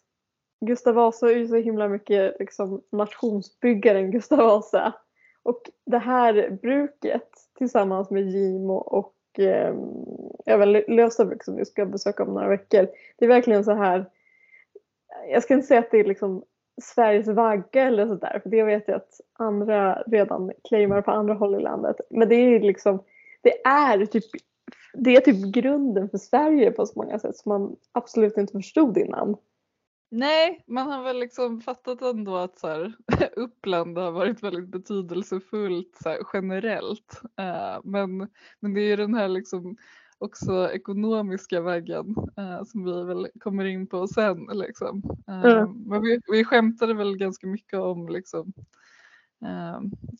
Gustav 0.65 0.95
Vasa 0.95 1.31
är 1.31 1.35
ju 1.35 1.47
så 1.47 1.55
himla 1.55 1.87
mycket 1.87 2.35
liksom, 2.39 2.81
nationsbyggaren 2.91 4.11
Gustav 4.11 4.37
Vasa. 4.37 4.93
Och 5.43 5.61
det 5.85 5.97
här 5.97 6.59
bruket 6.61 7.29
tillsammans 7.57 8.09
med 8.09 8.29
Gimo 8.29 8.73
och 8.73 9.39
eh, 9.39 9.75
även 10.47 10.71
Lösabruk 10.71 11.43
som 11.43 11.55
vi 11.55 11.65
ska 11.65 11.85
besöka 11.85 12.23
om 12.23 12.33
några 12.33 12.49
veckor. 12.49 12.87
Det 13.17 13.25
är 13.25 13.29
verkligen 13.29 13.63
så 13.63 13.73
här. 13.73 14.05
Jag 15.31 15.43
ska 15.43 15.53
inte 15.53 15.67
säga 15.67 15.79
att 15.79 15.91
det 15.91 15.99
är 15.99 16.03
liksom 16.03 16.43
Sveriges 16.81 17.27
vagga 17.27 17.83
eller 17.83 18.07
sådär 18.07 18.39
för 18.43 18.49
det 18.49 18.63
vet 18.63 18.87
jag 18.87 18.95
att 18.95 19.21
andra 19.33 20.03
redan 20.07 20.51
claimar 20.69 21.01
på 21.01 21.11
andra 21.11 21.33
håll 21.33 21.55
i 21.55 21.59
landet. 21.59 21.95
Men 22.09 22.29
det 22.29 22.35
är 22.35 22.59
liksom, 22.59 23.03
det 23.41 23.65
är 23.65 24.05
typ 24.05 24.25
det 24.93 25.15
är 25.15 25.21
typ 25.21 25.53
grunden 25.53 26.09
för 26.09 26.17
Sverige 26.17 26.71
på 26.71 26.85
så 26.85 26.99
många 26.99 27.19
sätt 27.19 27.37
som 27.37 27.49
man 27.49 27.75
absolut 27.91 28.37
inte 28.37 28.53
förstod 28.53 28.97
innan. 28.97 29.37
Nej, 30.11 30.63
man 30.67 30.87
har 30.87 31.03
väl 31.03 31.19
liksom 31.19 31.61
fattat 31.61 32.01
ändå 32.01 32.35
att 32.35 32.59
så 32.59 32.67
här, 32.67 32.93
Uppland 33.35 33.97
har 33.97 34.11
varit 34.11 34.43
väldigt 34.43 34.67
betydelsefullt 34.67 35.97
så 36.03 36.09
här, 36.09 36.19
generellt. 36.33 37.21
Uh, 37.23 37.79
men, 37.83 38.17
men 38.59 38.73
det 38.73 38.81
är 38.81 38.85
ju 38.85 38.95
den 38.95 39.13
här 39.13 39.27
liksom 39.27 39.77
också 40.17 40.69
ekonomiska 40.71 41.61
vägen 41.61 42.15
uh, 42.39 42.63
som 42.63 42.85
vi 42.85 43.03
väl 43.03 43.27
kommer 43.39 43.65
in 43.65 43.87
på 43.87 44.07
sen. 44.07 44.49
Liksom. 44.53 45.03
Uh, 45.29 45.45
mm. 45.45 45.83
Men 45.85 46.01
vi, 46.01 46.19
vi 46.31 46.43
skämtade 46.43 46.93
väl 46.93 47.17
ganska 47.17 47.47
mycket 47.47 47.79
om 47.79 48.09
liksom, 48.09 48.53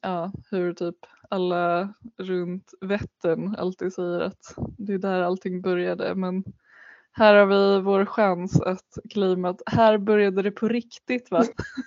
ja, 0.01 0.31
hur 0.51 0.73
typ 0.73 0.95
alla 1.29 1.93
runt 2.17 2.73
Vättern 2.81 3.55
alltid 3.55 3.93
säger 3.93 4.19
att 4.19 4.55
det 4.77 4.93
är 4.93 4.97
där 4.97 5.21
allting 5.21 5.61
började. 5.61 6.15
Men 6.15 6.43
här 7.17 7.35
har 7.35 7.45
vi 7.45 7.81
vår 7.81 8.05
chans 8.05 8.61
att 8.61 8.97
claima 9.09 9.49
att 9.49 9.61
här 9.65 9.97
började 9.97 10.41
det 10.41 10.51
på 10.51 10.67
riktigt 10.67 11.31
va? 11.31 11.43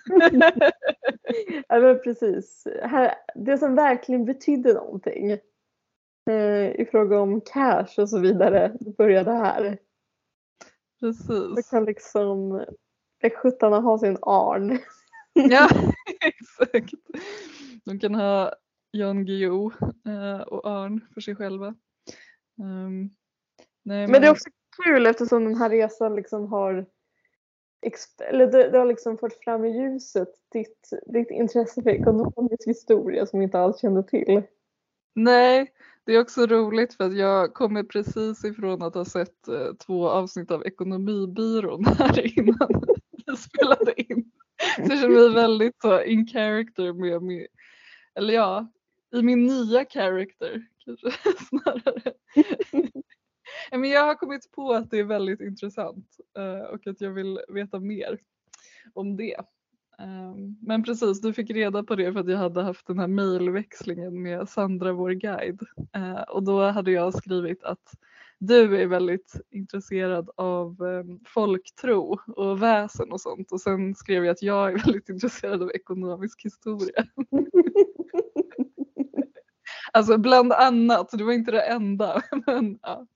ja 1.69 1.81
men 1.81 2.01
precis. 2.05 2.67
Här, 2.83 3.15
det 3.35 3.59
som 3.59 3.75
verkligen 3.75 4.25
betydde 4.25 4.75
någonting 4.75 5.31
eh, 5.31 5.39
i 6.79 6.89
fråga 6.91 7.21
om 7.21 7.41
cash 7.41 7.99
och 7.99 8.09
så 8.09 8.19
vidare 8.19 8.77
började 8.99 9.31
här. 9.31 9.79
Precis. 11.01 11.29
Man 11.29 11.63
kan 11.71 11.85
liksom 11.85 12.65
västgötarna 13.23 13.81
ha 13.81 13.99
sin 13.99 14.19
arn. 14.23 14.79
ja 15.33 15.69
exakt. 16.21 16.95
De 17.85 17.99
kan 17.99 18.15
ha 18.15 18.55
Jan 18.91 19.25
Guillou 19.25 19.73
eh, 20.07 20.41
och 20.41 20.71
Arn 20.71 21.01
för 21.15 21.21
sig 21.21 21.37
själva. 21.37 21.67
Um, 22.59 23.11
nej, 23.83 24.07
men, 24.07 24.11
men 24.11 24.21
det 24.21 24.27
är 24.27 24.31
också 24.31 24.51
kul 24.85 25.07
eftersom 25.07 25.45
den 25.45 25.55
här 25.55 25.71
resan 25.71 26.17
liksom 26.17 26.47
har 26.47 26.87
eller 28.29 28.47
det, 28.47 28.71
det, 28.71 28.79
har 28.79 28.87
liksom 28.87 29.19
fått 29.19 29.45
fram 29.45 29.65
i 29.65 29.83
ljuset 29.83 30.29
ditt, 30.53 30.91
ditt 31.07 31.31
intresse 31.31 31.83
för 31.83 31.91
ekonomisk 31.91 32.67
historia 32.67 33.27
som 33.27 33.39
vi 33.39 33.45
inte 33.45 33.59
alls 33.59 33.81
kände 33.81 34.03
till. 34.03 34.43
Nej, 35.15 35.73
det 36.05 36.13
är 36.13 36.21
också 36.21 36.47
roligt 36.47 36.95
för 36.95 37.05
att 37.05 37.17
jag 37.17 37.55
kommer 37.55 37.83
precis 37.83 38.45
ifrån 38.45 38.83
att 38.83 38.95
ha 38.95 39.05
sett 39.05 39.49
eh, 39.49 39.75
två 39.87 40.09
avsnitt 40.09 40.51
av 40.51 40.67
Ekonomibyrån 40.67 41.85
här 41.99 42.39
innan 42.39 42.85
vi 43.27 43.37
spelade 43.37 44.03
in. 44.03 44.31
Så 44.77 44.83
jag 44.83 44.99
känner 44.99 45.09
mig 45.09 45.35
väldigt 45.35 45.81
så 45.83 46.03
in 46.03 46.27
character 46.27 46.93
med 46.93 47.23
med 47.23 47.47
eller 48.15 48.35
ja, 48.35 48.73
i 49.15 49.23
min 49.23 49.47
nya 49.47 49.85
character 49.85 50.67
kanske 50.85 51.11
snarare. 51.49 52.13
Men 53.71 53.91
jag 53.91 54.05
har 54.05 54.15
kommit 54.15 54.53
på 54.53 54.73
att 54.73 54.91
det 54.91 54.99
är 54.99 55.05
väldigt 55.05 55.41
intressant 55.41 56.17
eh, 56.39 56.65
och 56.65 56.87
att 56.87 57.01
jag 57.01 57.11
vill 57.11 57.41
veta 57.49 57.81
mer 57.81 58.19
om 58.95 59.17
det. 59.17 59.37
Ehm, 60.01 60.57
men 60.61 60.83
precis, 60.83 61.21
du 61.21 61.33
fick 61.33 61.51
reda 61.51 61.83
på 61.83 61.95
det 61.95 62.13
för 62.13 62.21
att 62.21 62.29
jag 62.29 62.39
hade 62.39 62.63
haft 62.63 62.87
den 62.87 62.99
här 62.99 63.07
mejlväxlingen 63.07 64.23
med 64.23 64.49
Sandra, 64.49 64.93
vår 64.93 65.11
guide. 65.11 65.63
Eh, 65.95 66.23
och 66.23 66.43
då 66.43 66.71
hade 66.71 66.91
jag 66.91 67.15
skrivit 67.15 67.63
att 67.65 67.95
du 68.39 68.83
är 68.83 68.87
väldigt 68.87 69.35
intresserad 69.51 70.31
av 70.37 70.83
ehm, 70.83 71.21
folktro 71.27 72.19
och 72.27 72.63
väsen 72.63 73.13
och 73.13 73.21
sånt. 73.21 73.53
Och 73.53 73.61
sen 73.61 73.95
skrev 73.95 74.25
jag 74.25 74.33
att 74.33 74.43
jag 74.43 74.73
är 74.73 74.79
väldigt 74.87 75.09
intresserad 75.09 75.63
av 75.63 75.71
ekonomisk 75.71 76.45
historia. 76.45 77.05
alltså 79.93 80.19
bland 80.19 80.53
annat, 80.53 81.11
det 81.13 81.25
var 81.25 81.33
inte 81.33 81.51
det 81.51 81.63
enda. 81.63 82.23
Men, 82.47 82.79
ja. 82.83 83.07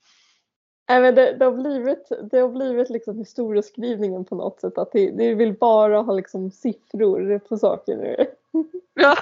Nej, 0.89 1.01
men 1.01 1.15
det, 1.15 1.33
det, 1.33 1.45
har 1.45 1.53
blivit, 1.53 2.13
det 2.31 2.39
har 2.39 2.49
blivit 2.49 2.91
liksom 2.91 3.19
historieskrivningen 3.19 4.25
på 4.25 4.35
något 4.35 4.61
sätt. 4.61 4.79
Att 4.79 4.93
det, 4.93 5.11
det 5.11 5.35
vill 5.35 5.59
bara 5.59 6.01
ha 6.01 6.13
liksom 6.13 6.51
siffror 6.51 7.39
på 7.39 7.59
saker 7.59 7.97
nu. 7.97 8.27
Ja, 8.97 9.17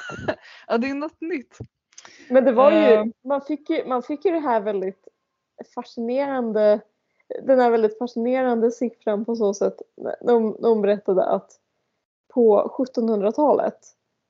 ja 0.67 0.79
det 0.79 0.91
är 0.91 0.95
något 0.95 1.21
nytt. 1.21 1.59
Men 2.29 2.45
det 2.45 2.53
var 2.53 2.73
ju, 2.73 2.97
uh. 2.97 3.05
man, 3.25 3.41
fick 3.41 3.71
ju, 3.71 3.85
man 3.87 4.03
fick 4.03 4.25
ju 4.25 4.31
det 4.31 4.39
här 4.39 4.61
väldigt 4.61 5.09
fascinerande, 5.75 6.81
den 7.43 7.61
här 7.61 7.71
väldigt 7.71 7.99
fascinerande 7.99 8.71
siffran 8.71 9.25
på 9.25 9.37
så 9.37 9.55
sätt. 9.55 9.83
De, 10.21 10.57
de 10.61 10.83
berättade 10.83 11.25
att 11.25 11.51
på 12.35 12.75
1700-talet 12.79 13.79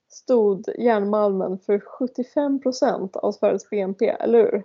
stod 0.09 0.69
järnmalmen 0.79 1.59
för 1.59 1.81
75 1.81 2.61
procent 2.61 3.17
av 3.17 3.33
Sveriges 3.33 3.71
BNP, 3.71 4.09
eller 4.09 4.39
hur? 4.39 4.63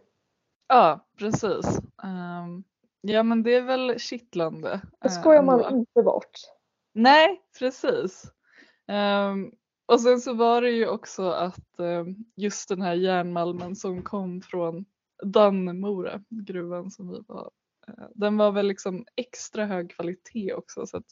Ja, 0.68 1.08
precis. 1.18 1.80
Um, 2.04 2.64
Ja 3.02 3.24
men 3.24 3.44
det 3.44 3.56
är 3.56 3.62
väl 3.62 4.00
kittlande. 4.00 4.82
Det 5.02 5.08
eh, 5.08 5.12
skojar 5.12 5.44
man 5.44 5.64
ändå. 5.64 5.78
inte 5.78 6.04
bort. 6.04 6.32
Nej, 6.94 7.42
precis. 7.60 8.32
Ehm, 8.88 9.52
och 9.86 10.02
sen 10.02 10.20
så 10.20 10.34
var 10.34 10.62
det 10.62 10.70
ju 10.70 10.88
också 10.88 11.30
att 11.30 11.80
ehm, 11.80 12.16
just 12.36 12.70
den 12.70 12.82
här 12.82 12.94
järnmalmen 12.94 13.76
som 13.76 14.04
kom 14.04 14.42
från 14.42 14.86
Dannemora, 15.24 16.24
gruvan 16.30 16.92
som 16.92 17.10
vi 17.10 17.20
var, 17.28 17.52
eh, 17.88 18.06
den 18.16 18.38
var 18.38 18.52
väl 18.52 18.68
liksom 18.68 19.06
extra 19.16 19.66
hög 19.66 19.92
kvalitet 19.92 20.54
också 20.54 20.86
så 20.88 20.98
att 20.98 21.08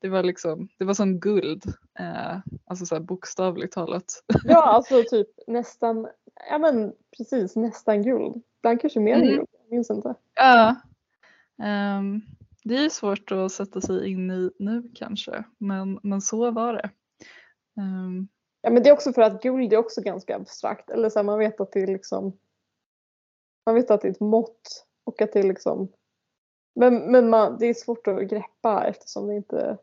det 0.00 0.08
var 0.08 0.22
liksom, 0.22 0.68
det 0.78 0.84
var 0.84 0.94
som 0.94 1.20
guld, 1.20 1.64
eh, 1.98 2.38
alltså 2.66 2.86
så 2.86 2.94
här 2.94 3.02
bokstavligt 3.02 3.72
talat. 3.72 4.24
Ja, 4.44 4.62
alltså 4.66 5.02
typ 5.10 5.28
nästan, 5.46 6.08
ja 6.50 6.58
men 6.58 6.92
precis 7.16 7.56
nästan 7.56 8.02
guld. 8.02 8.42
Ibland 8.66 8.80
kanske 8.80 9.00
mer 9.00 9.14
Mm. 9.14 9.34
jag 9.34 9.46
minns 9.70 9.90
inte. 9.90 10.14
Ja. 10.34 10.76
Ehm, 11.62 12.20
det 12.64 12.74
är 12.76 12.88
svårt 12.88 13.32
att 13.32 13.52
sätta 13.52 13.80
sig 13.80 14.10
in 14.10 14.30
i 14.30 14.50
nu 14.58 14.90
kanske, 14.94 15.44
men, 15.58 16.00
men 16.02 16.20
så 16.20 16.50
var 16.50 16.72
det. 16.72 16.90
Ehm, 17.80 18.28
Ja 18.60 18.70
men 18.70 18.82
det 18.82 18.88
är 18.88 18.92
också 18.92 19.12
för 19.12 19.22
att 19.22 19.42
guld 19.42 19.72
är 19.72 19.76
också 19.76 20.00
ganska 20.00 20.36
abstrakt. 20.36 20.90
Eller 20.90 21.10
så 21.10 21.18
här, 21.18 21.24
man 21.24 21.38
vet 21.38 21.60
att 21.60 21.72
det 21.72 21.80
är 21.82 21.86
liksom 21.86 22.38
Man 23.66 23.74
vet 23.74 23.90
att 23.90 24.00
det 24.00 24.08
är 24.08 24.12
ett 24.12 24.20
mått 24.20 24.86
och 25.04 25.22
att 25.22 25.32
det 25.32 25.38
är 25.38 25.42
liksom 25.48 25.88
Men, 26.74 27.12
men 27.12 27.30
man, 27.30 27.56
det 27.58 27.66
är 27.66 27.74
svårt 27.74 28.06
att 28.06 28.28
greppa 28.28 28.86
eftersom 28.86 29.26
det 29.26 29.34
inte 29.36 29.78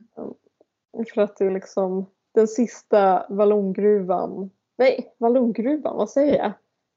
För 1.14 1.20
att 1.20 1.36
det 1.36 1.44
är 1.44 1.50
liksom 1.50 2.06
den 2.34 2.48
sista 2.48 3.26
vallongruvan. 3.28 4.50
Nej, 4.78 5.14
vallongruvan, 5.18 5.96
vad 5.96 6.10
säger 6.10 6.38
jag? 6.38 6.52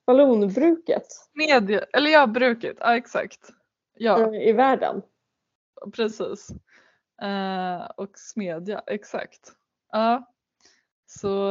Vallonbruket 0.06 1.08
Medie, 1.34 1.86
eller 1.94 2.12
ja, 2.12 2.28
bruket, 2.28 2.78
ja 2.80 2.98
exakt. 2.98 3.50
Ja, 3.94 4.34
eh, 4.34 4.50
i 4.50 4.52
världen. 4.54 5.02
precis. 5.96 6.50
Eh, 7.22 7.86
och 7.98 8.12
smedja, 8.18 8.84
exakt. 8.88 9.52
Ja, 9.92 10.34
så 11.06 11.50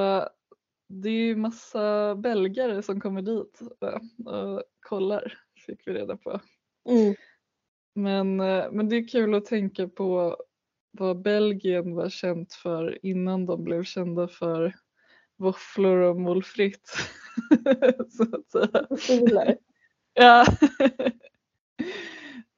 det 0.88 1.08
är 1.08 1.12
ju 1.12 1.36
massa 1.36 2.14
belgare 2.14 2.82
som 2.82 3.00
kommer 3.00 3.22
dit 3.22 3.60
eh, 3.82 4.34
och 4.34 4.62
kollar, 4.80 5.38
fick 5.66 5.88
vi 5.88 5.92
reda 5.92 6.16
på. 6.16 6.40
Mm. 6.88 7.14
Men, 7.96 8.40
eh, 8.40 8.64
men 8.72 8.88
det 8.88 8.96
är 8.96 9.08
kul 9.08 9.34
att 9.34 9.44
tänka 9.44 9.88
på 9.88 10.36
vad 10.90 11.22
Belgien 11.22 11.94
var 11.94 12.08
känt 12.08 12.54
för 12.54 13.06
innan 13.06 13.46
de 13.46 13.64
blev 13.64 13.84
kända 13.84 14.28
för 14.28 14.74
våfflor 15.36 15.96
och 15.96 16.44
frites. 16.44 16.94
Så 18.08 18.22
att 18.22 18.50
säga. 18.50 18.86
Ja. 20.18 20.44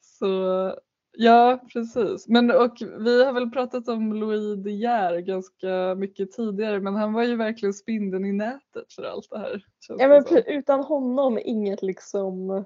Så 0.00 0.74
ja, 1.12 1.64
precis. 1.72 2.28
Men 2.28 2.50
och 2.50 2.76
vi 2.98 3.24
har 3.24 3.32
väl 3.32 3.50
pratat 3.50 3.88
om 3.88 4.12
Louis 4.12 4.64
De 4.64 4.70
Geer 4.70 5.18
ganska 5.18 5.94
mycket 5.94 6.32
tidigare 6.32 6.80
men 6.80 6.94
han 6.94 7.12
var 7.12 7.24
ju 7.24 7.36
verkligen 7.36 7.74
spindeln 7.74 8.24
i 8.24 8.32
nätet 8.32 8.92
för 8.92 9.02
allt 9.02 9.30
det 9.30 9.38
här. 9.38 9.64
Ja, 9.88 10.08
men 10.08 10.24
utan 10.46 10.80
honom 10.80 11.38
inget 11.44 11.82
liksom 11.82 12.64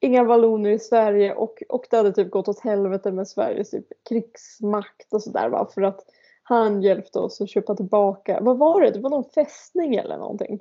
Inga 0.00 0.24
valloner 0.24 0.70
i 0.70 0.78
Sverige 0.78 1.34
och, 1.34 1.62
och 1.68 1.86
det 1.90 1.96
hade 1.96 2.12
typ 2.12 2.30
gått 2.30 2.48
åt 2.48 2.60
helvete 2.60 3.12
med 3.12 3.28
Sveriges 3.28 3.70
typ 3.70 3.86
krigsmakt 4.08 5.12
och 5.12 5.22
sådär 5.22 5.66
för 5.74 5.82
att 5.82 6.00
han 6.42 6.82
hjälpte 6.82 7.18
oss 7.18 7.40
att 7.40 7.50
köpa 7.50 7.74
tillbaka, 7.74 8.38
vad 8.40 8.58
var 8.58 8.80
det? 8.80 8.90
Det 8.90 9.00
var 9.00 9.10
någon 9.10 9.30
fästning 9.34 9.94
eller 9.94 10.18
någonting. 10.18 10.60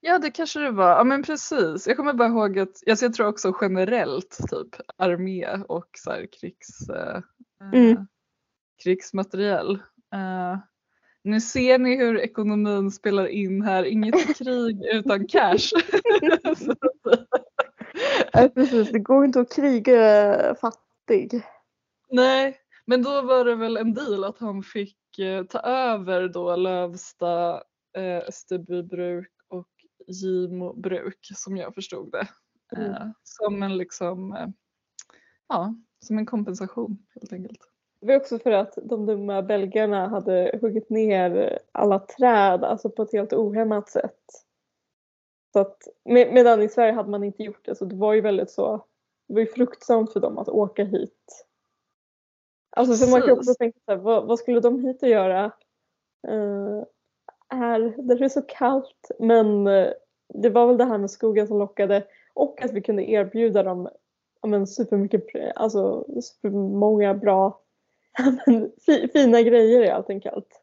Ja 0.00 0.18
det 0.18 0.30
kanske 0.30 0.60
det 0.60 0.70
var, 0.70 0.90
ja 0.90 1.04
men 1.04 1.22
precis. 1.22 1.86
Jag 1.86 1.96
kommer 1.96 2.12
bara 2.12 2.28
ihåg 2.28 2.58
att, 2.58 2.88
alltså 2.90 3.04
jag 3.04 3.14
tror 3.14 3.26
också 3.28 3.56
generellt 3.60 4.38
typ 4.50 4.80
armé 4.96 5.46
och 5.68 5.88
så 5.98 6.10
här 6.10 6.26
krigs, 6.40 6.88
eh, 6.90 7.20
Mm. 7.72 7.90
eh, 7.92 8.02
krigsmateriel. 8.84 9.74
Eh, 10.14 10.58
nu 11.22 11.40
ser 11.40 11.78
ni 11.78 11.96
hur 11.96 12.18
ekonomin 12.20 12.90
spelar 12.90 13.26
in 13.26 13.62
här, 13.62 13.84
inget 13.84 14.38
krig 14.38 14.84
utan 14.92 15.26
cash. 15.28 15.58
Så, 16.56 16.74
Ja, 18.42 18.48
precis, 18.54 18.92
det 18.92 18.98
går 18.98 19.24
inte 19.24 19.40
att 19.40 19.52
kriga 19.52 20.54
fattig. 20.60 21.42
nej, 22.10 22.56
men 22.86 23.02
då 23.02 23.22
var 23.22 23.44
det 23.44 23.54
väl 23.54 23.76
en 23.76 23.94
deal 23.94 24.24
att 24.24 24.38
han 24.38 24.62
fick 24.62 25.18
eh, 25.18 25.44
ta 25.44 25.58
över 25.58 26.28
då 26.28 26.56
Lövsta, 26.56 27.62
eh, 27.96 28.18
Österbybruk 28.28 29.32
och 29.48 29.68
Gimo 30.06 30.74
bruk 30.74 31.28
som 31.34 31.56
jag 31.56 31.74
förstod 31.74 32.12
det. 32.12 32.28
Mm. 32.76 32.90
Eh, 32.90 33.08
som 33.22 33.62
en 33.62 33.76
liksom, 33.76 34.52
ja, 35.48 35.74
som 36.06 36.18
en 36.18 36.26
kompensation 36.26 37.06
helt 37.14 37.32
enkelt. 37.32 37.60
Det 38.00 38.06
var 38.06 38.16
också 38.16 38.38
för 38.38 38.50
att 38.50 38.78
de 38.82 39.06
dumma 39.06 39.42
belgarna 39.42 40.08
hade 40.08 40.58
huggit 40.62 40.90
ner 40.90 41.58
alla 41.72 41.98
träd, 41.98 42.64
alltså 42.64 42.90
på 42.90 43.02
ett 43.02 43.12
helt 43.12 43.32
ohämmat 43.32 43.88
sätt. 43.88 44.49
Så 45.52 45.58
att, 45.58 45.88
med, 46.04 46.32
medan 46.32 46.62
i 46.62 46.68
Sverige 46.68 46.92
hade 46.92 47.10
man 47.10 47.24
inte 47.24 47.42
gjort 47.42 47.64
det, 47.64 47.74
så 47.74 47.84
det 47.84 47.96
var 47.96 48.14
ju 48.14 48.20
väldigt 48.20 48.50
så, 48.50 48.84
det 49.28 49.34
var 49.34 49.40
ju 49.40 49.46
fruktsamt 49.46 50.12
för 50.12 50.20
dem 50.20 50.38
att 50.38 50.48
åka 50.48 50.84
hit. 50.84 51.46
Alltså 52.76 53.04
för 53.04 53.10
man 53.10 53.22
kan 53.22 53.38
också 53.38 53.54
tänka 53.54 53.78
så 53.84 53.92
här, 53.92 53.98
vad, 53.98 54.26
vad 54.26 54.38
skulle 54.38 54.60
de 54.60 54.84
hit 54.84 55.02
och 55.02 55.08
göra? 55.08 55.44
Eh, 56.28 56.82
här, 57.48 57.94
där 57.98 58.18
det 58.18 58.24
är 58.24 58.28
så 58.28 58.42
kallt. 58.42 59.10
Men 59.18 59.66
eh, 59.66 59.92
det 60.34 60.50
var 60.50 60.66
väl 60.66 60.76
det 60.76 60.84
här 60.84 60.98
med 60.98 61.10
skogen 61.10 61.46
som 61.46 61.58
lockade 61.58 62.06
och 62.34 62.62
att 62.62 62.72
vi 62.72 62.82
kunde 62.82 63.10
erbjuda 63.10 63.62
dem 63.62 63.88
ja, 64.42 64.48
men 64.48 64.66
supermycket, 64.66 65.24
alltså 65.56 66.04
supermånga 66.22 67.14
bra 67.14 67.60
ja, 68.18 68.32
men, 68.46 68.72
fi, 68.86 69.08
fina 69.12 69.42
grejer 69.42 69.92
helt 69.92 70.10
enkelt. 70.10 70.59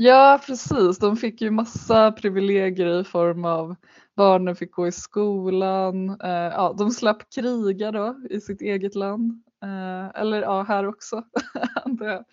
Ja 0.00 0.40
precis, 0.46 0.98
de 0.98 1.16
fick 1.16 1.40
ju 1.40 1.50
massa 1.50 2.12
privilegier 2.12 3.00
i 3.00 3.04
form 3.04 3.44
av 3.44 3.76
barnen 4.16 4.56
fick 4.56 4.70
gå 4.72 4.86
i 4.86 4.92
skolan, 4.92 6.10
eh, 6.10 6.30
ja, 6.30 6.74
de 6.78 6.90
slapp 6.90 7.30
kriga 7.34 7.92
då 7.92 8.16
i 8.30 8.40
sitt 8.40 8.60
eget 8.60 8.94
land. 8.94 9.42
Eh, 9.62 10.20
eller 10.20 10.42
ja, 10.42 10.62
här 10.62 10.86
också 10.86 11.24
antar 11.84 12.06
jag. 12.06 12.24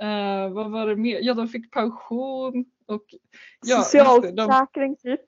Eh, 0.00 0.52
vad 0.52 0.70
var 0.70 0.86
det 0.86 0.96
mer? 0.96 1.18
Ja, 1.22 1.34
de 1.34 1.48
fick 1.48 1.72
pension 1.72 2.64
och 2.86 3.04
ja, 3.64 3.82
Socialförsäkring 3.82 4.96
typ. 4.96 5.20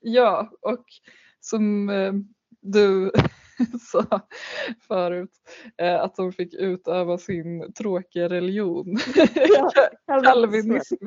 ja, 0.00 0.50
och 0.60 0.84
som 1.40 1.86
du 2.60 3.12
sa 3.80 4.20
förut, 4.88 5.30
eh, 5.76 6.00
att 6.00 6.14
de 6.14 6.32
fick 6.32 6.54
utöva 6.54 7.18
sin 7.18 7.72
tråkiga 7.72 8.28
religion. 8.28 8.96
Ja, 9.34 9.70
Calvinism. 10.22 11.06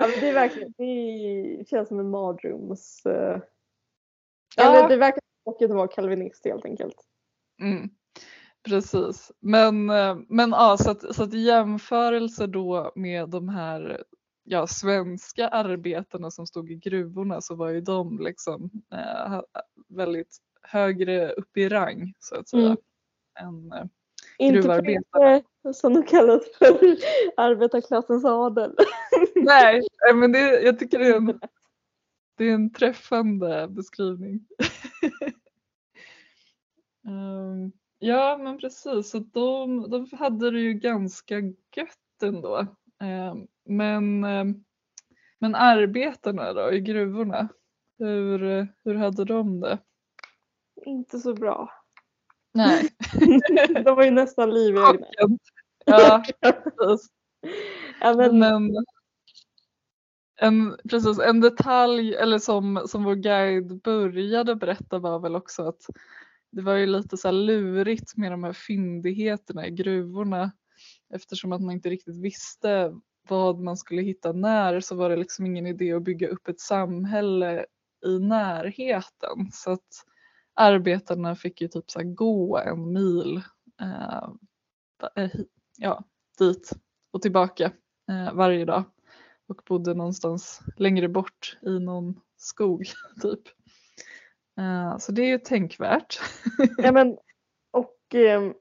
Ja, 0.00 0.06
det 0.20 0.28
är 0.28 0.34
verkligen, 0.34 0.74
det 0.78 1.68
känns 1.68 1.88
som 1.88 2.00
en 2.00 2.10
mardröms... 2.10 3.06
eh, 3.06 3.40
Ja. 4.56 4.76
Eller 4.78 4.88
det 4.88 4.96
verkar 4.96 5.20
tråkigt 5.44 5.70
att 5.70 5.76
vara 5.76 5.88
kalvinist 5.88 6.44
helt 6.44 6.64
enkelt. 6.64 6.96
Mm, 7.62 7.88
precis. 8.68 9.32
Men, 9.40 9.90
eh, 9.90 10.16
men 10.28 10.50
ja, 10.50 10.76
så 10.76 10.90
att, 10.90 11.14
så 11.14 11.22
att 11.22 11.34
i 11.34 11.38
jämförelse 11.38 12.46
då 12.46 12.92
med 12.94 13.28
de 13.28 13.48
här 13.48 14.04
ja, 14.50 14.66
svenska 14.66 15.48
arbetarna 15.48 16.30
som 16.30 16.46
stod 16.46 16.70
i 16.70 16.74
gruvorna 16.74 17.40
så 17.40 17.54
var 17.54 17.68
ju 17.68 17.80
de 17.80 18.20
liksom 18.20 18.70
eh, 18.92 19.40
väldigt 19.88 20.38
högre 20.62 21.32
upp 21.32 21.56
i 21.56 21.68
rang 21.68 22.14
så 22.18 22.36
att 22.36 22.48
säga. 22.48 22.66
Mm. 22.66 22.78
Än, 23.40 23.72
eh, 23.72 23.84
Inte 24.38 24.58
gruvarbetare. 24.58 25.42
för 25.62 25.72
som 25.72 25.94
de 25.94 26.02
kallas 26.02 26.42
för 26.58 26.96
arbetarklassens 27.36 28.24
adel. 28.24 28.76
nej, 29.34 29.86
eh, 30.10 30.16
men 30.16 30.32
det, 30.32 30.60
jag 30.60 30.78
tycker 30.78 30.98
det 30.98 31.06
är 31.06 31.16
en, 31.16 31.40
det 32.36 32.44
är 32.44 32.54
en 32.54 32.72
träffande 32.72 33.68
beskrivning. 33.70 34.46
um, 37.06 37.72
ja 37.98 38.38
men 38.38 38.58
precis, 38.58 39.10
så 39.10 39.18
de, 39.18 39.90
de 39.90 40.06
hade 40.12 40.50
det 40.50 40.60
ju 40.60 40.72
ganska 40.72 41.40
gött 41.76 42.22
ändå. 42.22 42.66
Um, 43.00 43.48
men, 43.68 44.24
um, 44.24 44.64
men 45.38 45.54
arbetarna 45.54 46.52
då 46.52 46.72
i 46.72 46.80
gruvorna, 46.80 47.48
hur, 47.98 48.68
hur 48.84 48.94
hade 48.94 49.24
de 49.24 49.60
det? 49.60 49.78
Inte 50.86 51.18
så 51.18 51.34
bra. 51.34 51.70
Nej. 52.54 52.88
de 53.84 53.96
var 53.96 54.04
ju 54.04 54.10
nästan 54.10 54.54
livegna. 54.54 55.06
Ja, 55.84 56.22
precis. 56.40 57.10
Ja, 58.00 58.14
men, 58.16 58.38
Men 58.38 58.84
en, 60.40 60.76
precis, 60.90 61.18
en 61.18 61.40
detalj 61.40 62.14
eller 62.14 62.38
som, 62.38 62.82
som 62.86 63.04
vår 63.04 63.14
guide 63.14 63.82
började 63.82 64.56
berätta 64.56 64.98
var 64.98 65.18
väl 65.18 65.36
också 65.36 65.68
att 65.68 65.80
det 66.50 66.62
var 66.62 66.74
ju 66.74 66.86
lite 66.86 67.16
så 67.16 67.30
lurigt 67.30 68.16
med 68.16 68.32
de 68.32 68.44
här 68.44 68.52
fyndigheterna 68.52 69.66
i 69.66 69.70
gruvorna 69.70 70.52
eftersom 71.14 71.52
att 71.52 71.60
man 71.60 71.74
inte 71.74 71.90
riktigt 71.90 72.16
visste 72.16 72.94
vad 73.28 73.58
man 73.58 73.76
skulle 73.76 74.02
hitta 74.02 74.32
när 74.32 74.80
så 74.80 74.94
var 74.96 75.10
det 75.10 75.16
liksom 75.16 75.46
ingen 75.46 75.66
idé 75.66 75.92
att 75.92 76.02
bygga 76.02 76.28
upp 76.28 76.48
ett 76.48 76.60
samhälle 76.60 77.66
i 78.06 78.18
närheten 78.18 79.50
så 79.52 79.70
att 79.70 80.04
arbetarna 80.54 81.34
fick 81.34 81.60
ju 81.60 81.68
typ 81.68 81.90
så 81.90 82.00
gå 82.04 82.58
en 82.58 82.92
mil 82.92 83.42
eh, 83.80 84.28
eh 85.16 85.30
ja, 85.78 86.04
dit 86.38 86.72
och 87.10 87.22
tillbaka 87.22 87.72
eh, 88.08 88.32
varje 88.34 88.64
dag 88.64 88.84
och 89.48 89.62
bodde 89.66 89.94
någonstans 89.94 90.60
längre 90.76 91.08
bort 91.08 91.58
i 91.62 91.78
någon 91.78 92.20
skog 92.36 92.86
typ. 93.22 93.42
Eh, 94.58 94.98
så 94.98 95.12
det 95.12 95.22
är 95.22 95.26
ju 95.26 95.38
tänkvärt. 95.38 96.20
ja, 96.78 96.92
men, 96.92 97.18
och 97.70 98.14
ehm, 98.14 98.54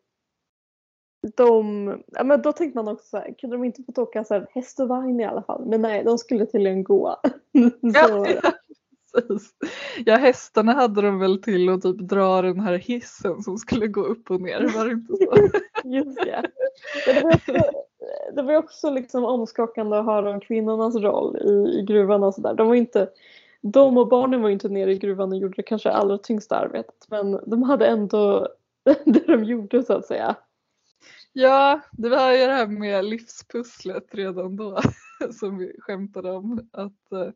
de, 1.38 1.88
ja, 2.08 2.24
men 2.24 2.42
då 2.42 2.52
tänkte 2.52 2.78
man 2.78 2.88
också 2.88 3.06
så 3.06 3.18
här, 3.18 3.36
kunde 3.40 3.56
de 3.56 3.64
inte 3.64 3.84
fått 3.84 3.98
åka 3.98 4.24
så 4.24 4.34
här, 4.34 4.48
häst 4.52 4.80
och 4.80 4.88
vagn 4.88 5.20
i 5.20 5.26
alla 5.26 5.44
fall? 5.44 5.66
Men 5.66 5.82
nej, 5.82 6.04
de 6.04 6.18
skulle 6.18 6.46
tydligen 6.46 6.84
gå. 6.84 7.20
så, 7.54 7.72
Ja, 7.82 8.28
ja, 8.44 8.52
precis. 9.14 9.54
ja, 10.06 10.16
hästarna 10.16 10.74
hade 10.74 11.02
de 11.02 11.20
väl 11.20 11.42
till 11.42 11.70
att 11.70 11.82
typ 11.82 12.00
dra 12.00 12.42
den 12.42 12.60
här 12.60 12.78
hissen 12.78 13.44
som 13.44 13.58
skulle 13.58 13.88
gå 13.88 14.02
upp 14.02 14.32
och 14.32 14.42
ner, 14.42 14.78
var 14.78 14.86
det 14.86 14.92
inte 14.92 15.14
så? 15.14 15.60
Just. 15.90 16.20
Men 17.06 17.16
det 17.16 17.24
var 17.24 17.34
också, 17.34 17.54
det 18.36 18.42
var 18.42 18.56
också 18.56 18.90
liksom 18.90 19.26
omskakande 19.26 19.98
att 19.98 20.06
höra 20.06 20.30
om 20.30 20.40
kvinnornas 20.40 20.96
roll 20.96 21.38
i, 21.38 21.80
i 21.80 21.86
gruvan 21.88 22.24
och 22.24 22.34
sådär. 22.34 22.54
De 22.54 22.68
var 22.68 22.76
inte 22.76 23.10
de 23.62 23.98
och 23.98 24.08
barnen 24.08 24.42
var 24.42 24.50
inte 24.50 24.70
nere 24.70 24.92
i 24.92 24.98
gruvan 24.98 25.32
och 25.32 25.38
gjorde 25.38 25.56
det 25.56 25.64
kanske 25.64 25.90
allra 25.90 26.18
tyngsta 26.18 26.56
arbetet 26.56 27.08
men 27.10 27.40
de 27.46 27.64
hade 27.64 27.88
ändå 27.88 28.48
det 29.06 29.28
de 29.28 29.44
gjorde 29.44 29.84
så 29.84 29.94
att 29.94 30.06
säga. 30.06 30.36
Ja, 31.40 31.82
det 31.92 32.10
var 32.10 32.32
ju 32.32 32.38
det 32.38 32.54
här 32.54 32.68
med 32.68 33.06
livspusslet 33.06 34.16
redan 34.16 34.56
då 34.56 34.82
som 35.40 35.58
vi 35.58 35.76
skämtade 35.80 36.32
om. 36.32 36.70
Att 36.72 37.12
eh, 37.12 37.30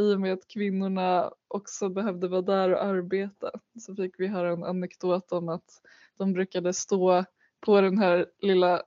i 0.00 0.14
och 0.14 0.20
med 0.20 0.32
att 0.32 0.48
kvinnorna 0.48 1.32
också 1.48 1.88
behövde 1.88 2.28
vara 2.28 2.42
där 2.42 2.72
och 2.72 2.84
arbeta 2.84 3.50
så 3.78 3.96
fick 3.96 4.14
vi 4.18 4.26
höra 4.26 4.52
en 4.52 4.64
anekdot 4.64 5.32
om 5.32 5.48
att 5.48 5.82
de 6.18 6.32
brukade 6.32 6.72
stå 6.72 7.24
på 7.60 7.80
den 7.80 7.98
här 7.98 8.26
lilla 8.38 8.82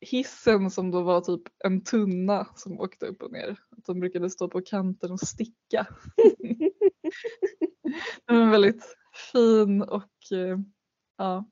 hissen 0.00 0.70
som 0.70 0.90
då 0.90 1.02
var 1.02 1.20
typ 1.20 1.42
en 1.64 1.84
tunna 1.84 2.46
som 2.54 2.80
åkte 2.80 3.06
upp 3.06 3.22
och 3.22 3.32
ner. 3.32 3.56
Att 3.70 3.84
de 3.84 4.00
brukade 4.00 4.30
stå 4.30 4.48
på 4.48 4.60
kanten 4.60 5.12
och 5.12 5.20
sticka. 5.20 5.86
det 8.26 8.32
var 8.32 8.42
en 8.42 8.50
väldigt 8.50 8.96
fin 9.32 9.82
och 9.82 10.32
eh, 10.32 10.58
ja, 11.18 11.44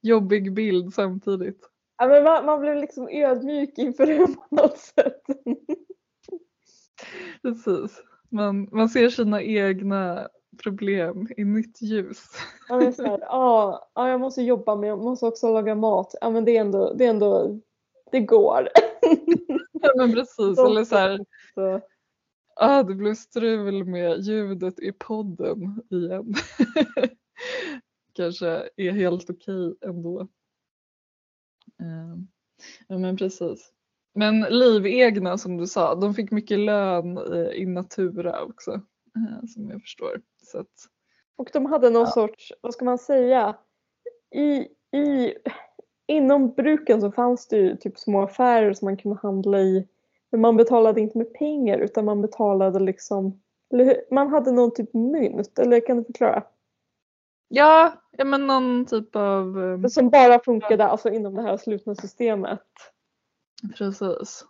jobbig 0.00 0.54
bild 0.54 0.94
samtidigt. 0.94 1.70
Ja, 1.98 2.06
men 2.06 2.24
man, 2.24 2.44
man 2.44 2.60
blev 2.60 2.76
liksom 2.76 3.08
ödmjuk 3.08 3.78
inför 3.78 4.06
det 4.06 4.26
på 4.26 4.46
något 4.50 4.78
sätt. 4.78 5.22
Precis. 7.42 8.02
Man, 8.28 8.68
man 8.72 8.88
ser 8.88 9.08
sina 9.08 9.42
egna 9.42 10.28
problem 10.62 11.28
i 11.36 11.44
nytt 11.44 11.82
ljus. 11.82 12.24
Ja, 12.68 12.76
men 12.76 12.92
så 12.92 13.02
här, 13.02 13.18
ja, 13.20 13.88
ja, 13.94 14.08
jag 14.08 14.20
måste 14.20 14.42
jobba 14.42 14.76
men 14.76 14.88
jag 14.88 14.98
måste 14.98 15.26
också 15.26 15.52
laga 15.52 15.74
mat. 15.74 16.14
Ja, 16.20 16.30
men 16.30 16.44
det 16.44 16.56
är 16.56 16.60
ändå, 16.60 16.92
det, 16.92 17.04
är 17.04 17.10
ändå, 17.10 17.60
det 18.12 18.20
går. 18.20 18.68
Ja 19.82 19.92
men 19.96 20.12
precis. 20.12 20.58
Eller 20.58 20.84
så 20.84 20.96
här, 20.96 21.20
ah, 22.56 22.82
det 22.82 22.94
blev 22.94 23.14
strul 23.14 23.84
med 23.84 24.20
ljudet 24.20 24.80
i 24.80 24.92
podden 24.92 25.82
igen. 25.90 26.34
Kanske 28.12 28.68
är 28.76 28.90
helt 28.90 29.30
okej 29.30 29.74
ändå. 29.80 30.28
Eh, 31.80 32.16
Ja 32.88 32.98
men 32.98 33.16
precis. 33.16 33.72
Men 34.14 34.40
livegna 34.40 35.38
som 35.38 35.56
du 35.56 35.66
sa, 35.66 35.94
de 35.94 36.14
fick 36.14 36.30
mycket 36.30 36.58
lön 36.58 37.18
i 37.54 37.66
natura 37.66 38.42
också. 38.44 38.70
eh, 39.16 39.46
Som 39.46 39.70
jag 39.70 39.80
förstår. 39.80 40.20
Så 40.42 40.58
att, 40.58 40.68
och 41.36 41.50
de 41.52 41.66
hade 41.66 41.90
någon 41.90 42.02
Ja. 42.02 42.10
sorts, 42.10 42.52
vad 42.60 42.72
ska 42.74 42.84
man 42.84 42.98
säga, 42.98 43.56
i, 44.34 44.68
i, 44.98 45.34
inom 46.06 46.52
bruken 46.54 47.00
så 47.00 47.12
fanns 47.12 47.48
det 47.48 47.56
ju 47.56 47.76
typ 47.76 47.98
små 47.98 48.22
affärer 48.22 48.72
som 48.72 48.86
man 48.86 48.96
kunde 48.96 49.18
handla 49.22 49.60
i. 49.60 49.88
Men 50.30 50.40
man 50.40 50.56
betalade 50.56 51.00
inte 51.00 51.18
med 51.18 51.34
pengar 51.34 51.78
utan 51.78 52.04
man 52.04 52.22
betalade 52.22 52.80
liksom, 52.80 53.40
man 54.10 54.28
hade 54.28 54.52
någon 54.52 54.74
typ 54.74 54.94
mynt, 54.94 55.58
eller 55.58 55.86
kan 55.86 55.96
du 55.96 56.04
förklara? 56.04 56.42
Ja, 57.48 57.92
ja 58.18 58.24
men 58.24 58.46
någon 58.46 58.86
typ 58.86 59.16
av 59.16 59.62
eh, 59.64 59.88
Som 59.88 60.10
bara 60.10 60.38
funkade 60.38 60.84
alltså 60.86 61.10
inom 61.10 61.34
det 61.34 61.42
här 61.42 61.56
slutna 61.56 61.94
systemet. 61.94 62.62
Precis. 63.78 64.44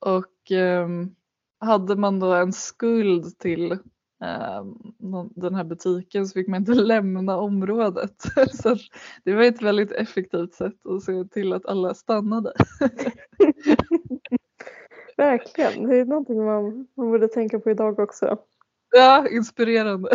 Och 0.00 0.50
ehm, 0.50 1.14
hade 1.60 1.96
man 1.96 2.20
då 2.20 2.32
en 2.32 2.52
skuld 2.52 3.38
till 3.38 3.78
någon- 4.98 5.32
den 5.36 5.54
här 5.54 5.64
butiken 5.64 6.26
så 6.26 6.32
fick 6.32 6.48
man 6.48 6.60
inte 6.60 6.72
lämna 6.74 7.36
området. 7.36 8.14
så 8.62 8.76
det 9.24 9.34
var 9.34 9.42
ett 9.42 9.62
väldigt 9.62 9.92
effektivt 9.92 10.54
sätt 10.54 10.86
att 10.86 11.02
se 11.02 11.24
till 11.24 11.52
att 11.52 11.66
alla 11.66 11.94
stannade. 11.94 12.52
Verkligen, 15.16 15.88
det 15.88 15.96
är 15.96 16.04
någonting 16.04 16.44
man, 16.44 16.86
man 16.96 17.10
borde 17.10 17.28
tänka 17.28 17.58
på 17.60 17.70
idag 17.70 17.98
också. 17.98 18.38
Ja, 18.90 19.28
inspirerande. 19.28 20.10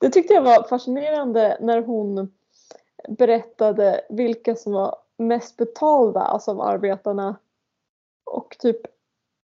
Det 0.00 0.10
tyckte 0.10 0.34
jag 0.34 0.42
var 0.42 0.62
fascinerande 0.62 1.56
när 1.60 1.82
hon 1.82 2.32
berättade 3.08 4.00
vilka 4.08 4.56
som 4.56 4.72
var 4.72 4.96
mest 5.16 5.56
betalda 5.56 6.20
alltså 6.20 6.50
av 6.50 6.60
arbetarna. 6.60 7.36
Och 8.24 8.56
typ 8.58 8.80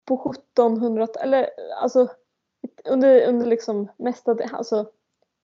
på 0.04 0.32
1700 0.34 1.06
eller 1.20 1.50
alltså 1.82 2.08
under, 2.84 3.26
under 3.28 3.46
liksom 3.46 3.88
mesta, 3.96 4.36
alltså 4.52 4.90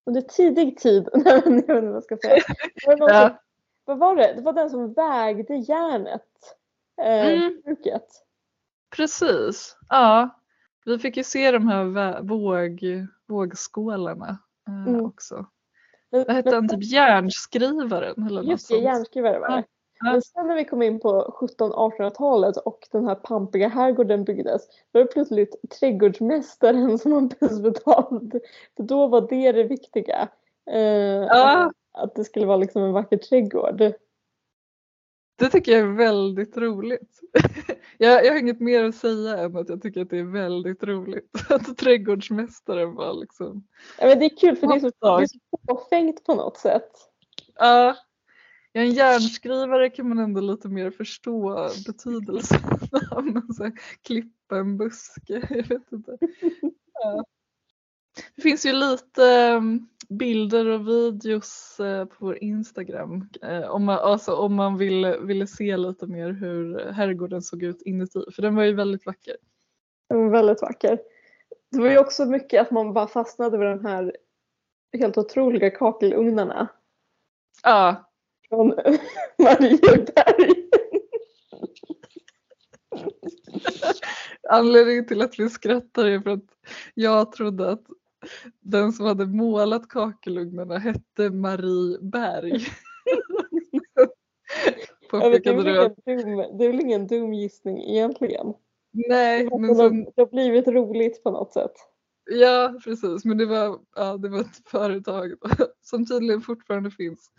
under 0.06 0.20
tidig 0.20 0.78
tid, 0.78 1.08
jag 1.12 1.34
vet 1.34 1.46
inte 1.46 1.74
vad 1.74 1.84
jag 1.94 2.04
ska 2.04 2.16
säga. 2.16 2.42
Var 2.86 3.08
Ja. 3.10 3.28
som, 3.28 3.36
vad 3.84 3.98
var 3.98 4.16
det? 4.16 4.32
Det 4.36 4.42
var 4.42 4.52
den 4.52 4.70
som 4.70 4.92
vägde 4.92 5.54
järnet. 5.56 6.56
Eh, 7.02 7.26
Mm. 7.28 7.60
bruket. 7.64 8.06
Precis. 8.96 9.76
Ja, 9.88 10.30
vi 10.84 10.98
fick 10.98 11.16
ju 11.16 11.24
se 11.24 11.50
de 11.50 11.68
här 11.68 12.22
våg, 12.22 12.80
vågskålarna 13.26 14.38
eh, 14.68 14.86
Mm. 14.88 15.04
också. 15.06 15.46
Vad 16.10 16.30
hette 16.30 16.54
han? 16.54 16.68
Typ 16.68 16.84
järnskrivaren 16.84 18.26
eller 18.26 18.42
Just 18.42 18.68
det, 18.68 18.74
sånt. 18.74 18.84
järnskrivare 18.84 19.38
var 19.38 19.48
det. 19.48 19.54
Ja. 19.56 19.62
Men 20.12 20.22
sen 20.22 20.46
när 20.46 20.54
vi 20.54 20.64
kom 20.64 20.82
in 20.82 21.00
på 21.00 21.34
1700-1800-talet 21.40 22.56
och 22.56 22.88
den 22.92 23.06
här 23.06 23.14
pampiga 23.14 23.68
herrgården 23.68 24.24
byggdes, 24.24 24.68
då 24.68 24.98
var 24.98 25.00
det 25.06 25.12
plötsligt 25.12 25.54
trädgårdsmästaren 25.80 26.98
som 26.98 27.10
var 27.12 27.20
bäst 27.40 27.62
betald. 27.62 28.40
För 28.76 28.82
då 28.82 29.06
var 29.06 29.20
det 29.28 29.52
det 29.52 29.64
viktiga. 29.64 30.28
Eh, 30.70 30.80
Ja. 30.80 31.72
Att 31.98 32.14
det 32.14 32.24
skulle 32.24 32.46
vara 32.46 32.56
liksom 32.56 32.82
en 32.82 32.92
vacker 32.92 33.16
trädgård. 33.16 33.82
Det 35.36 35.48
tycker 35.48 35.72
jag 35.72 35.80
är 35.80 35.92
väldigt 35.92 36.56
roligt. 36.56 37.20
jag, 37.98 38.26
jag 38.26 38.32
har 38.32 38.38
inget 38.38 38.60
mer 38.60 38.84
att 38.84 38.94
säga 38.94 39.38
än 39.38 39.56
att 39.56 39.68
jag 39.68 39.82
tycker 39.82 40.00
att 40.00 40.10
det 40.10 40.18
är 40.18 40.32
väldigt 40.32 40.82
roligt 40.82 41.30
att 41.50 41.76
trädgårdsmästaren 41.76 42.94
var 42.94 43.20
liksom. 43.20 43.66
Ja, 43.98 44.06
men 44.06 44.18
det 44.18 44.24
är 44.24 44.36
kul 44.36 44.56
för 44.56 44.66
det 44.66 44.74
är 44.74 44.80
så, 44.80 45.18
det 45.18 45.22
är 45.22 45.26
så 45.26 45.38
fåfängt 45.68 46.24
på 46.24 46.34
något 46.34 46.56
sätt. 46.56 46.90
Ja, 47.54 47.96
Ja, 48.76 48.82
en 48.82 48.92
järnskrivare 48.92 49.90
kan 49.90 50.08
man 50.08 50.18
ändå 50.18 50.40
lite 50.40 50.68
mer 50.68 50.90
förstå 50.90 51.68
betydelsen 51.86 52.60
av. 53.10 53.24
Men 53.24 53.54
så 53.54 53.64
här, 53.64 53.72
klippa 54.02 54.58
en 54.58 54.76
buske, 54.76 55.46
jag 55.50 55.68
vet 55.68 55.92
inte. 55.92 56.18
Ja. 56.92 57.24
Det 58.36 58.42
finns 58.42 58.66
ju 58.66 58.72
lite 58.72 59.24
mm, 59.26 59.88
bilder 60.08 60.66
och 60.66 60.88
videos 60.88 61.80
eh, 61.80 62.04
på 62.04 62.14
vår 62.18 62.42
Instagram 62.42 63.28
eh, 63.42 63.70
om 63.70 63.84
man, 63.84 63.98
alltså, 63.98 64.34
om 64.34 64.54
man 64.54 64.78
vill, 64.78 65.16
ville 65.20 65.46
se 65.46 65.76
lite 65.76 66.06
mer 66.06 66.30
hur 66.30 66.92
herrgården 66.92 67.42
såg 67.42 67.62
ut 67.62 67.82
inuti. 67.82 68.24
För 68.34 68.42
den 68.42 68.54
var 68.54 68.64
ju 68.64 68.74
väldigt 68.74 69.06
vacker. 69.06 69.36
Den 70.08 70.18
var 70.18 70.30
väldigt 70.30 70.62
vacker. 70.62 70.98
Det 71.70 71.80
var 71.80 71.90
ju 71.90 71.98
också 71.98 72.24
mycket 72.24 72.60
att 72.60 72.70
man 72.70 72.92
bara 72.92 73.08
fastnade 73.08 73.58
vid 73.58 73.66
de 73.66 73.84
här 73.84 74.16
helt 74.98 75.18
otroliga 75.18 75.70
kakelugnarna 75.70 76.68
Ja, 77.62 78.10
från 78.48 78.68
Marieberg. 79.38 80.68
Anledningen 84.48 85.06
till 85.06 85.22
att 85.22 85.38
vi 85.38 85.50
skrattar 85.50 86.04
är 86.04 86.20
för 86.20 86.30
att 86.30 86.44
jag 86.94 87.32
trodde 87.32 87.70
att 87.70 87.84
den 88.60 88.92
som 88.92 89.06
hade 89.06 89.26
målat 89.26 89.88
kakelugnarna 89.88 90.78
hette 90.78 91.30
Marie 91.30 91.98
Berg. 92.00 92.66
Ja, 95.12 95.28
det, 95.28 95.46
är 95.46 95.54
väl 95.56 95.68
ingen 95.68 95.96
dum, 96.04 96.58
det 96.58 96.64
är 96.64 96.68
väl 96.70 96.80
ingen 96.80 97.06
dum 97.06 97.34
gissning 97.34 97.82
egentligen. 97.82 98.54
nej, 98.92 99.44
Det 99.44 99.58
men 99.58 99.68
har, 99.68 99.74
sen, 99.74 100.04
det 100.04 100.22
har 100.22 100.26
blivit 100.26 100.68
roligt 100.68 101.22
på 101.22 101.30
något 101.30 101.52
sätt. 101.52 101.72
ja 102.30 102.74
precis, 102.84 103.24
men 103.24 103.38
det 103.38 103.46
var, 103.46 103.78
ja, 103.96 104.16
det 104.16 104.28
var 104.28 104.40
ett 104.40 104.68
företag 104.68 105.32
som 105.80 106.06
tydligen 106.06 106.40
fortfarande 106.40 106.90
finns. 106.90 107.30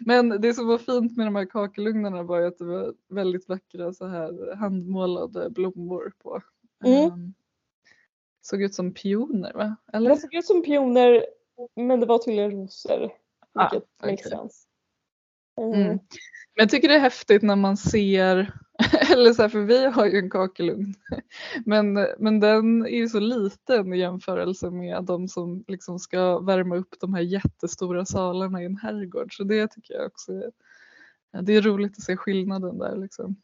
Men 0.00 0.28
det 0.28 0.54
som 0.54 0.66
var 0.66 0.78
fint 0.78 1.16
med 1.16 1.26
de 1.26 1.36
här 1.36 1.46
kakelugnarna 1.46 2.22
var 2.22 2.40
ju 2.40 2.46
att 2.46 2.58
det 2.58 2.64
var 2.64 2.94
väldigt 3.08 3.48
vackra 3.48 3.92
så 3.92 4.06
här 4.06 4.56
handmålade 4.56 5.50
blommor 5.50 6.12
på. 6.22 6.40
Mm. 6.84 7.10
Ehm, 7.12 7.34
såg 8.46 8.62
ut 8.62 8.74
som 8.74 8.94
pioner 8.94 9.52
va? 9.52 9.76
Det 9.92 9.96
Eller? 9.96 10.14
såg 10.14 10.34
ut 10.34 10.46
som 10.46 10.62
pioner 10.62 11.26
men 11.76 12.00
det 12.00 12.06
var 12.06 12.18
tydligen 12.18 12.50
rosor. 12.50 13.10
Ah, 13.54 13.68
Vilket 13.72 13.88
makes 14.02 14.26
okej. 14.26 14.30
sense. 14.38 14.66
Eh, 15.60 15.64
Mm. 15.64 15.88
Men 15.88 16.62
jag 16.62 16.70
tycker 16.70 16.88
det 16.88 16.94
är 16.94 17.00
häftigt 17.00 17.42
när 17.42 17.56
man 17.56 17.76
ser, 17.76 18.52
eller 19.12 19.32
så 19.32 19.42
här, 19.42 19.48
för 19.48 19.60
vi 19.60 19.86
har 19.86 20.06
ju 20.06 20.18
en 20.18 20.30
kakelugn, 20.30 20.94
men, 21.66 21.92
men 22.18 22.40
den 22.40 22.82
är 22.86 22.96
ju 22.96 23.08
så 23.08 23.20
liten 23.20 23.92
i 23.94 23.98
jämförelse 23.98 24.70
med 24.70 25.04
de 25.04 25.28
som 25.28 25.64
liksom 25.68 25.98
ska 25.98 26.38
värma 26.38 26.76
upp 26.76 26.94
de 27.00 27.14
här 27.14 27.20
jättestora 27.22 28.04
salarna 28.04 28.62
i 28.62 28.66
en 28.66 28.76
herrgård. 28.76 29.36
Så 29.36 29.44
det 29.44 29.68
tycker 29.72 29.94
jag 29.94 30.06
också 30.06 30.32
är, 30.32 30.50
det 31.42 31.52
är 31.56 31.62
roligt 31.62 31.92
att 31.98 32.04
se 32.04 32.16
skillnaden 32.16 32.78
där. 32.78 32.96
Liksom. 32.96 33.36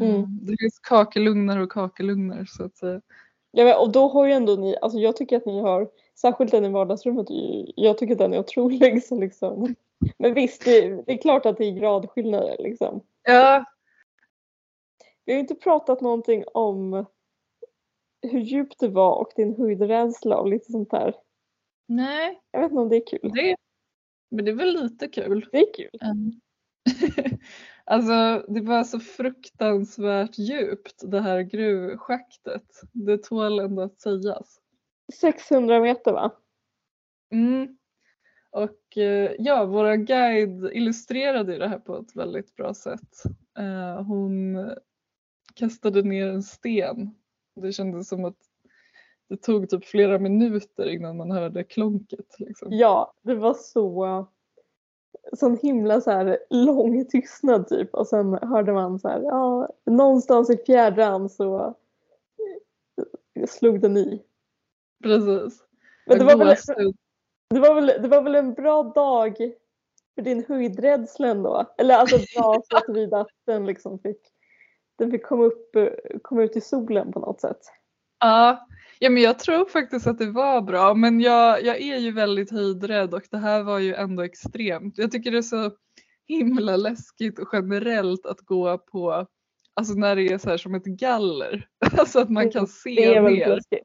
Mm. 0.00 0.14
Eh, 0.20 0.28
Det 0.28 0.56
finns 0.58 0.78
kakelugnar 0.78 1.58
och 1.58 1.72
kakelugnar. 1.72 2.44
Så 2.44 2.64
att, 2.64 2.76
säga. 2.76 3.00
Ja, 3.58 3.64
men, 3.64 3.76
och 3.76 3.92
då 3.92 4.08
har 4.08 4.26
ju 4.26 4.32
ändå 4.32 4.56
ni, 4.56 4.76
alltså 4.82 4.98
jag 4.98 5.16
tycker 5.16 5.36
att 5.36 5.46
ni 5.46 5.60
har, 5.60 5.90
särskilt 6.14 6.50
den 6.50 6.64
i 6.64 6.68
vardagsrummet, 6.68 7.26
jag 7.76 7.98
tycker 7.98 8.12
att 8.12 8.18
den 8.18 8.32
är 8.34 8.38
otrolig. 8.38 9.02
Så 9.04 9.20
liksom. 9.20 9.74
Men 10.18 10.34
visst, 10.34 10.64
det, 10.64 11.02
det 11.06 11.12
är 11.12 11.16
klart 11.16 11.46
att 11.46 11.56
det 11.56 11.64
är 11.64 11.72
gradskillnader 11.72 12.56
liksom. 12.58 13.00
ja, 13.22 13.64
Vi 15.24 15.32
har 15.32 15.36
ju 15.36 15.40
inte 15.40 15.54
pratat 15.54 16.00
någonting 16.00 16.44
om 16.54 17.06
hur 18.22 18.40
djupt 18.40 18.80
det 18.80 18.88
var 18.88 19.14
och 19.14 19.32
din 19.36 19.56
höjdrädsla 19.56 20.36
och 20.38 20.48
lite 20.48 20.72
sånt 20.72 20.90
där. 20.90 21.14
nej, 21.86 22.40
Jag 22.50 22.60
vet 22.60 22.70
inte 22.70 22.80
om 22.82 22.88
det 22.88 22.96
är 22.96 23.06
kul. 23.06 23.30
det, 23.34 23.56
men 24.30 24.44
det 24.44 24.50
är 24.50 24.54
väl 24.54 24.82
lite 24.82 25.08
kul. 25.08 25.48
Det 25.52 25.58
är 25.58 25.74
kul. 25.74 26.00
Mm. 26.02 26.40
alltså 27.84 28.44
det 28.48 28.60
var 28.60 28.84
så 28.84 29.00
fruktansvärt 29.00 30.38
djupt 30.38 31.02
det 31.10 31.20
här 31.20 31.42
gruvschaktet. 31.42 32.82
Det 32.92 33.18
tål 33.18 33.58
ändå 33.58 33.82
att 33.82 34.00
sägas. 34.00 34.60
600 35.20 35.80
meter 35.80 36.12
va? 36.12 36.32
Mm. 37.32 37.76
Och 38.50 38.98
eh, 38.98 39.32
ja, 39.38 39.64
våra 39.64 39.96
guide 39.96 40.70
illustrerade 40.72 41.58
det 41.58 41.68
här 41.68 41.78
på 41.78 41.96
ett 41.96 42.16
väldigt 42.16 42.56
bra 42.56 42.74
sätt. 42.74 43.22
Eh, 43.58 44.02
hon 44.02 44.56
kastade 45.54 46.02
ner 46.02 46.26
en 46.26 46.42
sten. 46.42 47.14
Det 47.56 47.72
kändes 47.72 48.08
som 48.08 48.24
att 48.24 48.36
det 49.28 49.36
tog 49.36 49.70
typ 49.70 49.84
flera 49.84 50.18
minuter 50.18 50.88
innan 50.88 51.16
man 51.16 51.30
hörde 51.30 51.64
klonket. 51.64 52.36
Liksom. 52.38 52.68
Ja, 52.70 53.14
det 53.22 53.34
var 53.34 53.54
så 53.54 54.28
sån 55.32 55.56
himla 55.56 56.00
så 56.00 56.10
här 56.10 56.38
lång 56.50 57.04
tystnad 57.04 57.68
typ 57.68 57.94
och 57.94 58.06
sen 58.06 58.38
hörde 58.42 58.72
man 58.72 58.98
så 58.98 59.08
här, 59.08 59.20
ja, 59.20 59.68
någonstans 59.84 60.50
i 60.50 60.56
fjärran 60.66 61.28
så 61.28 61.74
slog 63.48 63.80
den 63.80 63.96
i. 63.96 64.22
Precis. 65.02 65.62
Men 66.06 66.18
det 66.18 66.24
var, 66.24 66.36
väl, 66.36 66.56
det, 67.50 67.60
var 67.60 67.74
väl, 67.74 67.86
det 67.86 68.08
var 68.08 68.22
väl 68.22 68.34
en 68.34 68.54
bra 68.54 68.82
dag 68.82 69.36
för 70.14 70.22
din 70.22 70.44
höjdrädsla 70.48 71.28
ändå? 71.28 71.64
Eller 71.78 71.94
alltså 71.94 72.16
bra 72.16 72.62
så 72.70 72.80
tillvida 72.80 73.20
att 73.20 73.30
den 73.46 73.66
liksom 73.66 73.98
fick, 73.98 74.20
den 74.98 75.10
fick 75.10 75.26
komma, 75.26 75.44
upp, 75.44 75.76
komma 76.22 76.42
ut 76.42 76.56
i 76.56 76.60
solen 76.60 77.12
på 77.12 77.18
något 77.18 77.40
sätt. 77.40 77.60
Ja, 78.20 78.66
ja 78.98 79.10
men 79.10 79.22
jag 79.22 79.38
tror 79.38 79.64
faktiskt 79.68 80.06
att 80.06 80.18
det 80.18 80.30
var 80.30 80.62
bra 80.62 80.94
men 80.94 81.20
jag, 81.20 81.64
jag 81.64 81.80
är 81.80 81.98
ju 81.98 82.12
väldigt 82.12 82.50
höjdrädd 82.50 83.14
och 83.14 83.22
det 83.30 83.38
här 83.38 83.62
var 83.62 83.78
ju 83.78 83.94
ändå 83.94 84.22
extremt. 84.22 84.98
Jag 84.98 85.12
tycker 85.12 85.30
det 85.30 85.38
är 85.38 85.42
så 85.42 85.70
himla 86.28 86.76
läskigt 86.76 87.38
och 87.38 87.48
generellt 87.52 88.26
att 88.26 88.40
gå 88.40 88.78
på, 88.78 89.26
alltså 89.74 89.94
när 89.94 90.16
det 90.16 90.26
är 90.28 90.38
så 90.38 90.50
här 90.50 90.56
som 90.56 90.74
ett 90.74 90.84
galler. 90.84 91.68
Alltså 91.98 92.20
att 92.20 92.30
man 92.30 92.50
kan 92.50 92.66
se 92.66 92.94
Det 92.94 93.14
är 93.14 93.22
ner. 93.22 93.46
läskigt. 93.56 93.82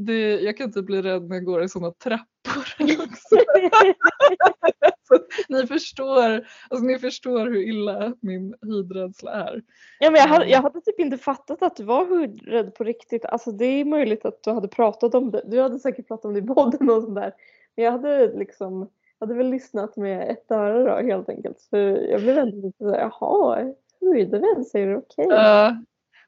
Det, 0.00 0.40
jag 0.40 0.56
kan 0.56 0.66
inte 0.66 0.82
bli 0.82 1.02
rädd 1.02 1.28
när 1.28 1.36
jag 1.36 1.44
går 1.44 1.62
i 1.62 1.68
sådana 1.68 1.92
trappor 1.92 2.62
också. 3.04 3.36
Så 5.08 5.18
ni 5.48 5.66
förstår, 5.66 6.46
alltså 6.68 6.86
ni 6.86 6.98
förstår 6.98 7.46
hur 7.46 7.68
illa 7.68 8.14
min 8.20 8.54
höjdrädsla 8.62 9.32
är. 9.32 9.62
Ja, 10.00 10.10
men 10.10 10.20
jag, 10.20 10.28
hade, 10.28 10.46
jag 10.46 10.62
hade 10.62 10.80
typ 10.80 11.00
inte 11.00 11.18
fattat 11.18 11.62
att 11.62 11.76
du 11.76 11.84
var 11.84 12.06
höjdrädd 12.06 12.74
på 12.74 12.84
riktigt. 12.84 13.24
Alltså 13.24 13.52
det 13.52 13.64
är 13.64 13.84
möjligt 13.84 14.24
att 14.24 14.42
du 14.42 14.50
hade 14.50 14.68
pratat 14.68 15.14
om 15.14 15.30
det. 15.30 15.42
Du 15.46 15.60
hade 15.60 15.78
säkert 15.78 16.08
pratat 16.08 16.24
om 16.24 16.34
det 16.34 16.40
i 16.40 16.46
podden 16.46 16.90
och 16.90 17.02
sånt 17.02 17.14
där. 17.14 17.32
Men 17.76 17.84
jag 17.84 17.92
hade 17.92 18.32
liksom, 18.38 18.90
hade 19.20 19.34
väl 19.34 19.50
lyssnat 19.50 19.96
med 19.96 20.30
ett 20.30 20.50
öra 20.50 21.02
då 21.02 21.06
helt 21.06 21.28
enkelt. 21.28 21.60
Så 21.60 21.76
jag 22.10 22.20
blev 22.20 22.38
ändå 22.38 22.66
lite 22.66 22.84
såhär, 22.84 23.10
jaha, 23.20 23.74
höjdrädd 24.00 24.66
säger 24.66 24.86
du 24.86 24.96
okej? 24.96 25.26
Ja, 25.28 25.76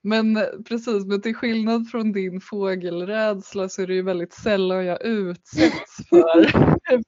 men 0.03 0.36
eh, 0.36 0.42
precis, 0.68 1.07
men 1.07 1.22
till 1.22 1.34
skillnad 1.34 1.88
från 1.88 2.12
din 2.12 2.40
fågelrädsla 2.40 3.68
så 3.68 3.82
är 3.82 3.86
det 3.86 3.94
ju 3.94 4.03
väldigt 4.03 4.32
sällan 4.32 4.86
jag 4.86 5.03
utsätts 5.03 5.96
för, 6.09 6.44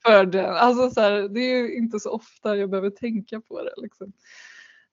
för 0.06 0.24
den. 0.26 0.54
Alltså 0.54 0.90
så 0.90 1.00
här, 1.00 1.28
det 1.28 1.40
är 1.40 1.56
ju 1.58 1.76
inte 1.76 2.00
så 2.00 2.10
ofta 2.10 2.56
jag 2.56 2.70
behöver 2.70 2.90
tänka 2.90 3.40
på 3.40 3.62
det. 3.62 3.72
Liksom. 3.76 4.12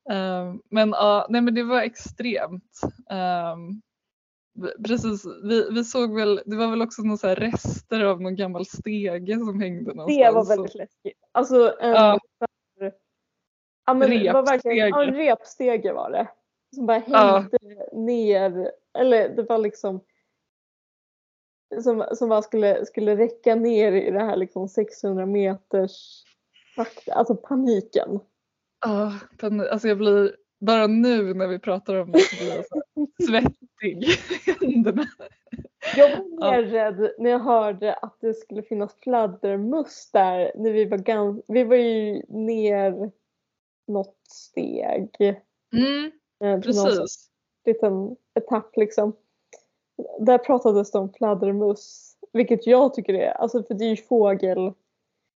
Ehm, 0.09 0.61
men 0.69 0.89
ja, 0.89 1.27
nej 1.29 1.41
men 1.41 1.55
det 1.55 1.63
var 1.63 1.81
extremt. 1.81 2.79
V- 4.61 4.83
precis, 4.87 5.25
vi, 5.43 5.69
vi 5.71 5.83
såg 5.83 6.15
väl, 6.15 6.41
det 6.45 6.55
var 6.55 6.67
väl 6.67 6.81
också 6.81 7.17
så 7.17 7.27
här 7.27 7.35
rester 7.35 8.03
av 8.03 8.21
någon 8.21 8.35
gammal 8.35 8.65
stege 8.65 9.37
som 9.39 9.61
hängde 9.61 9.93
någonstans. 9.93 10.17
Det 10.17 10.31
var 10.31 10.45
väldigt 10.57 10.75
läskigt. 10.75 11.19
Alltså 11.31 11.75
en, 11.79 11.89
Ja. 11.91 12.19
ja, 13.85 13.93
men 13.93 14.09
det 14.09 14.31
var 14.33 14.45
verkligen, 14.45 14.77
ja, 14.77 15.03
en 15.03 15.13
Repstege. 15.13 15.31
repstege 15.31 15.93
var 15.93 16.11
det. 16.11 16.27
Som 16.75 16.85
bara 16.85 17.03
Ja. 17.07 17.37
hängde 17.39 17.89
ner, 17.93 18.71
eller 18.99 19.29
det 19.29 19.43
var 19.43 19.57
liksom 19.57 20.01
som, 21.83 22.05
som 22.15 22.29
bara 22.29 22.41
skulle, 22.41 22.85
skulle 22.85 23.17
räcka 23.17 23.55
ner 23.55 23.91
i 23.91 24.11
det 24.11 24.19
här 24.19 24.35
liksom 24.37 24.67
600 24.69 25.25
meters. 25.25 26.23
Alltså 27.11 27.35
paniken. 27.35 28.19
Ja, 28.85 29.13
den- 29.39 29.61
alltså 29.69 29.87
jag 29.87 29.97
blir, 29.97 30.35
bara 30.59 30.87
nu 30.87 31.33
när 31.33 31.47
vi 31.47 31.59
pratar 31.59 31.95
om 31.95 32.11
det 32.11 32.19
så 32.19 32.35
blir 32.35 32.55
jag 32.55 32.65
så 32.67 32.81
svettig 33.27 34.03
i 34.03 34.05
händerna. 34.65 35.05
Jag 35.95 36.09
var 36.09 36.25
Ja. 36.39 36.51
mer 36.51 36.63
rädd 36.63 37.11
när 37.17 37.29
jag 37.29 37.39
hörde 37.39 37.93
att 37.93 38.17
det 38.21 38.33
skulle 38.33 38.63
finnas 38.63 38.95
fladdermöss 38.99 40.09
där. 40.13 40.51
När 40.55 40.71
vi 40.71 40.85
var 40.85 40.97
gans- 40.97 41.43
vi 41.47 41.63
var 41.63 41.75
ju 41.75 42.21
ner 42.27 43.11
något 43.87 44.17
steg. 44.27 45.09
Mm, 45.73 46.11
eh, 46.39 46.59
precis. 46.61 47.29
liten 47.65 48.15
etapp 48.35 48.77
liksom. 48.77 49.13
Där 50.19 50.37
pratades 50.37 50.91
det 50.91 50.99
om 50.99 51.13
fladdermöss. 51.13 52.15
Vilket 52.33 52.67
jag 52.67 52.93
tycker 52.93 53.13
är, 53.13 53.31
alltså 53.31 53.63
för 53.63 53.73
det 53.73 53.85
är 53.85 53.89
ju 53.89 53.97
fågel, 53.97 54.73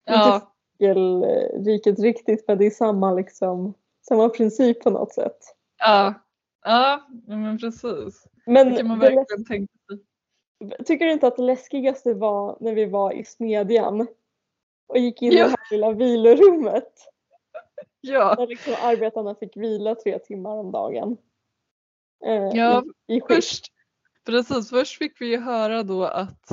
Ja, 0.06 0.52
fågelriket 0.78 2.00
riktigt 2.00 2.48
men 2.48 2.58
det 2.58 2.66
är 2.66 2.70
samma 2.72 3.14
liksom, 3.14 3.74
samma 4.08 4.30
princip 4.30 4.84
på 4.84 4.90
något 4.90 5.14
sätt. 5.14 5.38
ja, 5.80 6.14
ja, 6.64 7.08
men 7.28 7.58
precis. 7.58 8.28
Men 8.46 8.70
Det 8.70 8.78
kan 8.78 8.88
man 8.88 9.00
det 9.00 9.10
verkligen 9.16 9.46
tänka 9.46 9.74
sig. 9.90 10.00
läs- 10.70 10.86
tycker 10.86 11.06
du 11.06 11.12
inte 11.12 11.28
att 11.28 11.36
det 11.38 11.44
läskigaste 11.44 12.14
var 12.14 12.58
när 12.60 12.74
vi 12.74 12.86
var 12.86 13.12
i 13.12 13.26
Smedjan 13.26 14.08
och 14.88 14.98
gick 14.98 15.22
in 15.22 15.32
i 15.32 15.36
Jo. 15.36 15.44
det 15.44 15.50
här 15.50 15.72
lilla 15.72 15.92
vilorummet? 15.92 16.94
Ja. 18.02 18.36
Där 18.36 18.48
liksom 18.48 18.74
arbetarna 18.82 19.36
fick 19.36 19.58
vila 19.58 19.96
tre 19.96 20.20
timmar 20.20 20.52
om 20.52 20.72
dagen. 20.72 21.18
Eh, 22.26 22.50
Ja, 22.54 22.84
i, 23.08 23.14
i. 23.14 23.22
Först, 23.28 23.66
precis, 24.26 24.70
först 24.70 24.98
fick 24.98 25.22
vi 25.22 25.26
ju 25.26 25.38
höra 25.38 25.84
då 25.84 26.04
att 26.04 26.52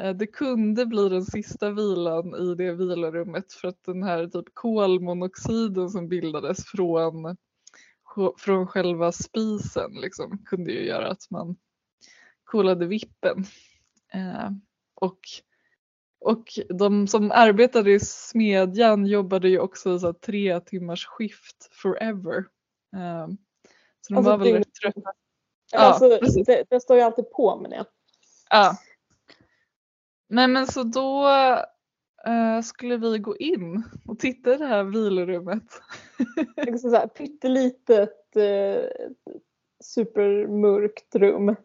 eh, 0.00 0.10
det 0.10 0.26
kunde 0.26 0.86
bli 0.86 1.08
den 1.08 1.24
sista 1.24 1.70
vilan 1.70 2.34
i 2.34 2.54
det 2.54 2.72
vilorummet 2.72 3.52
för 3.52 3.68
att 3.68 3.84
den 3.84 4.02
här 4.02 4.26
typ 4.26 4.54
kolmonoxiden 4.54 5.90
som 5.90 6.08
bildades 6.08 6.64
från, 6.64 7.36
från 8.38 8.66
själva 8.66 9.12
spisen 9.12 9.92
liksom, 10.00 10.38
kunde 10.44 10.72
ju 10.72 10.86
göra 10.86 11.10
att 11.10 11.30
man 11.30 11.56
kolade 12.44 12.86
vippen. 12.86 13.44
Eh, 14.12 14.50
och, 14.94 15.20
och 16.24 16.44
de 16.68 17.06
som 17.06 17.30
arbetade 17.32 17.92
i 17.92 18.00
smedjan 18.00 19.06
jobbade 19.06 19.48
ju 19.48 19.58
också 19.58 19.98
så 19.98 20.12
tre 20.12 20.60
timmars 20.60 21.06
skift 21.06 21.68
forever. 21.72 22.36
Eh, 22.96 23.26
så 24.00 24.12
de 24.12 24.16
Alltså 24.16 24.30
var 24.30 24.38
väl 24.38 24.52
rätt 24.52 24.74
trötta. 24.82 25.12
alltså, 25.76 26.18
precis. 26.18 26.46
det, 26.46 26.64
det 26.70 26.80
står 26.80 26.96
ju 26.96 27.02
alltid 27.02 27.30
på 27.30 27.60
med 27.60 27.70
det. 27.70 27.84
Ja. 28.50 28.76
Nej 30.28 30.48
men 30.48 30.66
så 30.66 30.82
då 30.82 31.28
eh, 32.26 32.60
skulle 32.62 32.96
vi 32.96 33.18
gå 33.18 33.36
in 33.36 33.82
och 34.06 34.18
titta 34.18 34.54
i 34.54 34.56
det 34.56 34.66
här 34.66 34.84
vilorummet. 34.84 35.64
Liksom 36.56 36.90
så 36.90 36.96
här, 36.96 37.06
pyttelitet 37.06 38.36
eh, 38.36 38.84
supermörkt 39.84 41.14
rum. 41.14 41.56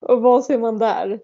Och 0.00 0.22
vad 0.22 0.44
ser 0.44 0.58
man 0.58 0.78
där? 0.78 1.20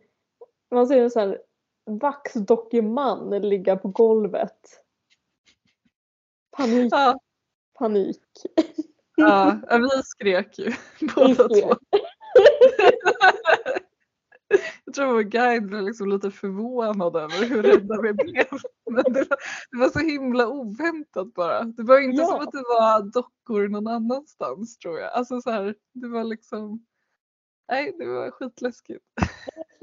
Man 0.71 0.87
ser 0.87 1.03
en 1.03 1.11
sån 1.11 1.23
här 1.23 1.39
vaxdockeman 1.87 3.31
ligga 3.31 3.77
på 3.77 3.89
golvet. 3.89 4.81
Panik, 6.57 6.93
Ja, 6.93 7.19
panik. 7.79 8.23
ja 9.17 9.59
vi 9.71 10.03
skrek 10.05 10.59
ju 10.59 10.73
båda 11.15 11.49
två. 11.49 11.75
Jag 14.85 14.95
tror 14.95 15.13
vår 15.13 15.23
guide 15.23 15.67
blev 15.67 15.83
liksom 15.83 16.09
lite 16.09 16.31
förvånad 16.31 17.17
över 17.17 17.47
hur 17.49 17.63
rädda 17.63 18.01
vi 18.03 18.13
blev. 18.13 18.47
Men 18.91 19.05
det 19.13 19.21
var, 19.31 19.39
det 19.71 19.77
var 19.79 19.89
så 19.89 19.99
himla 19.99 20.49
oväntat 20.49 21.35
bara. 21.35 21.63
Det 21.63 21.83
var 21.83 21.99
inte 22.01 22.23
Ja. 22.23 22.27
som 22.29 22.41
att 22.41 22.53
det 22.53 22.63
var 22.69 23.03
dockor 23.03 23.69
någon 23.69 23.87
annanstans 23.87 24.79
tror 24.79 24.99
jag. 24.99 25.13
Alltså 25.13 25.41
så 25.41 25.51
här, 25.51 25.75
det 25.93 26.09
var 26.09 26.25
liksom, 26.25 26.87
nej 27.69 27.95
det 27.99 28.07
var 28.07 28.31
skitläskigt. 28.31 29.05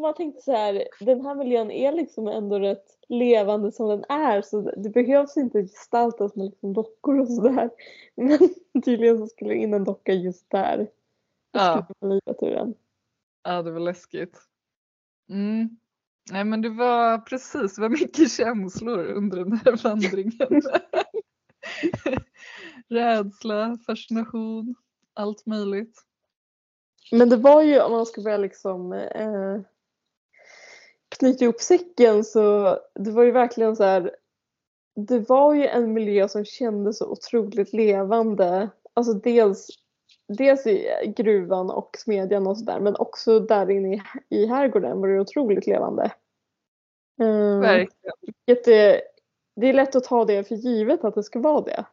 Man 0.01 0.13
tänkte 0.13 0.41
så 0.41 0.51
här, 0.51 0.87
den 0.99 1.25
här 1.25 1.35
miljön 1.35 1.71
är 1.71 1.91
liksom 1.91 2.27
ändå 2.27 2.59
rätt 2.59 2.97
levande 3.07 3.71
som 3.71 3.89
den 3.89 4.05
är 4.09 4.41
så 4.41 4.61
det 4.77 4.89
behövs 4.89 5.37
inte 5.37 5.61
gestaltas 5.61 6.35
med 6.35 6.45
liksom 6.45 6.73
dockor 6.73 7.19
och 7.19 7.27
sådär. 7.27 7.69
Men 8.15 8.39
tydligen 8.83 9.17
så 9.17 9.27
skulle 9.27 9.55
in 9.55 9.73
en 9.73 9.83
docka 9.83 10.13
just 10.13 10.49
där. 10.49 10.87
Ja. 11.51 11.87
skrämma 11.87 12.13
livet 12.13 12.43
ur 12.43 12.51
den. 12.51 12.73
Ja, 13.43 13.61
det 13.61 13.71
var 13.71 13.79
läskigt. 13.79 14.37
Mm. 15.29 15.77
Nej, 16.31 16.43
men 16.43 16.61
det 16.61 16.69
var 16.69 17.17
precis, 17.17 17.75
det 17.75 17.81
var 17.81 17.89
mycket 17.89 18.31
känslor 18.37 19.05
under 19.05 19.37
den 19.37 19.53
här 19.65 19.83
vandringen. 19.83 20.61
Rädsla, 22.87 23.77
fascination, 23.85 24.75
allt 25.13 25.45
möjligt. 25.45 26.05
Men 27.11 27.29
det 27.29 27.37
var 27.37 27.61
ju 27.61 27.81
om 27.81 27.91
man 27.91 28.05
ska 28.05 28.21
börja 28.21 28.37
liksom 28.37 28.93
eh, 28.93 29.59
knyta 31.21 31.43
ihop 31.43 31.61
säcken 31.61 32.23
så 32.23 32.77
det 32.95 33.11
var 33.11 33.23
ju 33.23 33.31
verkligen 33.31 33.75
så 33.75 33.83
här. 33.83 34.15
Det 34.95 35.29
var 35.29 35.53
ju 35.53 35.67
en 35.67 35.93
miljö 35.93 36.27
som 36.27 36.45
kändes 36.45 36.97
så 36.97 37.11
otroligt 37.11 37.73
levande. 37.73 38.69
Alltså 38.93 39.13
dels, 39.13 39.67
dels 40.27 40.67
i 40.67 40.87
gruvan 41.17 41.69
och 41.69 41.95
smedjan 41.97 42.47
och 42.47 42.57
sådär 42.57 42.79
men 42.79 42.95
också 42.95 43.39
där 43.39 43.69
inne 43.69 43.95
i, 43.95 44.01
i 44.29 44.45
herrgården 44.45 45.01
var 45.01 45.07
det 45.07 45.19
otroligt 45.19 45.67
levande. 45.67 46.03
Eh, 47.21 47.59
Verkligen. 47.59 48.15
jätte, 48.47 49.01
det 49.55 49.67
är 49.67 49.73
lätt 49.73 49.95
att 49.95 50.03
ta 50.03 50.25
det 50.25 50.47
för 50.47 50.55
givet 50.55 51.03
att 51.03 51.15
det 51.15 51.23
ska 51.23 51.39
vara 51.39 51.61
det. 51.61 51.85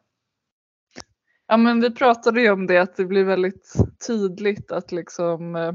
Ja, 1.47 1.57
men 1.57 1.81
vi 1.81 1.91
pratade 1.91 2.41
ju 2.41 2.51
om 2.51 2.67
det 2.67 2.77
att 2.77 2.95
det 2.95 3.05
blir 3.05 3.23
väldigt 3.23 3.73
tydligt 4.07 4.71
att 4.71 4.91
liksom 4.91 5.55
eh, 5.55 5.73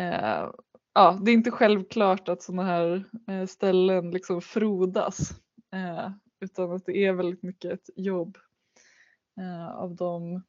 eh, 0.00 0.50
ja, 0.94 1.18
det 1.22 1.30
är 1.30 1.34
inte 1.34 1.50
självklart 1.50 2.28
att 2.28 2.42
sådana 2.42 2.62
här 2.64 3.04
eh, 3.28 3.46
ställen 3.46 4.10
liksom 4.10 4.40
frodas 4.40 5.30
eh, 5.72 6.10
utan 6.40 6.72
att 6.72 6.86
det 6.86 6.96
är 7.04 7.12
väldigt 7.12 7.42
mycket 7.42 7.72
ett 7.72 7.90
jobb 7.96 8.38
eh, 9.40 9.76
av 9.76 9.94
de, 9.94 10.42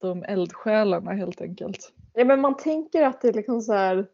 de 0.00 0.22
eldsjälarna 0.22 1.12
helt 1.12 1.40
enkelt. 1.40 1.92
Ja, 2.12 2.24
men 2.24 2.40
man 2.40 2.56
tänker 2.56 3.02
att 3.02 3.20
det 3.20 3.28
är 3.28 3.32
liksom 3.32 3.60
så 3.60 3.72
här. 3.72 4.06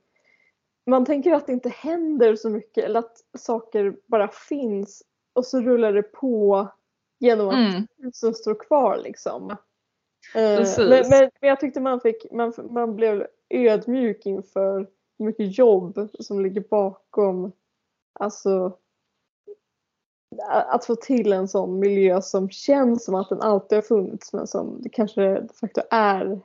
Man 0.86 1.04
tänker 1.04 1.32
att 1.32 1.46
det 1.46 1.52
inte 1.52 1.68
händer 1.68 2.36
så 2.36 2.50
mycket 2.50 2.84
eller 2.84 2.98
att 2.98 3.16
saker 3.38 3.96
bara 4.06 4.28
finns 4.28 5.02
och 5.32 5.46
så 5.46 5.60
rullar 5.60 5.92
det 5.92 6.02
på 6.02 6.68
genom 7.18 7.48
att 7.48 7.54
Mm. 7.54 7.86
husen 7.96 8.34
står 8.34 8.60
kvar 8.60 9.00
liksom. 9.04 9.50
Eh. 10.34 10.66
Men, 10.78 10.88
men, 10.88 11.30
men 11.40 11.48
jag 11.48 11.60
tyckte 11.60 11.80
man 11.80 12.00
fick, 12.00 12.32
man, 12.32 12.52
man 12.70 12.96
blev 12.96 13.26
ödmjuk 13.50 14.26
inför 14.26 14.88
hur 15.18 15.26
mycket 15.26 15.58
jobb 15.58 16.08
som 16.20 16.40
ligger 16.40 16.60
bakom 16.70 17.52
alltså 18.20 18.78
att 20.48 20.84
få 20.84 20.96
till 20.96 21.32
en 21.32 21.48
sån 21.48 21.78
miljö 21.78 22.22
som 22.22 22.50
känns 22.50 23.04
som 23.04 23.14
att 23.14 23.28
den 23.28 23.40
alltid 23.40 23.76
har 23.76 23.82
funnits 23.82 24.32
men 24.32 24.46
som 24.46 24.82
det 24.82 24.88
kanske 24.88 25.40
de 25.40 25.48
facto 25.48 25.80
är 25.90 26.40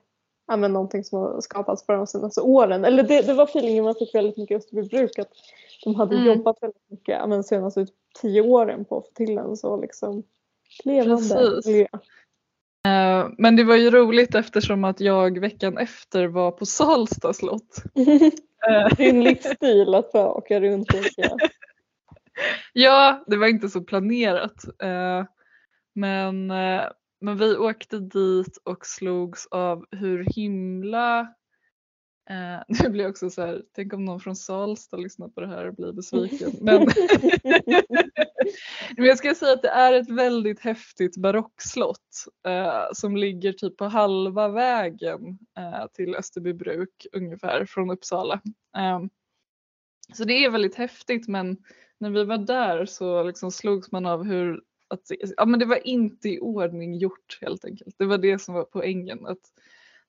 ja, 0.48 0.58
men 0.58 0.74
någonting 0.74 1.04
som 1.04 1.20
har 1.20 1.42
skapats 1.42 1.88
bara 1.88 1.98
de 1.98 2.08
senaste 2.08 2.42
åren. 2.42 2.86
Eller 2.86 3.04
det, 3.04 3.22
det 3.22 3.34
var 3.34 3.44
feelingen 3.44 3.84
man 3.84 3.96
fick 3.96 4.16
väldigt 4.16 4.38
mycket 4.38 4.56
i 4.56 4.58
Österbybruk 4.58 5.20
att 5.20 5.30
de 5.84 5.96
hade 5.96 6.16
Mm. 6.16 6.28
jobbat 6.28 6.58
väldigt 6.62 6.90
mycket 6.90 7.16
ja, 7.20 7.28
men 7.28 7.38
de 7.38 7.44
senaste 7.44 7.88
tio 8.22 8.42
åren 8.42 8.86
på 8.86 8.98
att 8.98 9.06
få 9.08 9.12
till 9.14 9.38
en 9.38 9.58
så 9.58 9.82
liksom 9.82 10.24
levande 10.84 11.36
Precis. 11.36 11.66
miljö. 11.66 11.88
Eh, 12.88 13.30
Men 13.38 13.56
det 13.56 13.64
var 13.64 13.76
ju 13.76 13.90
roligt 13.92 14.36
eftersom 14.36 14.84
att 14.84 15.00
jag 15.00 15.40
veckan 15.40 15.78
efter 15.78 16.28
var 16.28 16.52
på 16.52 16.66
Salsta 16.66 17.34
slott. 17.34 17.84
Eh, 18.70 18.96
Din 18.98 19.24
livsstil 19.24 19.96
att 19.96 20.12
bara 20.12 20.32
åka 20.32 20.60
runt 20.62 20.94
och 20.94 21.00
åka. 21.00 21.36
Ja, 22.74 23.24
det 23.28 23.38
var 23.38 23.48
inte 23.48 23.70
så 23.70 23.82
planerat. 23.82 24.64
eh, 24.84 25.26
Men, 25.96 26.52
eh, 26.52 26.82
men 27.22 27.38
vi 27.38 27.58
åkte 27.58 28.00
dit 28.00 28.58
och 28.64 28.86
slogs 28.86 29.48
av 29.52 29.86
hur 29.92 30.26
himla 30.36 31.34
eh, 32.30 32.64
det 32.84 32.90
blir 32.90 33.10
också 33.10 33.30
så 33.30 33.42
här, 33.42 33.64
tänk 33.76 33.94
om 33.94 34.06
någon 34.06 34.20
från 34.20 34.36
Salsta 34.36 34.98
lyssnar 34.98 35.28
på 35.28 35.42
det 35.42 35.48
här 35.48 35.68
och 35.68 35.76
blir 35.76 35.94
besviken. 35.94 36.52
Men, 36.62 36.88
men 38.98 39.06
jag 39.06 39.18
ska 39.18 39.36
säga 39.36 39.54
att 39.54 39.62
det 39.62 39.70
är 39.70 39.94
ett 39.94 40.10
väldigt 40.10 40.60
häftigt 40.60 41.18
barockslott 41.18 42.26
eh, 42.48 42.84
som 42.94 43.18
ligger 43.18 43.54
typ 43.54 43.78
på 43.78 43.86
halva 43.86 44.48
vägen 44.48 45.40
eh, 45.58 45.88
till 45.94 46.16
Österbybruk 46.16 47.08
ungefär 47.14 47.66
från 47.66 47.92
Uppsala. 47.92 48.42
Eh, 48.78 49.02
så 50.14 50.24
det 50.24 50.34
är 50.46 50.50
väldigt 50.50 50.76
häftigt 50.76 51.28
men 51.28 51.58
när 52.00 52.10
vi 52.10 52.24
var 52.24 52.38
där 52.38 52.86
så 52.86 53.24
liksom 53.24 53.52
slogs 53.52 53.92
man 53.92 54.06
av 54.06 54.24
hur 54.24 54.62
att, 54.88 55.12
ja, 55.38 55.46
men 55.46 55.60
det 55.60 55.66
var 55.66 55.88
inte 55.88 56.30
i 56.30 56.40
ordning 56.40 56.94
gjort 56.98 57.38
helt 57.42 57.66
enkelt. 57.66 57.96
Det 57.98 58.06
var 58.06 58.18
det 58.18 58.40
som 58.40 58.54
var 58.54 58.64
poängen. 58.64 59.26
Att 59.26 59.52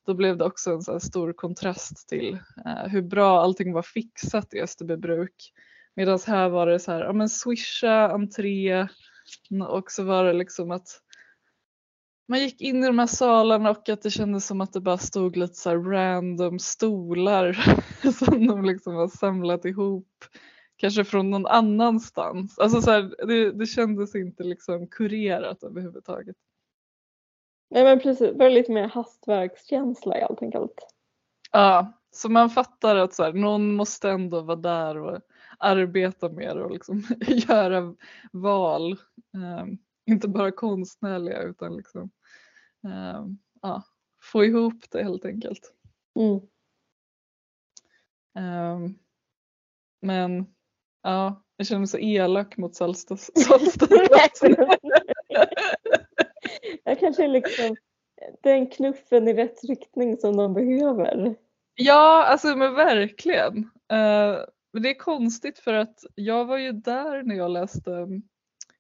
då 0.07 0.15
blev 0.15 0.37
det 0.37 0.45
också 0.45 0.71
en 0.71 0.83
så 0.83 0.93
här 0.93 0.99
stor 0.99 1.33
kontrast 1.33 2.09
till 2.09 2.39
eh, 2.67 2.89
hur 2.89 3.03
bra 3.03 3.41
allting 3.41 3.73
var 3.73 3.83
fixat 3.83 4.55
i 4.55 4.61
Österbybruk. 4.61 5.53
Medan 5.97 6.19
här 6.27 6.49
var 6.49 6.67
det 6.67 6.79
så 6.79 6.93
här, 6.93 7.01
ja 7.01 7.13
men 7.13 7.29
swisha, 7.29 8.11
entré 8.11 8.89
och 9.69 9.91
så 9.91 10.05
var 10.05 10.25
det 10.25 10.33
liksom 10.33 10.71
att 10.71 10.89
man 12.29 12.41
gick 12.41 12.61
in 12.61 12.85
i 12.85 12.87
de 12.87 12.99
här 12.99 13.07
salarna 13.07 13.71
och 13.71 13.89
att 13.89 14.03
det 14.03 14.11
kändes 14.11 14.47
som 14.47 14.61
att 14.61 14.73
det 14.73 14.81
bara 14.81 14.99
stod 14.99 15.37
lite 15.37 15.55
så 15.55 15.71
här 15.71 15.77
random 15.77 16.59
stolar 16.59 17.53
som 18.13 18.47
de 18.47 18.65
liksom 18.65 18.95
har 18.95 19.09
samlat 19.09 19.65
ihop. 19.65 20.09
Kanske 20.77 21.05
från 21.05 21.31
någon 21.31 21.47
annanstans. 21.47 22.59
Alltså 22.59 22.83
så 22.83 22.91
här, 22.91 23.27
det, 23.27 23.53
det 23.53 23.67
kändes 23.67 24.15
inte 24.15 24.43
liksom 24.43 24.87
kurerat 24.87 25.63
överhuvudtaget. 25.63 26.37
Nej 27.73 27.85
men 27.85 28.01
precis, 28.01 28.33
det 28.33 28.39
var 28.39 28.51
lite 28.51 28.73
mer 28.73 28.89
hastverkskänsla 28.89 30.15
helt 30.15 30.43
enkelt. 30.43 30.75
Ja, 31.53 31.93
så 32.11 32.29
man 32.29 32.51
fattar 32.51 32.97
att 32.97 33.15
så 33.15 33.23
här, 33.23 33.33
någon 33.33 33.75
måste 33.75 34.11
ändå 34.11 34.41
vara 34.41 34.57
där 34.57 34.97
och 34.97 35.21
arbeta 35.59 36.29
med 36.29 36.57
det 36.57 36.65
och 36.65 36.71
liksom 36.71 37.03
göra 37.27 37.95
val. 38.33 38.93
Ehm, 39.35 39.79
inte 40.07 40.29
bara 40.29 40.53
konstnärliga 40.53 41.43
utan 41.43 41.77
liksom 41.77 42.11
ehm, 42.89 43.39
ja, 43.63 43.83
få 44.23 44.45
ihop 44.45 44.85
det 44.91 45.03
helt 45.03 45.25
enkelt. 45.25 45.73
Mm. 46.21 46.41
Ehm, 48.39 48.95
men 50.01 50.47
ja, 51.03 51.45
jag 51.57 51.67
känner 51.67 51.79
mig 51.79 51.89
så 51.89 51.99
elak 51.99 52.57
mot 52.57 52.75
Salsta. 52.75 53.17
Jag 56.85 57.01
kanske 57.01 57.25
är 57.25 57.29
liksom 57.29 57.77
den 58.43 58.67
knuffen 58.67 59.29
i 59.29 59.35
rätt 59.35 59.65
riktning 59.65 60.17
som 60.17 60.37
de 60.37 60.55
behöver. 60.55 61.35
Ja, 61.75 62.25
alltså 62.25 62.57
men 62.57 62.75
verkligen. 62.75 63.57
Uh, 63.93 64.45
men 64.73 64.83
det 64.83 64.91
är 64.91 64.99
konstigt 64.99 65.59
för 65.59 65.75
att 65.75 66.05
jag 66.15 66.45
var 66.45 66.59
ju 66.59 66.73
där 66.73 67.23
när 67.23 67.35
jag 67.35 67.51
läste 67.51 68.09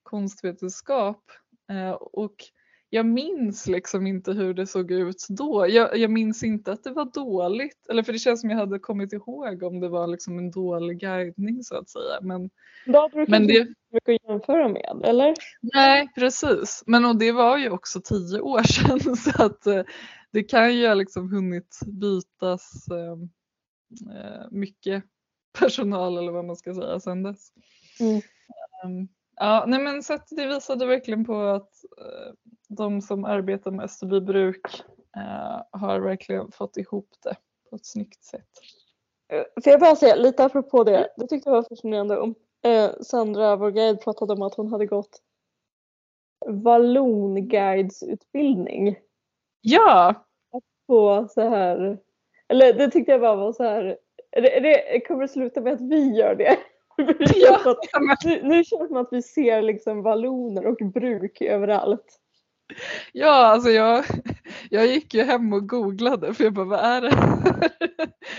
konstvetenskap 0.03 1.31
uh, 1.73 1.91
och 1.91 2.35
jag 2.95 3.07
minns 3.07 3.67
liksom 3.67 4.07
inte 4.07 4.33
hur 4.33 4.55
det 4.55 4.67
såg 4.67 4.91
ut 4.91 5.27
då. 5.29 5.67
Jag, 5.69 5.97
jag, 5.97 6.11
minns 6.11 6.43
inte 6.43 6.73
att 6.73 6.85
det 6.85 6.91
var 6.91 7.05
dåligt, 7.05 7.87
eller 7.89 8.03
för 8.03 8.13
det 8.13 8.19
känns 8.19 8.41
som 8.41 8.51
jag 8.51 8.57
hade 8.57 8.79
kommit 8.79 9.13
ihåg 9.13 9.63
om 9.63 9.81
det 9.81 9.89
var 9.89 10.07
liksom 10.07 10.39
en 10.39 10.51
dålig 10.51 11.01
guidning 11.01 11.65
så 11.65 11.77
att 11.77 11.89
säga. 11.91 12.21
Men, 12.23 12.51
då 12.87 13.11
men 13.29 13.47
det 13.47 13.61
att 13.61 14.29
jämföra 14.29 14.69
med, 14.69 15.01
eller? 15.05 15.35
Nej, 15.61 16.09
precis. 16.15 16.83
Men 16.87 17.05
och 17.05 17.19
det 17.19 17.33
var 17.33 17.59
ju 17.59 17.71
också 17.71 18.01
tio 18.01 18.41
år 18.41 18.63
sedan 18.63 19.17
så 19.17 19.43
att 19.43 19.67
eh, 19.67 19.83
det 20.31 20.43
kan 20.43 20.77
ju 20.77 20.87
ha 20.87 20.95
liksom 20.95 21.33
hunnit 21.33 21.79
bytas 21.87 22.87
eh, 22.91 23.19
eh, 24.17 24.47
mycket 24.51 25.05
personal 25.59 26.19
eller 26.19 26.33
vad 26.33 26.45
man 26.45 26.57
ska 26.57 26.75
säga 26.75 27.01
sedan 27.01 27.23
dess. 27.23 27.53
Mm. 28.01 28.23
Um, 28.85 29.09
ja, 29.37 29.65
nej 29.69 29.81
men 29.81 30.03
så 30.03 30.19
det 30.31 30.47
visade 30.47 30.87
verkliligen 30.87 31.25
på 31.25 31.41
att 31.41 31.71
uh, 32.01 32.33
de 32.69 33.01
som 33.01 33.25
arbetar 33.25 33.71
med 33.71 33.85
Österbybruk 33.85 34.83
uh, 35.17 35.63
har 35.71 36.01
verkligen 36.01 36.53
fått 36.53 36.77
ihop 36.77 37.09
det 37.23 37.37
på 37.71 37.77
ett 37.77 37.87
snyggt 37.87 38.25
sätt. 38.25 38.49
Får 39.65 39.71
jag 39.71 39.81
bara 39.81 39.97
säga 39.97 40.15
lite 40.15 40.45
apropå 40.45 40.85
det, 40.85 41.09
det 41.17 41.27
tyckte 41.27 41.51
jag 41.51 41.57
var 41.57 41.69
fascinerande 41.69 42.19
om 42.19 42.35
eh, 42.63 42.91
Sandra, 43.01 43.57
vår 43.57 43.71
guide, 43.71 44.01
pratade 44.01 44.33
om 44.33 44.43
att 44.43 44.55
hon 44.55 44.73
hade 44.73 44.87
gått 44.87 45.23
vallonguidesutbildning. 46.47 48.97
Ja! 49.61 50.25
På 50.87 51.29
så 51.31 51.41
här, 51.41 51.99
eller 52.49 52.73
det 52.73 52.91
tyckte 52.91 53.13
jag 53.13 53.21
bara 53.21 53.37
var 53.37 53.53
så 53.53 53.63
här, 53.63 53.99
det, 54.31 54.61
det 54.61 55.01
kommer 55.01 55.27
sluta 55.27 55.61
med 55.61 55.73
att 55.73 55.81
vi 55.81 56.17
gör 56.17 56.35
det. 56.35 56.59
Ja. 57.35 57.77
nu, 58.25 58.43
nu 58.43 58.65
känns 58.65 58.83
det 58.83 58.89
som 58.89 58.97
att 58.97 59.09
vi 59.11 59.23
ser 59.23 59.63
liksom 59.63 60.03
valloner 60.03 60.67
och 60.67 60.93
bruk 60.93 61.41
överallt. 61.41 62.19
Ja, 63.13 63.47
alltså 63.47 63.71
jag, 63.71 64.05
jag 64.71 64.87
gick 64.87 65.15
ju 65.15 65.23
hem 65.23 65.53
och 65.53 65.69
googlade 65.69 66.35
för 66.35 66.45
jag 66.45 66.53
bara, 66.53 66.67
vad 66.67 66.81
är 66.81 67.01
det 67.01 67.11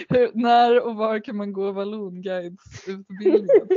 Hur, 0.10 0.32
När 0.34 0.86
och 0.86 0.96
var 0.96 1.20
kan 1.20 1.36
man 1.36 1.54
gå 1.54 1.72
vallonguidesutbildningen? 1.72 3.68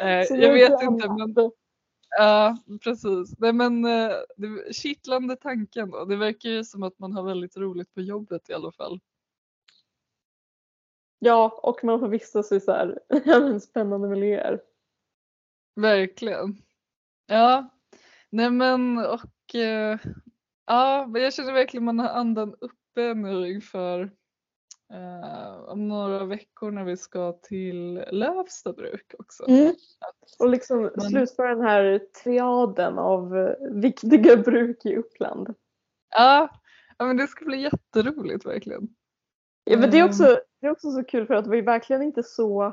eh, 0.00 0.40
jag 0.40 0.52
vet 0.52 0.82
inte 0.82 1.08
men 1.08 1.34
Ja, 2.18 2.58
precis. 2.84 3.38
Nej, 3.38 3.52
men, 3.52 3.84
eh, 3.84 4.10
det, 4.36 4.74
kittlande 4.74 5.36
tanken 5.36 5.90
då. 5.90 6.04
Det 6.04 6.16
verkar 6.16 6.50
ju 6.50 6.64
som 6.64 6.82
att 6.82 6.98
man 6.98 7.12
har 7.12 7.22
väldigt 7.22 7.56
roligt 7.56 7.94
på 7.94 8.00
jobbet 8.00 8.50
i 8.50 8.52
alla 8.52 8.72
fall. 8.72 9.00
Ja, 11.18 11.60
och 11.62 11.84
man 11.84 12.00
får 12.00 12.08
vistas 12.08 12.52
i 12.52 12.60
så 12.60 12.72
här, 12.72 12.98
spännande 13.58 14.08
miljöer. 14.08 14.60
Verkligen. 15.76 16.56
Ja, 17.26 17.68
nej 18.30 18.50
men 18.50 18.98
och 18.98 19.54
eh, 19.54 19.98
ja, 20.66 21.06
men 21.08 21.22
jag 21.22 21.34
känner 21.34 21.52
verkligen 21.52 21.84
man 21.84 21.98
har 21.98 22.08
andan 22.08 22.54
uppe 22.60 23.14
nu 23.14 23.52
inför 23.52 24.00
eh, 24.92 25.56
om 25.68 25.88
några 25.88 26.24
veckor 26.24 26.70
när 26.70 26.84
vi 26.84 26.96
ska 26.96 27.32
till 27.32 28.04
Lövsta 28.10 28.72
bruk 28.72 29.14
också. 29.18 29.48
Mm. 29.48 29.74
Och 30.38 30.48
liksom 30.48 30.90
men... 30.96 31.00
slutföra 31.00 31.54
den 31.54 31.64
här 31.64 32.00
triaden 32.22 32.98
av 32.98 33.36
eh, 33.36 33.54
viktiga 33.70 34.36
bruk 34.36 34.86
i 34.86 34.96
Uppland. 34.96 35.54
Ja, 36.10 36.48
ja 36.98 37.04
men 37.04 37.16
det 37.16 37.26
ska 37.26 37.44
bli 37.44 37.62
jätteroligt 37.62 38.46
verkligen. 38.46 38.88
Ja, 39.64 39.78
men 39.78 39.90
det, 39.90 39.98
är 39.98 40.02
ehm. 40.02 40.08
också, 40.08 40.40
det 40.60 40.66
är 40.66 40.70
också 40.70 40.90
så 40.90 41.04
kul 41.04 41.26
för 41.26 41.34
att 41.34 41.46
vi 41.46 41.60
verkligen 41.60 42.02
inte 42.02 42.22
så, 42.22 42.72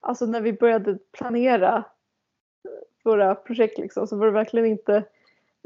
alltså 0.00 0.26
när 0.26 0.40
vi 0.40 0.52
började 0.52 0.98
planera 1.12 1.84
våra 3.04 3.34
projekt 3.34 3.78
liksom, 3.78 4.06
så 4.06 4.16
var 4.16 4.26
det 4.26 4.32
verkligen 4.32 4.66
inte 4.66 5.04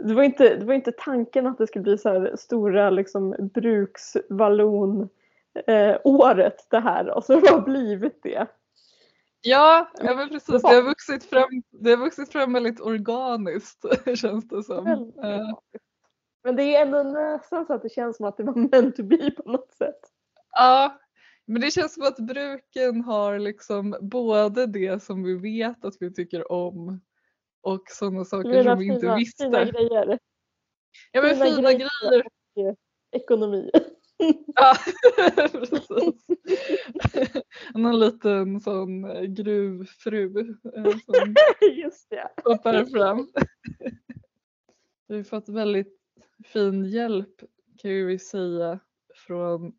det 0.03 0.15
var, 0.15 0.23
inte, 0.23 0.57
det 0.57 0.65
var 0.65 0.75
inte 0.75 0.93
tanken 0.93 1.47
att 1.47 1.59
det 1.59 1.67
skulle 1.67 1.83
bli 1.83 1.99
så 1.99 2.09
här 2.09 2.37
stora 2.37 2.91
liksom, 2.91 3.51
bruksvallon 3.55 5.09
eh, 5.67 5.97
året 6.05 6.67
det 6.71 6.81
här 6.81 7.11
och 7.11 7.25
så 7.25 7.35
har 7.35 7.57
det 7.57 7.63
blivit 7.63 8.23
det. 8.23 8.47
Ja, 9.43 9.91
ja 10.03 10.15
men 10.15 10.29
precis. 10.29 10.63
Det 10.63 10.69
har, 10.69 10.83
vuxit 10.83 11.25
fram, 11.25 11.63
det 11.71 11.91
har 11.91 11.97
vuxit 11.97 12.33
fram 12.33 12.53
väldigt 12.53 12.81
organiskt 12.81 13.85
känns 14.15 14.49
det 14.49 14.63
som. 14.63 14.87
Uh. 14.89 15.59
Men 16.43 16.57
det 16.57 16.77
är 16.77 16.83
ändå 16.83 17.03
nästan 17.03 17.67
så 17.67 17.73
att 17.73 17.83
det 17.83 17.89
känns 17.89 18.17
som 18.17 18.27
att 18.27 18.37
det 18.37 18.43
var 18.43 18.55
meant 18.55 18.97
to 18.97 19.03
be 19.03 19.31
på 19.31 19.51
något 19.51 19.73
sätt. 19.73 20.01
Ja, 20.51 20.99
men 21.47 21.61
det 21.61 21.71
känns 21.71 21.95
som 21.95 22.03
att 22.03 22.19
bruken 22.19 23.01
har 23.01 23.39
liksom 23.39 23.97
både 24.01 24.67
det 24.67 25.03
som 25.03 25.23
vi 25.23 25.35
vet 25.35 25.85
att 25.85 25.95
vi 26.01 26.15
tycker 26.15 26.53
om 26.53 27.01
och 27.63 27.83
sådana 27.89 28.25
saker 28.25 28.63
som 28.63 28.79
vi 28.79 28.85
inte 28.87 29.01
fina, 29.01 29.17
visste. 29.17 29.45
Fina 29.45 29.65
grejer. 29.65 30.19
Ja 31.13 31.23
men 31.23 31.31
fina, 31.31 31.57
fina 31.57 31.73
grejer. 31.73 31.89
grejer. 32.55 32.71
Och 32.71 32.77
ekonomi. 33.13 33.71
Ja, 34.55 34.77
precis. 35.53 36.27
Någon 37.75 38.01
liten 38.01 38.61
sån 38.61 39.05
eh, 39.05 39.23
gruvfru 39.23 40.41
eh, 40.77 40.99
som 40.99 41.35
Just 41.75 42.11
det. 42.11 42.31
poppar 42.45 42.85
fram. 42.85 43.29
Vi 45.09 45.17
har 45.17 45.23
fått 45.23 45.49
väldigt 45.49 46.01
fin 46.45 46.85
hjälp 46.85 47.41
kan 47.83 48.07
vi 48.07 48.19
säga 48.19 48.81
från 49.15 49.73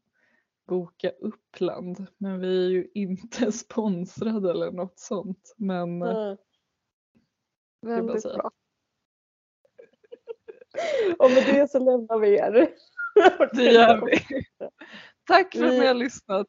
Boka 0.71 1.09
Uppland 1.09 2.07
men 2.17 2.39
vi 2.39 2.65
är 2.65 2.69
ju 2.69 2.91
inte 2.93 3.51
sponsrade 3.51 4.51
eller 4.51 4.71
något 4.71 4.99
sånt. 4.99 5.53
Men 5.57 6.01
mm. 6.01 6.37
Väldigt 7.81 8.23
bra. 8.23 8.51
Och 11.19 11.31
med 11.31 11.43
det 11.45 11.71
så 11.71 11.79
lämnar 11.79 12.19
vi 12.19 12.35
er. 12.35 12.51
Det 13.53 13.63
gör 13.63 14.05
vi. 14.05 14.43
Tack 15.23 15.55
för 15.55 15.65
att 15.65 15.71
ni 15.71 15.85
har 15.85 15.93
lyssnat. 15.93 16.47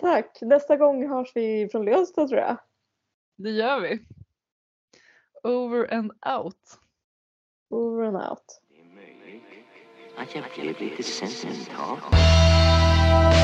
Tack. 0.00 0.38
Nästa 0.40 0.76
gång 0.76 1.08
hörs 1.08 1.32
vi 1.34 1.68
från 1.68 1.84
Lövsta 1.84 2.28
tror 2.28 2.40
jag. 2.40 2.56
Det 3.36 3.50
gör 3.50 3.80
vi. 3.80 4.04
Over 5.42 5.94
and 5.94 6.12
out. 6.12 6.78
Over 7.70 8.02
and 8.02 8.16
out. 8.16 8.60
att 10.16 10.34
jag 10.34 10.44
blev 10.54 10.80
lite 10.80 11.02
sentimental. 11.02 11.98
Thank 13.12 13.34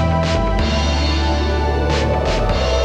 you. 2.70 2.75